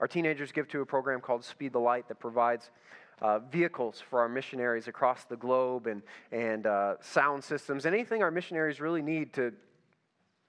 our 0.00 0.08
teenagers 0.08 0.50
give 0.50 0.66
to 0.68 0.80
a 0.80 0.86
program 0.86 1.20
called 1.20 1.44
Speed 1.44 1.72
the 1.72 1.78
Light 1.78 2.08
that 2.08 2.18
provides 2.18 2.70
uh, 3.22 3.38
vehicles 3.38 4.02
for 4.10 4.18
our 4.20 4.28
missionaries 4.28 4.88
across 4.88 5.24
the 5.26 5.36
globe 5.36 5.86
and, 5.86 6.02
and 6.32 6.66
uh, 6.66 6.94
sound 7.00 7.44
systems, 7.44 7.86
anything 7.86 8.24
our 8.24 8.32
missionaries 8.32 8.80
really 8.80 9.02
need 9.02 9.32
to 9.34 9.52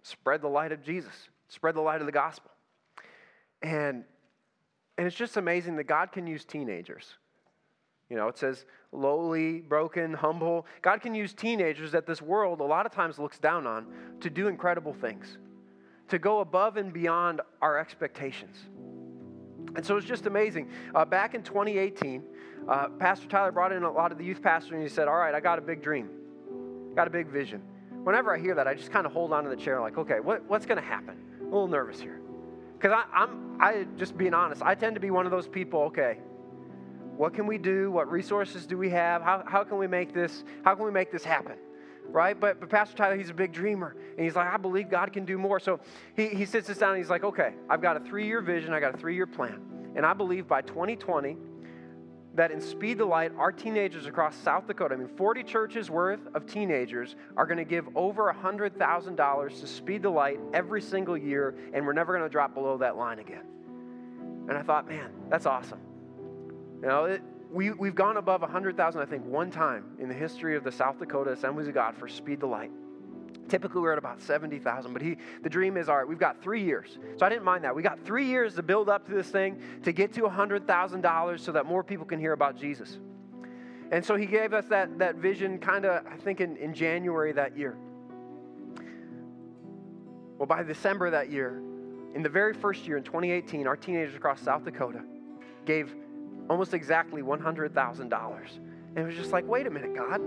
spread 0.02 0.42
the 0.42 0.48
light 0.48 0.72
of 0.72 0.84
Jesus, 0.84 1.30
spread 1.50 1.76
the 1.76 1.82
light 1.82 2.02
of 2.02 2.08
the 2.08 2.12
gospel. 2.12 2.50
And, 3.62 4.06
and 4.98 5.06
it's 5.06 5.16
just 5.16 5.38
amazing 5.38 5.76
that 5.78 5.86
God 5.86 6.12
can 6.12 6.28
use 6.28 6.46
teenagers 6.46 7.18
you 8.10 8.16
know, 8.16 8.28
it 8.28 8.38
says 8.38 8.66
lowly, 8.92 9.60
broken, 9.60 10.14
humble. 10.14 10.66
God 10.82 11.02
can 11.02 11.14
use 11.14 11.34
teenagers 11.34 11.92
that 11.92 12.06
this 12.06 12.22
world 12.22 12.62
a 12.62 12.64
lot 12.64 12.86
of 12.86 12.92
times 12.92 13.20
looks 13.20 13.38
down 13.38 13.68
on 13.68 13.86
to 14.22 14.30
do 14.30 14.48
incredible 14.48 14.94
things, 14.94 15.38
to 16.08 16.18
go 16.18 16.40
above 16.40 16.78
and 16.78 16.94
beyond 16.94 17.42
our 17.62 17.78
expectations. 17.78 18.56
And 19.76 19.86
so 19.86 19.98
it's 19.98 20.08
just 20.08 20.26
amazing. 20.26 20.70
Uh, 20.96 21.04
back 21.04 21.36
in 21.36 21.44
2018, 21.44 22.24
uh, 22.70 22.88
Pastor 22.98 23.28
Tyler 23.28 23.52
brought 23.52 23.74
in 23.74 23.84
a 23.84 23.92
lot 23.92 24.12
of 24.12 24.18
the 24.18 24.24
youth 24.24 24.42
pastors 24.42 24.72
and 24.72 24.82
he 24.82 24.90
said, 24.90 25.08
All 25.08 25.18
right, 25.18 25.36
I 25.36 25.42
got 25.42 25.60
a 25.60 25.62
big 25.62 25.82
dream, 25.84 26.10
got 26.96 27.08
a 27.08 27.12
big 27.12 27.28
vision. 27.28 27.62
Whenever 28.04 28.34
I 28.34 28.40
hear 28.40 28.56
that, 28.56 28.68
I 28.68 28.74
just 28.74 28.92
kind 28.92 29.06
of 29.06 29.12
hold 29.12 29.34
on 29.34 29.44
to 29.44 29.50
the 29.50 29.56
chair, 29.58 29.82
like, 29.82 29.98
okay, 29.98 30.22
what, 30.22 30.48
what's 30.50 30.66
going 30.66 30.82
to 30.82 30.88
happen? 30.88 31.18
A 31.42 31.44
little 31.44 31.68
nervous 31.68 32.00
here. 32.00 32.22
Because 32.78 33.04
I'm, 33.14 33.58
I 33.60 33.88
just 33.98 34.18
being 34.18 34.34
honest, 34.34 34.62
I 34.62 34.76
tend 34.76 34.96
to 34.96 35.02
be 35.02 35.10
one 35.10 35.26
of 35.26 35.32
those 35.32 35.48
people, 35.48 35.82
okay, 35.84 36.18
what 37.16 37.34
can 37.34 37.48
we 37.48 37.58
do? 37.58 37.90
What 37.90 38.12
resources 38.12 38.68
do 38.68 38.78
we 38.78 38.90
have? 38.92 39.24
How, 39.24 39.44
how 39.48 39.64
can 39.64 39.78
we 39.78 39.88
make 39.88 40.14
this, 40.14 40.44
how 40.64 40.76
can 40.76 40.86
we 40.86 40.92
make 40.92 41.12
this 41.12 41.24
happen? 41.24 41.58
right? 42.10 42.40
But, 42.40 42.60
but 42.60 42.70
Pastor 42.70 42.96
Tyler, 42.96 43.18
he's 43.18 43.30
a 43.30 43.34
big 43.34 43.52
dreamer. 43.52 43.96
And 44.16 44.24
he's 44.24 44.36
like, 44.36 44.48
I 44.48 44.58
believe 44.58 44.90
God 44.90 45.14
can 45.14 45.26
do 45.26 45.38
more. 45.38 45.60
So 45.60 45.80
he, 46.16 46.28
he 46.28 46.46
sits 46.46 46.70
us 46.70 46.78
down 46.78 46.92
and 46.92 46.98
he's 47.00 47.10
like, 47.10 47.24
okay, 47.24 47.54
I've 47.70 47.82
got 47.82 47.98
a 47.98 48.00
three 48.00 48.26
year 48.26 48.42
vision, 48.42 48.74
I 48.74 48.80
got 48.80 48.94
a 48.94 48.98
three 48.98 49.16
year 49.16 49.28
plan. 49.28 49.62
And 49.96 50.06
I 50.06 50.14
believe 50.14 50.48
by 50.48 50.62
2020, 50.62 51.38
that 52.38 52.52
in 52.52 52.62
Speed 52.62 53.00
the 53.00 53.06
Light, 53.06 53.32
our 53.38 53.52
teenagers 53.52 54.06
across 54.06 54.36
South 54.36 54.68
Dakota, 54.68 54.94
I 54.94 54.98
mean, 54.98 55.08
40 55.08 55.44
churches 55.44 55.90
worth 55.90 56.20
of 56.36 56.46
teenagers 56.46 57.16
are 57.36 57.48
going 57.48 57.58
to 57.58 57.66
give 57.66 57.88
over 57.96 58.32
$100,000 58.32 59.60
to 59.60 59.68
Speed 59.68 60.04
the 60.04 60.10
Light 60.10 60.40
every 60.54 60.82
single 60.82 61.18
year, 61.18 61.56
and 61.74 61.84
we're 61.84 61.94
never 61.94 62.16
going 62.16 62.24
to 62.24 62.32
drop 62.32 62.54
below 62.54 62.78
that 62.78 62.96
line 62.96 63.18
again. 63.18 63.44
And 64.48 64.52
I 64.56 64.62
thought, 64.62 64.88
man, 64.88 65.10
that's 65.30 65.48
awesome. 65.48 65.80
You 66.82 66.88
know, 66.88 67.06
it, 67.06 67.24
we, 67.52 67.72
we've 67.72 67.96
gone 67.96 68.18
above 68.18 68.42
100,000, 68.42 69.02
I 69.02 69.06
think, 69.06 69.26
one 69.26 69.50
time 69.50 69.86
in 69.98 70.08
the 70.08 70.14
history 70.14 70.56
of 70.56 70.64
the 70.64 70.72
South 70.72 71.00
Dakota 71.00 71.32
Assemblies 71.32 71.68
of 71.68 71.74
God 71.74 71.98
for 71.98 72.08
Speed 72.08 72.40
the 72.40 72.46
Light. 72.46 72.72
Typically, 73.48 73.82
we're 73.82 73.94
at 73.94 73.98
about 73.98 74.22
70,000, 74.22 74.92
but 74.92 75.02
he, 75.02 75.18
the 75.42 75.50
dream 75.50 75.78
is 75.78 75.88
all 75.88 75.98
right, 75.98 76.08
we've 76.08 76.20
got 76.20 76.42
three 76.42 76.64
years. 76.64 76.98
So 77.18 77.26
I 77.26 77.30
didn't 77.30 77.46
mind 77.46 77.64
that. 77.64 77.74
We 77.76 77.82
got 77.82 78.00
three 78.04 78.26
years 78.26 78.56
to 78.56 78.64
build 78.64 78.90
up 78.90 79.08
to 79.08 79.14
this 79.14 79.30
thing 79.30 79.62
to 79.84 79.92
get 79.92 80.14
to 80.14 80.22
$100,000 80.22 81.40
so 81.40 81.52
that 81.54 81.66
more 81.66 81.84
people 81.84 82.06
can 82.06 82.20
hear 82.20 82.34
about 82.34 82.58
Jesus. 82.58 82.98
And 83.92 84.04
so 84.04 84.16
he 84.16 84.26
gave 84.26 84.54
us 84.54 84.66
that, 84.66 85.00
that 85.00 85.16
vision 85.16 85.60
kind 85.60 85.86
of, 85.86 86.06
I 86.06 86.18
think, 86.18 86.42
in, 86.42 86.58
in 86.58 86.74
January 86.74 87.32
that 87.34 87.58
year. 87.58 87.78
Well, 90.38 90.46
by 90.46 90.64
December 90.64 91.10
that 91.12 91.32
year, 91.32 91.62
in 92.14 92.22
the 92.22 92.30
very 92.30 92.54
first 92.54 92.86
year 92.86 92.98
in 92.98 93.04
2018, 93.04 93.66
our 93.66 93.78
teenagers 93.78 94.16
across 94.16 94.42
South 94.42 94.66
Dakota 94.66 95.02
gave 95.66 95.96
almost 96.50 96.74
exactly 96.74 97.22
$100,000. 97.22 98.12
And 98.90 98.98
it 98.98 99.06
was 99.06 99.16
just 99.16 99.32
like, 99.32 99.48
wait 99.48 99.68
a 99.68 99.70
minute, 99.70 99.96
God, 99.96 100.22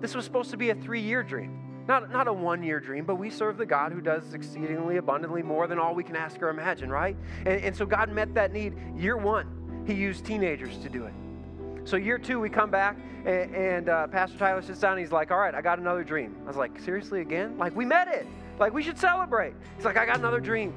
this 0.00 0.14
was 0.14 0.24
supposed 0.24 0.50
to 0.50 0.56
be 0.56 0.70
a 0.70 0.74
three 0.74 1.00
year 1.00 1.22
dream. 1.22 1.71
Not, 1.88 2.10
not 2.10 2.28
a 2.28 2.32
one 2.32 2.62
year 2.62 2.80
dream, 2.80 3.04
but 3.04 3.16
we 3.16 3.30
serve 3.30 3.56
the 3.56 3.66
God 3.66 3.92
who 3.92 4.00
does 4.00 4.34
exceedingly 4.34 4.98
abundantly 4.98 5.42
more 5.42 5.66
than 5.66 5.78
all 5.78 5.94
we 5.94 6.04
can 6.04 6.16
ask 6.16 6.40
or 6.42 6.48
imagine, 6.48 6.90
right? 6.90 7.16
And, 7.38 7.60
and 7.62 7.76
so 7.76 7.84
God 7.84 8.10
met 8.10 8.34
that 8.34 8.52
need. 8.52 8.74
Year 8.96 9.16
one, 9.16 9.84
He 9.86 9.94
used 9.94 10.24
teenagers 10.24 10.78
to 10.78 10.88
do 10.88 11.06
it. 11.06 11.12
So, 11.84 11.96
year 11.96 12.16
two, 12.16 12.38
we 12.38 12.48
come 12.48 12.70
back, 12.70 12.96
and, 13.26 13.54
and 13.54 13.88
uh, 13.88 14.06
Pastor 14.06 14.38
Tyler 14.38 14.62
sits 14.62 14.78
down 14.78 14.92
and 14.92 15.00
he's 15.00 15.10
like, 15.10 15.32
All 15.32 15.38
right, 15.38 15.54
I 15.54 15.60
got 15.60 15.80
another 15.80 16.04
dream. 16.04 16.36
I 16.44 16.46
was 16.46 16.56
like, 16.56 16.78
Seriously, 16.78 17.20
again? 17.20 17.58
Like, 17.58 17.74
we 17.74 17.84
met 17.84 18.08
it. 18.08 18.26
Like, 18.60 18.72
we 18.72 18.82
should 18.82 18.98
celebrate. 18.98 19.54
He's 19.76 19.84
like, 19.84 19.96
I 19.96 20.06
got 20.06 20.18
another 20.18 20.40
dream. 20.40 20.72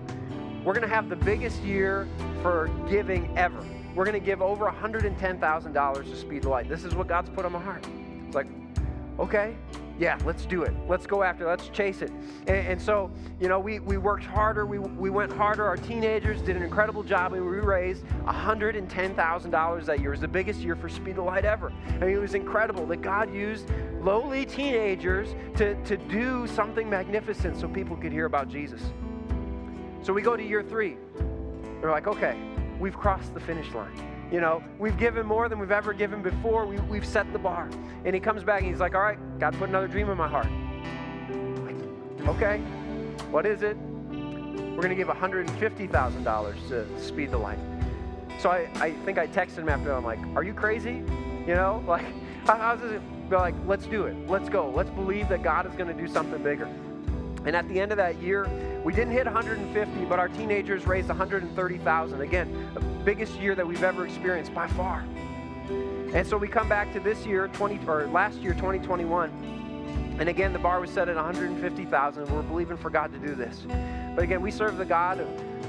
We're 0.63 0.73
going 0.73 0.87
to 0.87 0.93
have 0.93 1.09
the 1.09 1.15
biggest 1.15 1.61
year 1.61 2.07
for 2.41 2.71
giving 2.89 3.37
ever. 3.37 3.63
We're 3.93 4.05
going 4.05 4.19
to 4.19 4.25
give 4.25 4.41
over 4.41 4.65
$110,000 4.65 6.03
to 6.03 6.15
Speed 6.15 6.41
the 6.41 6.49
Light. 6.49 6.67
This 6.67 6.83
is 6.83 6.95
what 6.95 7.07
God's 7.07 7.29
put 7.29 7.45
on 7.45 7.51
my 7.51 7.61
heart. 7.61 7.85
It's 8.25 8.35
like, 8.35 8.47
okay, 9.19 9.55
yeah, 9.97 10.17
let's 10.25 10.45
do 10.45 10.63
it. 10.63 10.73
Let's 10.89 11.07
go 11.07 11.23
after 11.23 11.45
it. 11.45 11.47
Let's 11.47 11.69
chase 11.69 12.01
it. 12.01 12.11
And, 12.47 12.67
and, 12.67 12.81
so, 12.81 13.09
you 13.39 13.47
know, 13.47 13.59
we, 13.59 13.79
we 13.79 13.97
worked 13.97 14.25
harder. 14.25 14.65
We, 14.65 14.79
we 14.79 15.09
went 15.09 15.31
harder. 15.31 15.65
Our 15.65 15.77
teenagers 15.77 16.41
did 16.41 16.57
an 16.57 16.63
incredible 16.63 17.01
job. 17.01 17.33
And 17.33 17.45
we 17.45 17.57
raised 17.57 18.05
$110,000 18.25 19.85
that 19.85 19.99
year. 19.99 20.09
It 20.09 20.11
was 20.11 20.19
the 20.19 20.27
biggest 20.27 20.59
year 20.59 20.75
for 20.75 20.89
Speed 20.89 21.17
of 21.17 21.25
Light 21.25 21.45
ever. 21.45 21.71
I 21.87 21.97
mean, 21.99 22.09
it 22.09 22.19
was 22.19 22.33
incredible 22.35 22.85
that 22.87 23.01
God 23.01 23.33
used 23.33 23.69
lowly 24.01 24.45
teenagers 24.45 25.33
to, 25.57 25.81
to 25.85 25.95
do 25.95 26.45
something 26.47 26.89
magnificent 26.89 27.59
so 27.59 27.67
people 27.67 27.95
could 27.95 28.11
hear 28.11 28.25
about 28.25 28.49
Jesus. 28.49 28.81
So 30.01 30.11
we 30.11 30.21
go 30.21 30.35
to 30.35 30.43
year 30.43 30.61
three. 30.61 30.97
We're 31.81 31.91
like, 31.91 32.07
okay, 32.07 32.37
we've 32.79 32.97
crossed 32.97 33.33
the 33.33 33.39
finish 33.39 33.73
line. 33.73 34.14
You 34.31 34.41
know, 34.41 34.63
we've 34.79 34.97
given 34.97 35.25
more 35.25 35.47
than 35.49 35.59
we've 35.59 35.71
ever 35.71 35.93
given 35.93 36.21
before. 36.21 36.65
We, 36.65 36.77
we've 36.79 37.05
set 37.05 37.31
the 37.31 37.39
bar. 37.39 37.69
And 38.03 38.15
he 38.15 38.19
comes 38.19 38.43
back 38.43 38.61
and 38.61 38.69
he's 38.69 38.79
like, 38.79 38.95
all 38.95 39.01
right, 39.01 39.19
God 39.39 39.53
put 39.57 39.69
another 39.69 39.87
dream 39.87 40.09
in 40.09 40.17
my 40.17 40.27
heart. 40.27 40.47
Like, 41.63 42.27
okay, 42.27 42.59
what 43.29 43.45
is 43.45 43.61
it? 43.61 43.77
We're 44.09 44.81
going 44.81 44.89
to 44.89 44.95
give 44.95 45.07
$150,000 45.07 46.67
to 46.69 47.01
Speed 47.01 47.31
the 47.31 47.37
Light. 47.37 47.59
So 48.39 48.49
I, 48.49 48.67
I 48.75 48.91
think 49.05 49.17
I 49.17 49.27
texted 49.27 49.59
him 49.59 49.69
after. 49.69 49.93
I'm 49.93 50.03
like, 50.03 50.19
are 50.35 50.43
you 50.43 50.53
crazy? 50.53 51.03
You 51.47 51.55
know, 51.55 51.83
like, 51.87 52.05
how, 52.45 52.57
how's 52.57 52.81
this? 52.81 53.01
They're 53.29 53.39
like, 53.39 53.55
let's 53.65 53.87
do 53.87 54.05
it. 54.05 54.15
Let's 54.27 54.49
go. 54.49 54.69
Let's 54.69 54.89
believe 54.91 55.29
that 55.29 55.43
God 55.43 55.65
is 55.65 55.75
going 55.75 55.95
to 55.95 55.99
do 55.99 56.07
something 56.07 56.43
bigger. 56.43 56.69
And 57.45 57.55
at 57.55 57.67
the 57.69 57.79
end 57.79 57.91
of 57.91 57.97
that 57.97 58.19
year, 58.21 58.49
we 58.83 58.93
didn't 58.93 59.13
hit 59.13 59.25
150, 59.25 60.05
but 60.05 60.19
our 60.19 60.29
teenagers 60.29 60.85
raised 60.85 61.07
130,000. 61.07 62.21
Again, 62.21 62.69
the 62.73 62.79
biggest 62.79 63.39
year 63.39 63.55
that 63.55 63.65
we've 63.65 63.83
ever 63.83 64.05
experienced 64.05 64.53
by 64.53 64.67
far. 64.67 65.05
And 65.69 66.25
so 66.25 66.37
we 66.37 66.47
come 66.47 66.69
back 66.69 66.93
to 66.93 66.99
this 66.99 67.25
year, 67.25 67.47
20 67.49 67.79
or 67.87 68.07
last 68.07 68.37
year, 68.39 68.53
2021. 68.53 69.29
And 70.19 70.29
again, 70.29 70.53
the 70.53 70.59
bar 70.59 70.79
was 70.79 70.89
set 70.89 71.09
at 71.09 71.15
150,000. 71.15 72.31
We're 72.31 72.41
believing 72.43 72.77
for 72.77 72.89
God 72.89 73.11
to 73.11 73.19
do 73.19 73.35
this. 73.35 73.65
But 74.15 74.23
again, 74.23 74.41
we 74.41 74.49
serve 74.49 74.77
the 74.77 74.85
God 74.85 75.17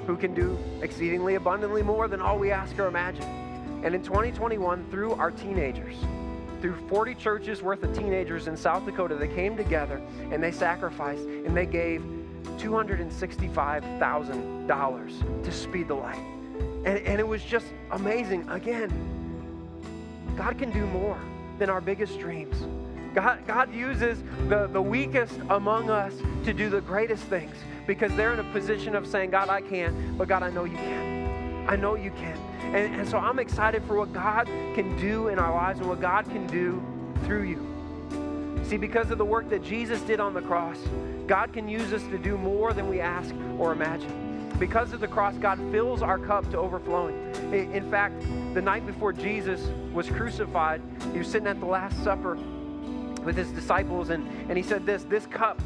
who 0.07 0.17
can 0.17 0.35
do 0.35 0.57
exceedingly 0.83 1.35
abundantly 1.35 1.83
more 1.83 2.07
than 2.07 2.21
all 2.21 2.39
we 2.39 2.53
ask 2.53 2.79
or 2.79 2.87
imagine. 2.87 3.25
And 3.83 3.95
in 3.95 4.03
2021, 4.03 4.87
through 4.91 5.15
our 5.15 5.31
teenagers, 5.31 5.97
through 6.61 6.77
40 6.89 7.15
churches 7.15 7.63
worth 7.63 7.83
of 7.83 7.97
teenagers 7.97 8.49
in 8.49 8.57
South 8.57 8.85
Dakota, 8.85 9.17
they 9.17 9.29
came 9.29 9.57
together 9.57 10.03
and 10.31 10.43
they 10.43 10.53
sacrificed 10.53 11.23
and 11.23 11.57
they 11.57 11.65
gave 11.67 12.03
$265,000 12.59 15.45
to 15.45 15.53
speed 15.53 15.89
the 15.89 15.95
light. 15.95 16.23
And, 16.85 16.99
and 16.99 17.19
it 17.21 17.27
was 17.27 17.43
just 17.43 17.67
amazing. 17.91 18.47
Again, 18.49 18.91
God 20.37 20.59
can 20.59 20.71
do 20.71 20.87
more 20.87 21.19
than 21.59 21.71
our 21.71 21.81
biggest 21.81 22.19
dreams. 22.19 22.57
God, 23.15 23.47
God 23.47 23.75
uses 23.75 24.23
the, 24.49 24.67
the 24.67 24.83
weakest 24.83 25.39
among 25.49 25.89
us 25.89 26.13
to 26.45 26.53
do 26.53 26.69
the 26.69 26.83
greatest 26.83 27.23
things 27.25 27.57
because 27.87 28.15
they're 28.15 28.35
in 28.35 28.41
a 28.41 28.53
position 28.53 28.95
of 28.95 29.07
saying, 29.07 29.31
God, 29.31 29.49
I 29.49 29.63
can't, 29.63 30.19
but 30.19 30.29
God, 30.29 30.43
I 30.43 30.51
know 30.51 30.65
you 30.65 30.77
can. 30.77 31.16
I 31.69 31.77
know 31.77 31.95
you 31.95 32.11
can. 32.13 32.39
And, 32.75 32.95
and 32.97 33.09
so 33.09 33.19
I'm 33.19 33.39
excited 33.39 33.85
for 33.85 33.97
what 33.97 34.13
God 34.13 34.47
can 34.75 34.97
do 35.01 35.29
in 35.29 35.39
our 35.39 35.53
lives 35.53 35.81
and 35.81 35.89
what 35.89 36.01
God 36.01 36.25
can 36.27 36.47
do 36.47 36.83
through 37.25 37.43
you. 37.43 38.65
See, 38.65 38.77
because 38.77 39.11
of 39.11 39.19
the 39.19 39.25
work 39.25 39.49
that 39.51 39.63
Jesus 39.63 40.01
did 40.03 40.19
on 40.19 40.35
the 40.35 40.43
cross, 40.43 40.79
God 41.27 41.53
can 41.53 41.69
use 41.69 41.93
us 41.93 42.03
to 42.05 42.19
do 42.19 42.37
more 42.37 42.73
than 42.73 42.89
we 42.89 43.01
ask 43.01 43.35
or 43.59 43.73
imagine. 43.73 44.53
Because 44.59 44.93
of 44.93 45.01
the 45.01 45.09
cross, 45.09 45.37
God 45.37 45.59
fills 45.71 46.03
our 46.03 46.19
cup 46.19 46.51
to 46.51 46.59
overflowing. 46.59 47.15
In 47.53 47.91
fact, 47.91 48.21
the 48.55 48.63
night 48.63 48.87
before 48.87 49.13
Jesus 49.13 49.61
was 49.93 50.09
crucified, 50.09 50.81
he 51.13 51.19
was 51.19 51.29
sitting 51.29 51.47
at 51.47 51.61
the 51.61 51.67
Last 51.67 52.03
Supper 52.03 52.37
with 53.23 53.37
his 53.37 53.51
disciples, 53.51 54.11
and, 54.11 54.27
and 54.49 54.57
he 54.57 54.63
said 54.63 54.87
this 54.87 55.05
This 55.05 55.27
cup 55.27 55.61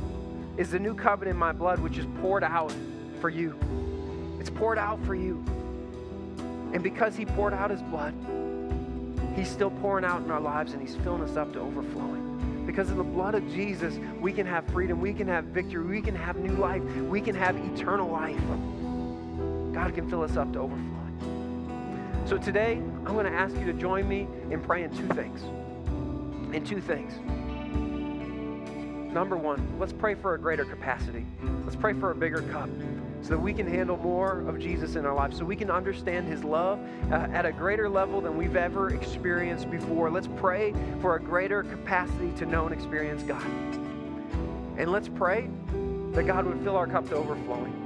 is 0.56 0.70
the 0.70 0.78
new 0.78 0.94
covenant 0.94 1.36
in 1.36 1.38
my 1.38 1.52
blood, 1.52 1.78
which 1.78 1.98
is 1.98 2.06
poured 2.20 2.42
out 2.42 2.74
for 3.20 3.28
you. 3.30 3.56
It's 4.40 4.50
poured 4.50 4.78
out 4.78 5.02
for 5.04 5.14
you. 5.14 5.44
And 6.72 6.82
because 6.82 7.16
he 7.16 7.26
poured 7.26 7.52
out 7.52 7.70
his 7.70 7.82
blood, 7.82 8.14
he's 9.34 9.48
still 9.48 9.70
pouring 9.70 10.04
out 10.04 10.22
in 10.22 10.30
our 10.30 10.40
lives 10.40 10.72
and 10.72 10.80
he's 10.80 10.96
filling 10.96 11.22
us 11.22 11.36
up 11.36 11.52
to 11.54 11.60
overflowing. 11.60 12.64
Because 12.66 12.90
of 12.90 12.96
the 12.96 13.04
blood 13.04 13.34
of 13.34 13.48
Jesus, 13.50 13.98
we 14.20 14.32
can 14.32 14.46
have 14.46 14.64
freedom, 14.68 15.00
we 15.00 15.12
can 15.12 15.26
have 15.26 15.44
victory, 15.46 15.84
we 15.84 16.00
can 16.00 16.14
have 16.14 16.36
new 16.36 16.54
life, 16.54 16.82
we 16.84 17.20
can 17.20 17.34
have 17.34 17.56
eternal 17.56 18.08
life. 18.08 18.40
God 19.74 19.94
can 19.94 20.08
fill 20.08 20.22
us 20.22 20.36
up 20.36 20.52
to 20.52 20.60
overflowing. 20.60 20.90
So 22.26 22.38
today, 22.38 22.74
I'm 22.74 23.14
going 23.14 23.26
to 23.26 23.32
ask 23.32 23.56
you 23.56 23.64
to 23.64 23.72
join 23.72 24.08
me 24.08 24.28
in 24.50 24.60
praying 24.60 24.90
two 24.96 25.08
things. 25.14 25.42
In 26.54 26.64
two 26.64 26.80
things. 26.80 27.16
Number 29.12 29.36
one, 29.36 29.76
let's 29.80 29.92
pray 29.92 30.14
for 30.14 30.34
a 30.34 30.38
greater 30.38 30.64
capacity. 30.64 31.26
Let's 31.64 31.74
pray 31.74 31.92
for 31.94 32.12
a 32.12 32.14
bigger 32.14 32.42
cup 32.42 32.68
so 33.22 33.28
that 33.30 33.38
we 33.38 33.52
can 33.52 33.66
handle 33.66 33.96
more 33.96 34.40
of 34.48 34.58
Jesus 34.58 34.96
in 34.96 35.04
our 35.04 35.14
lives, 35.14 35.38
so 35.38 35.44
we 35.44 35.56
can 35.56 35.70
understand 35.70 36.26
his 36.26 36.42
love 36.42 36.80
uh, 37.10 37.26
at 37.32 37.44
a 37.44 37.52
greater 37.52 37.88
level 37.88 38.20
than 38.20 38.36
we've 38.36 38.56
ever 38.56 38.94
experienced 38.94 39.70
before. 39.70 40.10
Let's 40.10 40.28
pray 40.36 40.74
for 41.00 41.16
a 41.16 41.20
greater 41.20 41.62
capacity 41.62 42.32
to 42.36 42.46
know 42.46 42.66
and 42.66 42.74
experience 42.74 43.22
God. 43.22 43.44
And 44.76 44.90
let's 44.90 45.08
pray 45.08 45.50
that 46.12 46.26
God 46.26 46.46
would 46.46 46.62
fill 46.62 46.76
our 46.76 46.86
cup 46.86 47.08
to 47.10 47.16
overflowing. 47.16 47.76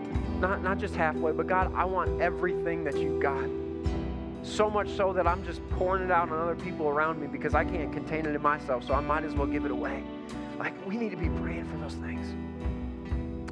Not, 0.41 0.63
not 0.63 0.79
just 0.79 0.95
halfway, 0.95 1.33
but 1.33 1.47
God, 1.47 1.73
I 1.75 1.85
want 1.85 2.21
everything 2.21 2.85
that 2.85 2.97
you've 2.97 3.21
got. 3.21 3.49
So 4.43 4.69
much 4.69 4.91
so 4.91 5.13
that 5.13 5.27
I'm 5.27 5.45
just 5.45 5.67
pouring 5.71 6.05
it 6.05 6.11
out 6.11 6.31
on 6.31 6.39
other 6.39 6.55
people 6.55 6.89
around 6.89 7.21
me 7.21 7.27
because 7.27 7.55
I 7.55 7.65
can't 7.65 7.93
contain 7.93 8.27
it 8.27 8.35
in 8.35 8.43
myself, 8.43 8.85
so 8.85 8.95
I 8.95 9.01
might 9.01 9.25
as 9.25 9.35
well 9.35 9.47
give 9.47 9.65
it 9.65 9.71
away. 9.71 10.05
Like, 10.59 10.75
we 10.87 10.97
need 10.97 11.11
to 11.11 11.17
be 11.17 11.29
praying 11.41 11.65
for 11.65 11.79
those 11.79 11.95
things. 11.95 12.27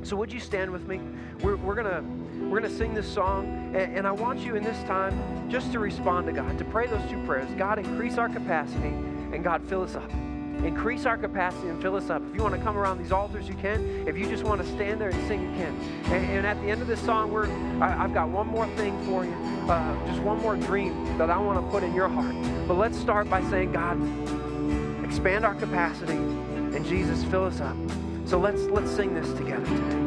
So 0.02 0.16
would 0.16 0.32
you 0.32 0.40
stand 0.40 0.70
with 0.70 0.86
me? 0.86 1.00
We're, 1.42 1.56
we're 1.56 1.74
gonna 1.74 2.02
we're 2.48 2.60
gonna 2.60 2.74
sing 2.74 2.92
this 2.92 3.12
song, 3.12 3.74
and, 3.74 3.98
and 3.98 4.06
I 4.06 4.12
want 4.12 4.40
you 4.40 4.56
in 4.56 4.64
this 4.64 4.82
time 4.84 5.48
just 5.48 5.72
to 5.72 5.78
respond 5.78 6.26
to 6.26 6.32
God, 6.32 6.58
to 6.58 6.64
pray 6.64 6.86
those 6.86 7.08
two 7.10 7.22
prayers. 7.24 7.48
God, 7.56 7.78
increase 7.78 8.18
our 8.18 8.28
capacity, 8.28 8.88
and 8.88 9.44
God, 9.44 9.62
fill 9.68 9.82
us 9.82 9.94
up. 9.94 10.10
Increase 10.64 11.06
our 11.06 11.16
capacity 11.16 11.68
and 11.68 11.82
fill 11.82 11.96
us 11.96 12.08
up. 12.08 12.22
If 12.28 12.36
you 12.36 12.42
want 12.42 12.54
to 12.54 12.60
come 12.60 12.76
around 12.76 12.98
these 12.98 13.10
altars, 13.10 13.48
you 13.48 13.54
can. 13.54 14.06
If 14.06 14.16
you 14.16 14.26
just 14.26 14.44
want 14.44 14.60
to 14.60 14.66
stand 14.68 15.00
there 15.00 15.08
and 15.08 15.26
sing, 15.26 15.42
you 15.42 15.50
can. 15.56 15.74
And, 16.12 16.24
and 16.30 16.46
at 16.46 16.60
the 16.60 16.70
end 16.70 16.80
of 16.80 16.86
this 16.86 17.00
song, 17.00 17.32
we're, 17.32 17.46
I, 17.82 17.88
have 17.88 18.14
got 18.14 18.28
one 18.28 18.46
more 18.46 18.68
thing 18.76 18.96
for 19.04 19.24
you, 19.24 19.32
uh, 19.68 20.06
just 20.06 20.20
one 20.22 20.40
more 20.40 20.54
dream 20.54 21.18
that 21.18 21.30
I 21.30 21.38
want 21.38 21.64
to 21.64 21.68
put 21.70 21.82
in 21.82 21.94
your 21.94 22.08
heart. 22.08 22.36
But 22.68 22.74
let's 22.74 22.96
start 22.96 23.28
by 23.28 23.42
saying, 23.50 23.72
God, 23.72 23.96
expand 25.04 25.44
our 25.44 25.54
capacity 25.54 26.12
And 26.12 26.86
Jesus, 26.86 27.24
fill 27.24 27.44
us 27.44 27.60
up. 27.60 27.76
So 28.32 28.38
let's 28.38 28.62
let's 28.70 28.90
sing 28.90 29.12
this 29.12 29.30
together 29.34 29.62
today. 29.66 30.01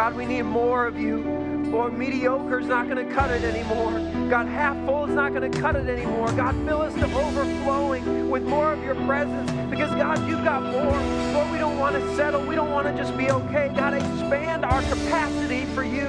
God, 0.00 0.16
we 0.16 0.24
need 0.24 0.44
more 0.44 0.86
of 0.86 0.98
you. 0.98 1.18
Lord, 1.66 1.92
mediocre 1.92 2.58
is 2.58 2.66
not 2.66 2.88
going 2.88 3.06
to 3.06 3.14
cut 3.14 3.30
it 3.30 3.44
anymore. 3.44 3.90
God, 4.30 4.46
half 4.46 4.74
full 4.86 5.04
is 5.04 5.14
not 5.14 5.34
going 5.34 5.52
to 5.52 5.60
cut 5.60 5.76
it 5.76 5.86
anymore. 5.90 6.32
God, 6.32 6.54
fill 6.66 6.80
us 6.80 6.94
to 6.94 7.04
overflowing 7.04 8.30
with 8.30 8.42
more 8.44 8.72
of 8.72 8.82
your 8.82 8.94
presence 9.04 9.50
because, 9.68 9.90
God, 9.96 10.26
you've 10.26 10.42
got 10.42 10.62
more. 10.62 10.96
Lord, 11.34 11.50
we 11.52 11.58
don't 11.58 11.78
want 11.78 11.96
to 11.96 12.16
settle. 12.16 12.42
We 12.46 12.54
don't 12.54 12.70
want 12.70 12.86
to 12.86 12.96
just 12.96 13.14
be 13.18 13.30
okay. 13.30 13.70
God, 13.76 13.92
expand 13.92 14.64
our 14.64 14.80
capacity 14.84 15.66
for 15.74 15.84
you. 15.84 16.08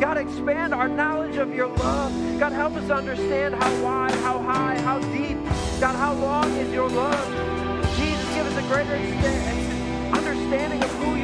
God, 0.00 0.16
expand 0.16 0.74
our 0.74 0.88
knowledge 0.88 1.36
of 1.36 1.54
your 1.54 1.68
love. 1.68 2.12
God, 2.40 2.50
help 2.50 2.74
us 2.74 2.90
understand 2.90 3.54
how 3.54 3.80
wide, 3.84 4.14
how 4.24 4.40
high, 4.40 4.76
how 4.80 4.98
deep. 5.12 5.38
God, 5.80 5.94
how 5.94 6.14
long 6.14 6.50
is 6.56 6.72
your 6.72 6.88
love? 6.88 7.28
Jesus, 7.96 8.34
give 8.34 8.44
us 8.44 8.56
a 8.56 8.66
greater 8.66 8.96
understanding 10.16 10.82
of 10.82 10.90
who 10.94 11.14
you 11.14 11.14
are. 11.14 11.19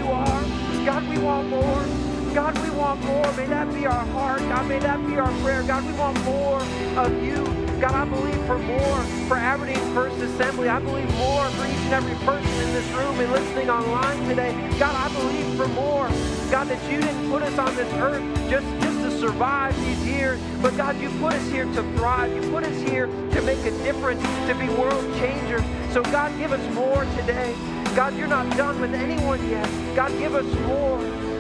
God, 0.87 1.09
we 1.11 1.19
want 1.19 1.49
more. 1.49 1.85
God, 2.33 2.57
we 2.63 2.71
want 2.71 3.05
more. 3.07 3.33
May 3.33 3.47
that 3.47 3.75
be 3.75 3.87
our 3.87 4.07
heart. 4.07 4.39
God, 4.39 4.69
may 4.69 4.79
that 4.79 5.05
be 5.05 5.17
our 5.17 5.33
prayer. 5.43 5.65
God, 5.65 5.85
we 5.85 5.93
want 5.95 6.17
more 6.25 6.61
of 6.97 7.25
you. 7.25 7.45
God, 7.81 7.91
I 7.91 8.05
believe 8.05 8.41
for 8.47 8.57
more 8.57 9.03
for 9.27 9.37
Aberdeen 9.37 9.81
First 9.93 10.17
Assembly. 10.19 10.69
I 10.69 10.79
believe 10.79 11.13
more 11.17 11.45
for 11.51 11.67
each 11.67 11.75
and 11.91 11.95
every 11.95 12.15
person 12.25 12.53
in 12.63 12.73
this 12.73 12.87
room 12.93 13.19
and 13.19 13.33
listening 13.33 13.69
online 13.69 14.29
today. 14.29 14.53
God, 14.79 14.95
I 14.95 15.13
believe 15.13 15.57
for 15.57 15.67
more. 15.75 16.07
God, 16.53 16.69
that 16.69 16.81
you 16.89 17.01
didn't 17.01 17.31
put 17.33 17.43
us 17.43 17.59
on 17.59 17.75
this 17.75 17.93
earth 17.95 18.23
just, 18.49 18.67
just 18.81 19.01
to 19.01 19.19
survive 19.19 19.77
these 19.81 20.07
years, 20.07 20.41
but 20.63 20.77
God, 20.77 21.01
you 21.01 21.09
put 21.19 21.33
us 21.33 21.51
here 21.51 21.65
to 21.65 21.83
thrive. 21.97 22.33
You 22.33 22.49
put 22.53 22.63
us 22.63 22.81
here 22.89 23.07
to 23.07 23.43
make 23.43 23.59
a 23.65 23.73
difference, 23.83 24.23
to 24.23 24.55
be 24.55 24.69
world 24.69 25.05
changers. 25.17 25.63
So 25.93 26.01
God, 26.05 26.39
give 26.39 26.53
us 26.53 26.75
more 26.77 27.05
today. 27.17 27.57
God, 27.97 28.15
you're 28.19 28.29
not 28.29 28.55
done 28.59 28.79
with 28.79 28.93
anyone 28.93 29.49
yet. 29.49 29.67
God, 29.97 30.11
give 30.19 30.35
us 30.35 30.45
more. 30.67 30.99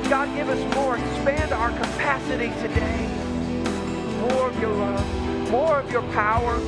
God, 0.08 0.34
give 0.34 0.48
us 0.48 0.74
more. 0.74 0.96
Expand 0.96 1.52
our 1.52 1.70
capacity 1.70 2.48
today. 2.62 3.06
More 4.22 4.48
of 4.48 4.58
your 4.58 4.72
love, 4.72 5.50
more 5.50 5.80
of 5.80 5.92
your 5.92 6.00
power. 6.12 6.58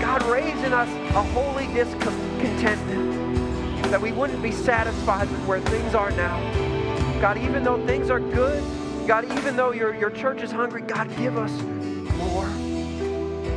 God, 0.00 0.22
raise 0.24 0.56
in 0.64 0.72
us 0.72 0.88
a 1.14 1.22
holy 1.22 1.66
discontentment 1.74 3.36
that 3.90 4.00
we 4.00 4.12
wouldn't 4.12 4.42
be 4.42 4.52
satisfied 4.52 5.30
with 5.30 5.44
where 5.46 5.60
things 5.60 5.94
are 5.94 6.10
now. 6.12 6.40
God, 7.20 7.36
even 7.36 7.62
though 7.64 7.86
things 7.86 8.08
are 8.08 8.20
good, 8.20 8.64
God, 9.06 9.26
even 9.38 9.56
though 9.56 9.72
your, 9.72 9.94
your 9.94 10.10
church 10.10 10.40
is 10.40 10.50
hungry, 10.50 10.80
God, 10.80 11.14
give 11.18 11.36
us 11.36 11.52
more. 12.16 12.48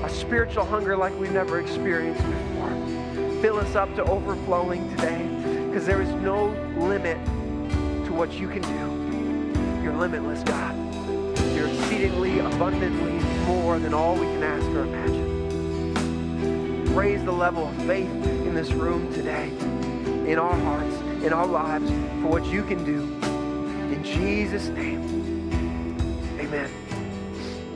a 0.03 0.09
spiritual 0.09 0.65
hunger 0.65 0.97
like 0.97 1.17
we've 1.19 1.31
never 1.31 1.61
experienced 1.61 2.21
before. 2.23 2.40
Fill 3.41 3.57
us 3.57 3.75
up 3.75 3.93
to 3.95 4.03
overflowing 4.03 4.87
today 4.91 5.25
because 5.65 5.83
there 5.87 5.99
is 5.99 6.09
no 6.09 6.49
limit 6.77 7.17
to 8.05 8.13
what 8.13 8.33
you 8.33 8.47
can 8.47 8.61
do. 8.61 9.81
You're 9.81 9.95
limitless, 9.95 10.43
God. 10.43 10.75
You're 11.55 11.67
exceedingly 11.67 12.37
abundantly 12.37 13.13
more 13.47 13.79
than 13.79 13.95
all 13.95 14.13
we 14.13 14.27
can 14.27 14.43
ask 14.43 14.63
or 14.67 14.83
imagine. 14.83 15.25
Raise 16.93 17.23
the 17.23 17.31
level 17.31 17.67
of 17.67 17.75
faith 17.87 18.11
in 18.11 18.53
this 18.53 18.71
room 18.73 19.11
today, 19.11 19.47
in 20.29 20.37
our 20.37 20.55
hearts, 20.57 20.95
in 21.23 21.33
our 21.33 21.47
lives, 21.47 21.89
for 22.21 22.27
what 22.27 22.45
you 22.45 22.61
can 22.63 22.85
do. 22.85 23.01
In 23.91 24.03
Jesus' 24.03 24.67
name, 24.67 25.01
amen. 26.39 26.69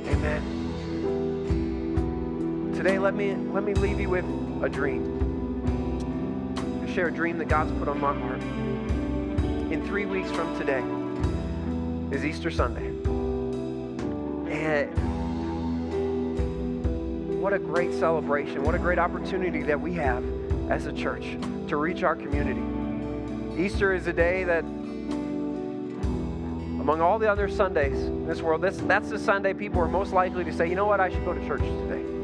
Amen. 0.10 0.44
Today, 2.76 3.00
let 3.00 3.16
me, 3.16 3.34
let 3.34 3.64
me 3.64 3.74
leave 3.74 4.00
you 4.00 4.10
with 4.10 4.26
a 4.62 4.70
dream. 4.70 5.15
Share 6.96 7.08
a 7.10 7.12
dream 7.12 7.38
that 7.40 7.50
God's 7.50 7.74
put 7.74 7.90
on 7.90 8.00
my 8.00 8.18
heart. 8.18 8.42
In 9.70 9.86
three 9.86 10.06
weeks 10.06 10.32
from 10.32 10.58
today 10.58 10.82
is 12.16 12.24
Easter 12.24 12.50
Sunday. 12.50 12.88
And 14.50 14.96
what 17.42 17.52
a 17.52 17.60
great 17.60 17.92
celebration. 17.92 18.64
What 18.64 18.76
a 18.76 18.78
great 18.78 18.98
opportunity 18.98 19.62
that 19.64 19.82
we 19.82 19.94
have 19.96 20.24
as 20.72 20.86
a 20.86 20.94
church 20.94 21.38
to 21.68 21.76
reach 21.76 22.04
our 22.04 22.16
community. 22.16 22.62
Easter 23.62 23.94
is 23.94 24.08
a 24.08 24.14
day 24.14 24.46
that, 24.46 24.64
among 26.80 27.02
all 27.02 27.20
the 27.20 27.30
other 27.30 27.50
Sundays 27.50 28.06
in 28.06 28.26
this 28.26 28.42
world, 28.42 28.62
that's, 28.62 28.78
that's 28.78 29.10
the 29.10 29.20
Sunday 29.20 29.54
people 29.54 29.82
are 29.82 29.90
most 29.90 30.14
likely 30.14 30.46
to 30.46 30.54
say, 30.54 30.70
you 30.70 30.76
know 30.76 30.86
what, 30.86 31.02
I 31.02 31.10
should 31.10 31.26
go 31.26 31.34
to 31.34 31.46
church 31.46 31.60
today. 31.60 32.15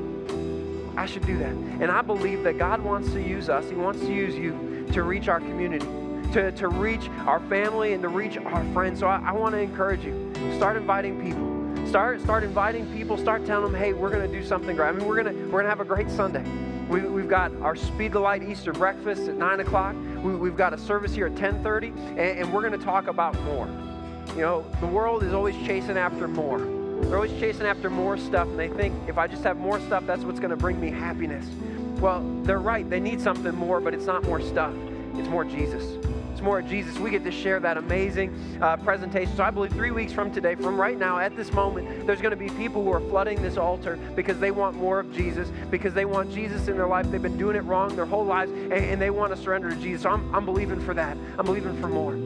I 1.02 1.08
should 1.08 1.26
do 1.26 1.36
that. 1.40 1.50
And 1.50 1.90
I 1.90 2.04
believe 2.04 2.44
that 2.44 2.60
God 2.60 2.80
wants 2.80 3.12
to 3.14 3.22
use 3.24 3.50
us, 3.50 3.68
He 3.68 3.76
wants 3.76 4.02
to 4.02 4.14
use 4.14 4.36
you 4.36 4.86
to 4.94 5.02
reach 5.02 5.28
our 5.30 5.40
community. 5.40 5.88
To, 6.34 6.52
to 6.52 6.70
reach 6.70 7.10
our 7.26 7.42
family 7.50 7.92
and 7.92 8.02
to 8.04 8.08
reach 8.08 8.38
our 8.38 8.64
friends. 8.72 9.00
So 9.00 9.08
I, 9.08 9.20
I 9.26 9.32
want 9.34 9.54
to 9.54 9.60
encourage 9.60 10.06
you. 10.06 10.32
Start 10.56 10.78
inviting 10.78 11.20
people. 11.22 11.88
Start, 11.88 12.22
start 12.22 12.44
inviting 12.44 12.86
people. 12.94 13.18
Start 13.18 13.46
telling 13.46 13.70
them, 13.70 13.82
hey, 13.82 13.92
we're 13.92 14.12
going 14.12 14.32
to 14.32 14.40
do 14.40 14.46
something 14.46 14.78
great. 14.78 14.88
I 14.88 14.92
mean, 14.94 15.06
we're 15.06 15.22
going 15.22 15.36
to, 15.36 15.50
we're 15.50 15.64
to 15.64 15.68
have 15.68 15.82
a 15.82 15.86
great 15.86 16.10
Sunday. 16.10 16.46
We, 16.88 17.02
we've 17.02 17.28
got 17.28 17.54
our 17.62 17.76
Speed 17.76 18.14
the 18.14 18.20
Light 18.20 18.44
Easter 18.44 18.72
breakfast 18.72 19.24
at 19.28 19.36
9 19.36 19.60
o'clock. 19.60 19.96
We, 20.24 20.48
have 20.48 20.56
got 20.56 20.74
a 20.74 20.78
service 20.78 21.14
here 21.14 21.26
at 21.26 21.36
10.30, 21.36 21.98
and, 22.12 22.20
and 22.20 22.54
we're 22.54 22.62
going 22.62 22.80
to 22.80 22.86
talk 22.86 23.08
about 23.08 23.38
more. 23.42 23.68
You 24.36 24.42
know, 24.42 24.66
the 24.80 24.88
world 24.88 25.24
is 25.24 25.34
always 25.34 25.56
chasing 25.66 25.98
after 25.98 26.30
more. 26.30 26.81
They're 27.02 27.16
always 27.16 27.34
chasing 27.40 27.66
after 27.66 27.90
more 27.90 28.18
stuff, 28.18 28.48
and 28.48 28.58
they 28.58 28.70
think 28.70 28.96
if 29.08 29.18
I 29.18 29.28
just 29.28 29.44
have 29.44 29.58
more 29.58 29.80
stuff, 29.82 30.06
that's 30.08 30.24
what's 30.24 30.40
going 30.40 30.52
to 30.52 30.56
bring 30.56 30.80
me 30.80 30.90
happiness. 30.90 31.46
Well, 32.00 32.22
they're 32.44 32.60
right. 32.60 32.90
They 32.90 33.00
need 33.00 33.20
something 33.22 33.56
more, 33.56 33.82
but 33.82 33.94
it's 33.94 34.06
not 34.06 34.24
more 34.24 34.42
stuff. 34.42 34.74
It's 35.16 35.28
more 35.28 35.44
Jesus 35.44 35.84
It's 36.42 36.42
more 36.42 36.62
Jesus, 36.62 36.98
we 36.98 37.12
get 37.12 37.24
to 37.26 37.32
share 37.32 37.60
that 37.60 37.78
amazing 37.78 38.34
uh, 38.62 38.78
presentation. 38.78 39.36
So 39.36 39.44
I 39.44 39.52
believe 39.52 39.74
three 39.74 39.92
weeks 39.92 40.12
from 40.12 40.32
today, 40.34 40.56
from 40.56 40.80
right 40.80 40.98
now, 40.98 41.20
at 41.20 41.36
this 41.36 41.54
moment, 41.54 42.08
there's 42.08 42.20
going 42.20 42.32
to 42.32 42.38
be 42.38 42.50
people 42.50 42.84
who 42.84 42.92
are 42.92 43.00
flooding 43.00 43.40
this 43.44 43.58
altar 43.58 44.00
because 44.16 44.40
they 44.40 44.50
want 44.50 44.76
more 44.76 45.00
of 45.00 45.14
Jesus, 45.14 45.52
because 45.70 45.94
they 45.94 46.06
want 46.06 46.32
Jesus 46.32 46.68
in 46.68 46.78
their 46.78 46.88
life. 46.88 47.12
They've 47.12 47.22
been 47.22 47.38
doing 47.38 47.56
it 47.58 47.64
wrong 47.64 47.96
their 47.96 48.08
whole 48.08 48.26
lives, 48.26 48.52
and, 48.52 48.74
and 48.74 49.00
they 49.00 49.12
want 49.12 49.36
to 49.36 49.40
surrender 49.40 49.70
to 49.70 49.76
Jesus. 49.76 50.02
So 50.02 50.10
I'm, 50.10 50.34
I'm 50.34 50.46
believing 50.46 50.80
for 50.80 50.96
that. 50.96 51.16
I'm 51.38 51.46
believing 51.46 51.80
for 51.80 51.88
more. 51.88 52.18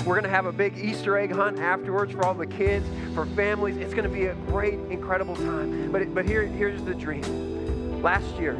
We're 0.00 0.14
going 0.14 0.22
to 0.22 0.30
have 0.30 0.46
a 0.46 0.52
big 0.52 0.78
Easter 0.78 1.18
egg 1.18 1.32
hunt 1.32 1.58
afterwards 1.58 2.12
for 2.12 2.24
all 2.24 2.32
the 2.32 2.46
kids, 2.46 2.86
for 3.14 3.26
families. 3.26 3.76
It's 3.76 3.94
going 3.94 4.08
to 4.08 4.14
be 4.14 4.26
a 4.26 4.34
great, 4.46 4.78
incredible 4.90 5.36
time. 5.36 5.90
But, 5.92 6.14
but 6.14 6.24
here, 6.24 6.44
here's 6.44 6.82
the 6.82 6.94
dream. 6.94 8.02
Last 8.02 8.34
year, 8.36 8.54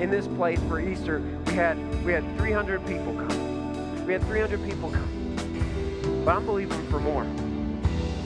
in 0.00 0.10
this 0.10 0.26
place 0.26 0.60
for 0.68 0.80
Easter, 0.80 1.20
we 1.46 1.52
had, 1.54 2.04
we 2.04 2.12
had 2.12 2.24
300 2.38 2.86
people 2.86 3.14
come. 3.14 4.06
We 4.06 4.12
had 4.12 4.22
300 4.24 4.64
people 4.64 4.90
come. 4.90 6.22
But 6.24 6.36
I'm 6.36 6.46
believing 6.46 6.86
for 6.88 7.00
more. 7.00 7.24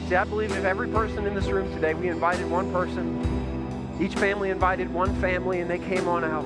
See, 0.09 0.17
I 0.17 0.25
believe 0.25 0.53
if 0.53 0.65
every 0.65 0.89
person 0.89 1.27
in 1.27 1.35
this 1.35 1.47
room 1.47 1.73
today, 1.75 1.95
we 1.95 2.09
invited 2.09 2.51
one 2.51 2.71
person, 2.73 3.97
each 4.01 4.15
family 4.15 4.51
invited 4.51 4.93
one 4.93 5.15
family, 5.21 5.61
and 5.61 5.71
they 5.71 5.79
came 5.79 6.09
on 6.09 6.25
out. 6.25 6.45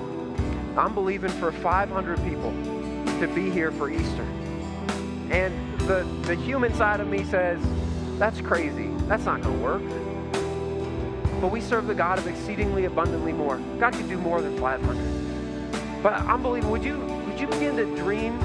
I'm 0.79 0.95
believing 0.95 1.31
for 1.31 1.51
500 1.51 2.23
people 2.25 2.53
to 3.21 3.27
be 3.35 3.51
here 3.51 3.73
for 3.73 3.91
Easter. 3.91 4.23
And 5.31 5.53
the, 5.81 6.07
the 6.23 6.37
human 6.37 6.73
side 6.75 7.01
of 7.01 7.09
me 7.09 7.25
says, 7.25 7.61
that's 8.19 8.41
crazy. 8.41 8.89
That's 9.07 9.25
not 9.25 9.43
going 9.43 9.57
to 9.57 9.65
work. 9.65 11.41
But 11.41 11.51
we 11.51 11.61
serve 11.61 11.87
the 11.87 11.95
God 11.95 12.19
of 12.19 12.27
exceedingly 12.27 12.85
abundantly 12.87 13.33
more. 13.33 13.59
God 13.79 13.93
can 13.93 14.09
do 14.09 14.19
more 14.19 14.43
than 14.43 14.59
500. 14.59 16.03
But 16.03 16.15
I'm 16.15 16.43
believing, 16.43 16.71
would 16.71 16.85
you, 16.85 16.99
would 16.99 17.41
you 17.41 17.47
begin 17.47 17.77
to 17.77 17.85
dream 17.97 18.39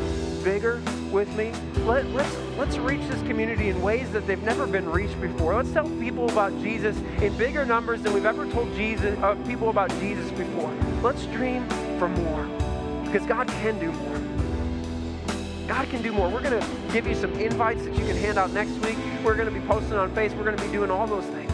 bigger 0.44 0.82
with 1.12 1.34
me. 1.38 1.52
Let, 1.86 2.06
let's, 2.10 2.36
let's 2.58 2.78
reach 2.78 3.02
this 3.08 3.22
community 3.22 3.70
in 3.70 3.82
ways 3.82 4.12
that 4.12 4.28
they've 4.28 4.42
never 4.44 4.68
been 4.68 4.90
reached 4.90 5.20
before. 5.22 5.56
Let's 5.56 5.72
tell 5.72 5.90
people 6.00 6.30
about 6.30 6.52
Jesus 6.62 6.98
in 7.22 7.36
bigger 7.38 7.66
numbers 7.66 8.02
than 8.02 8.14
we've 8.14 8.26
ever 8.26 8.50
told 8.52 8.74
Jesus, 8.76 9.18
uh, 9.20 9.36
people 9.48 9.70
about 9.70 9.90
Jesus 10.00 10.30
before. 10.32 10.72
Let's 11.02 11.26
dream 11.28 11.68
for 11.98 12.10
more 12.10 12.46
because 13.06 13.26
God 13.28 13.48
can 13.48 13.80
do 13.80 13.92
more. 13.92 14.20
God 15.68 15.90
can 15.90 16.02
do 16.02 16.12
more. 16.12 16.30
We're 16.30 16.42
going 16.42 16.60
to 16.60 16.68
give 16.92 17.08
you 17.08 17.16
some 17.16 17.32
invites 17.34 17.84
that 17.86 17.94
you 17.96 18.06
can 18.06 18.18
hand 18.18 18.38
out 18.38 18.52
next 18.52 18.74
week. 18.80 18.98
We're 19.24 19.36
going 19.36 19.48
to 19.48 19.58
be 19.58 19.66
posting 19.66 19.94
on 19.94 20.12
Facebook. 20.12 20.40
We're 20.40 20.44
going 20.44 20.58
to 20.58 20.64
be 20.66 20.72
doing 20.74 20.92
all 20.92 21.08
those 21.08 21.24
things. 21.24 21.50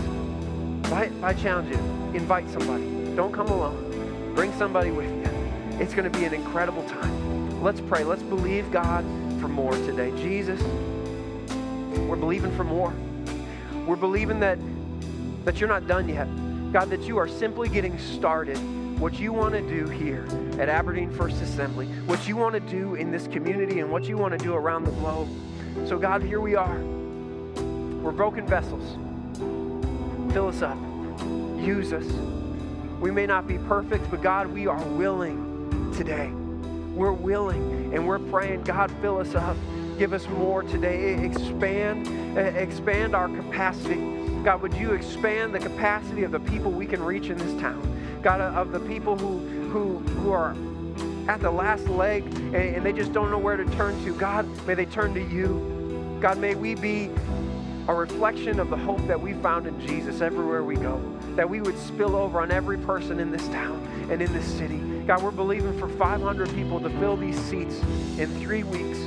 I, 0.91 1.11
I 1.21 1.33
challenge 1.33 1.69
you, 1.69 1.77
invite 2.15 2.49
somebody. 2.49 2.83
Don't 3.15 3.31
come 3.31 3.45
alone. 3.45 4.33
Bring 4.33 4.51
somebody 4.53 4.89
with 4.89 5.07
you. 5.07 5.79
It's 5.79 5.93
going 5.93 6.11
to 6.11 6.17
be 6.19 6.25
an 6.25 6.33
incredible 6.33 6.81
time. 6.85 7.61
Let's 7.61 7.79
pray. 7.79 8.03
Let's 8.03 8.23
believe 8.23 8.71
God 8.71 9.05
for 9.39 9.47
more 9.47 9.73
today. 9.73 10.09
Jesus, 10.19 10.59
we're 12.07 12.15
believing 12.15 12.55
for 12.55 12.63
more. 12.63 12.91
We're 13.85 13.97
believing 13.97 14.39
that, 14.39 14.57
that 15.45 15.59
you're 15.59 15.69
not 15.69 15.85
done 15.85 16.09
yet. 16.09 16.27
God, 16.73 16.89
that 16.89 17.01
you 17.01 17.19
are 17.19 17.27
simply 17.27 17.69
getting 17.69 17.99
started. 17.99 18.57
What 18.99 19.19
you 19.19 19.31
want 19.31 19.53
to 19.53 19.61
do 19.61 19.87
here 19.87 20.25
at 20.59 20.69
Aberdeen 20.69 21.11
First 21.11 21.39
Assembly, 21.43 21.85
what 22.07 22.27
you 22.27 22.35
want 22.35 22.55
to 22.55 22.61
do 22.61 22.95
in 22.95 23.11
this 23.11 23.27
community, 23.27 23.79
and 23.79 23.91
what 23.91 24.05
you 24.05 24.17
want 24.17 24.31
to 24.31 24.43
do 24.43 24.55
around 24.55 24.85
the 24.85 24.91
globe. 24.91 25.29
So, 25.85 25.99
God, 25.99 26.23
here 26.23 26.41
we 26.41 26.55
are. 26.55 26.98
We're 28.01 28.11
broken 28.11 28.45
vessels. 28.45 28.97
Fill 30.33 30.47
us 30.47 30.61
up. 30.61 30.77
Use 31.59 31.93
us. 31.93 32.05
We 32.99 33.11
may 33.11 33.25
not 33.25 33.47
be 33.47 33.57
perfect, 33.57 34.09
but 34.11 34.21
God, 34.21 34.47
we 34.47 34.67
are 34.67 34.81
willing 34.83 35.93
today 35.95 36.31
we're 36.99 37.13
willing 37.13 37.93
and 37.93 38.05
we're 38.05 38.19
praying, 38.19 38.63
God, 38.63 38.91
fill 39.01 39.19
us 39.19 39.33
up. 39.33 39.55
Give 39.97 40.11
us 40.11 40.27
more 40.27 40.63
today. 40.63 41.23
Expand, 41.23 42.37
expand 42.37 43.15
our 43.15 43.29
capacity. 43.29 43.95
God, 44.43 44.61
would 44.61 44.73
you 44.73 44.91
expand 44.91 45.55
the 45.55 45.59
capacity 45.59 46.23
of 46.23 46.31
the 46.31 46.41
people 46.41 46.71
we 46.71 46.85
can 46.85 47.01
reach 47.01 47.29
in 47.29 47.37
this 47.37 47.59
town? 47.61 47.85
God, 48.21 48.41
of 48.41 48.71
the 48.71 48.81
people 48.81 49.17
who, 49.17 49.39
who, 49.69 49.99
who 49.99 50.31
are 50.31 50.55
at 51.29 51.39
the 51.39 51.49
last 51.49 51.87
leg 51.87 52.25
and, 52.53 52.85
they 52.85 52.91
just 52.91 53.13
don't 53.13 53.31
know 53.31 53.37
where 53.37 53.55
to 53.55 53.65
turn 53.77 54.03
to. 54.03 54.13
God, 54.15 54.45
may 54.67 54.73
they 54.73 54.85
turn 54.85 55.13
to 55.13 55.21
you. 55.21 56.17
God, 56.19 56.37
may 56.37 56.53
we 56.53 56.75
be 56.75 57.09
a 57.89 57.93
reflection 57.93 58.59
of 58.59 58.69
the 58.69 58.77
hope 58.77 59.03
that 59.07 59.19
we 59.19 59.33
found 59.33 59.65
in 59.65 59.81
Jesus 59.81 60.21
everywhere 60.21 60.63
we 60.63 60.75
go, 60.75 61.01
that 61.35 61.49
we 61.49 61.59
would 61.59 61.75
spill 61.75 62.15
over 62.15 62.39
on 62.39 62.51
every 62.51 62.77
person 62.77 63.19
in 63.19 63.31
this 63.31 63.47
town 63.47 63.81
and 64.11 64.21
in 64.21 64.31
this 64.31 64.45
city. 64.45 64.77
God, 65.07 65.23
we're 65.23 65.31
believing 65.31 65.75
for 65.79 65.89
500 65.89 66.53
people 66.53 66.79
to 66.81 66.89
fill 66.99 67.17
these 67.17 67.39
seats 67.45 67.81
in 68.19 68.27
three 68.39 68.61
weeks. 68.61 68.99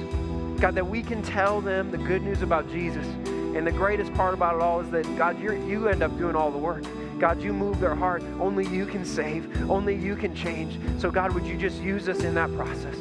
God, 0.60 0.74
that 0.74 0.84
we 0.84 1.00
can 1.00 1.22
tell 1.22 1.60
them 1.60 1.92
the 1.92 1.98
good 1.98 2.24
news 2.24 2.42
about 2.42 2.68
Jesus. 2.72 3.06
And 3.54 3.64
the 3.64 3.70
greatest 3.70 4.12
part 4.14 4.34
about 4.34 4.56
it 4.56 4.60
all 4.60 4.80
is 4.80 4.90
that, 4.90 5.04
God, 5.16 5.40
you 5.40 5.86
end 5.86 6.02
up 6.02 6.18
doing 6.18 6.34
all 6.34 6.50
the 6.50 6.58
work. 6.58 6.82
God, 7.20 7.40
you 7.40 7.52
move 7.52 7.78
their 7.78 7.94
heart. 7.94 8.24
Only 8.40 8.66
you 8.66 8.84
can 8.84 9.04
save. 9.04 9.70
Only 9.70 9.94
you 9.94 10.16
can 10.16 10.34
change. 10.34 10.76
So, 11.00 11.08
God, 11.08 11.30
would 11.34 11.46
you 11.46 11.56
just 11.56 11.80
use 11.80 12.08
us 12.08 12.24
in 12.24 12.34
that 12.34 12.52
process? 12.56 12.96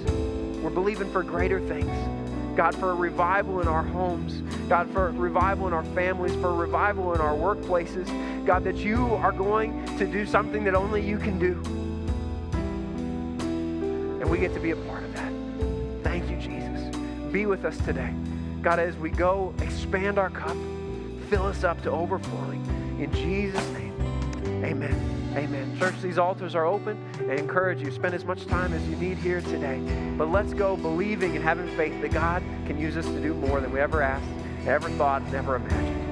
We're 0.61 0.69
believing 0.69 1.11
for 1.11 1.23
greater 1.23 1.59
things. 1.59 2.20
God, 2.55 2.75
for 2.75 2.91
a 2.91 2.95
revival 2.95 3.61
in 3.61 3.67
our 3.67 3.83
homes. 3.83 4.41
God, 4.67 4.89
for 4.91 5.07
a 5.07 5.11
revival 5.11 5.67
in 5.67 5.73
our 5.73 5.83
families, 5.95 6.33
for 6.35 6.49
a 6.49 6.55
revival 6.55 7.13
in 7.13 7.21
our 7.21 7.35
workplaces. 7.35 8.07
God, 8.45 8.63
that 8.63 8.77
you 8.77 9.13
are 9.15 9.31
going 9.31 9.85
to 9.97 10.05
do 10.05 10.25
something 10.25 10.63
that 10.63 10.75
only 10.75 11.01
you 11.05 11.17
can 11.17 11.37
do 11.39 11.61
And 14.21 14.29
we 14.29 14.37
get 14.37 14.53
to 14.53 14.59
be 14.59 14.71
a 14.71 14.75
part 14.75 15.03
of 15.03 15.13
that. 15.15 15.33
Thank 16.03 16.29
you, 16.29 16.37
Jesus. 16.37 16.95
Be 17.31 17.47
with 17.47 17.65
us 17.65 17.77
today. 17.79 18.13
God, 18.61 18.79
as 18.79 18.95
we 18.97 19.09
go, 19.09 19.53
expand 19.61 20.19
our 20.19 20.29
cup, 20.29 20.55
fill 21.29 21.45
us 21.47 21.63
up 21.63 21.81
to 21.83 21.91
overflowing. 21.91 22.63
In 22.99 23.11
Jesus' 23.13 23.67
name, 23.71 24.63
amen. 24.63 25.20
Amen. 25.35 25.77
Church, 25.79 25.95
these 26.01 26.17
altars 26.17 26.55
are 26.55 26.65
open. 26.65 26.97
I 27.29 27.35
encourage 27.35 27.81
you, 27.81 27.89
spend 27.91 28.13
as 28.13 28.25
much 28.25 28.45
time 28.47 28.73
as 28.73 28.85
you 28.89 28.97
need 28.97 29.17
here 29.17 29.39
today. 29.41 29.79
But 30.17 30.29
let's 30.29 30.53
go 30.53 30.75
believing 30.75 31.35
and 31.35 31.43
having 31.43 31.67
faith 31.77 32.01
that 32.01 32.11
God 32.11 32.43
can 32.65 32.77
use 32.77 32.97
us 32.97 33.05
to 33.05 33.21
do 33.21 33.33
more 33.33 33.61
than 33.61 33.71
we 33.71 33.79
ever 33.79 34.01
asked, 34.01 34.27
ever 34.67 34.89
thought, 34.91 35.23
never 35.31 35.55
imagined. 35.55 36.10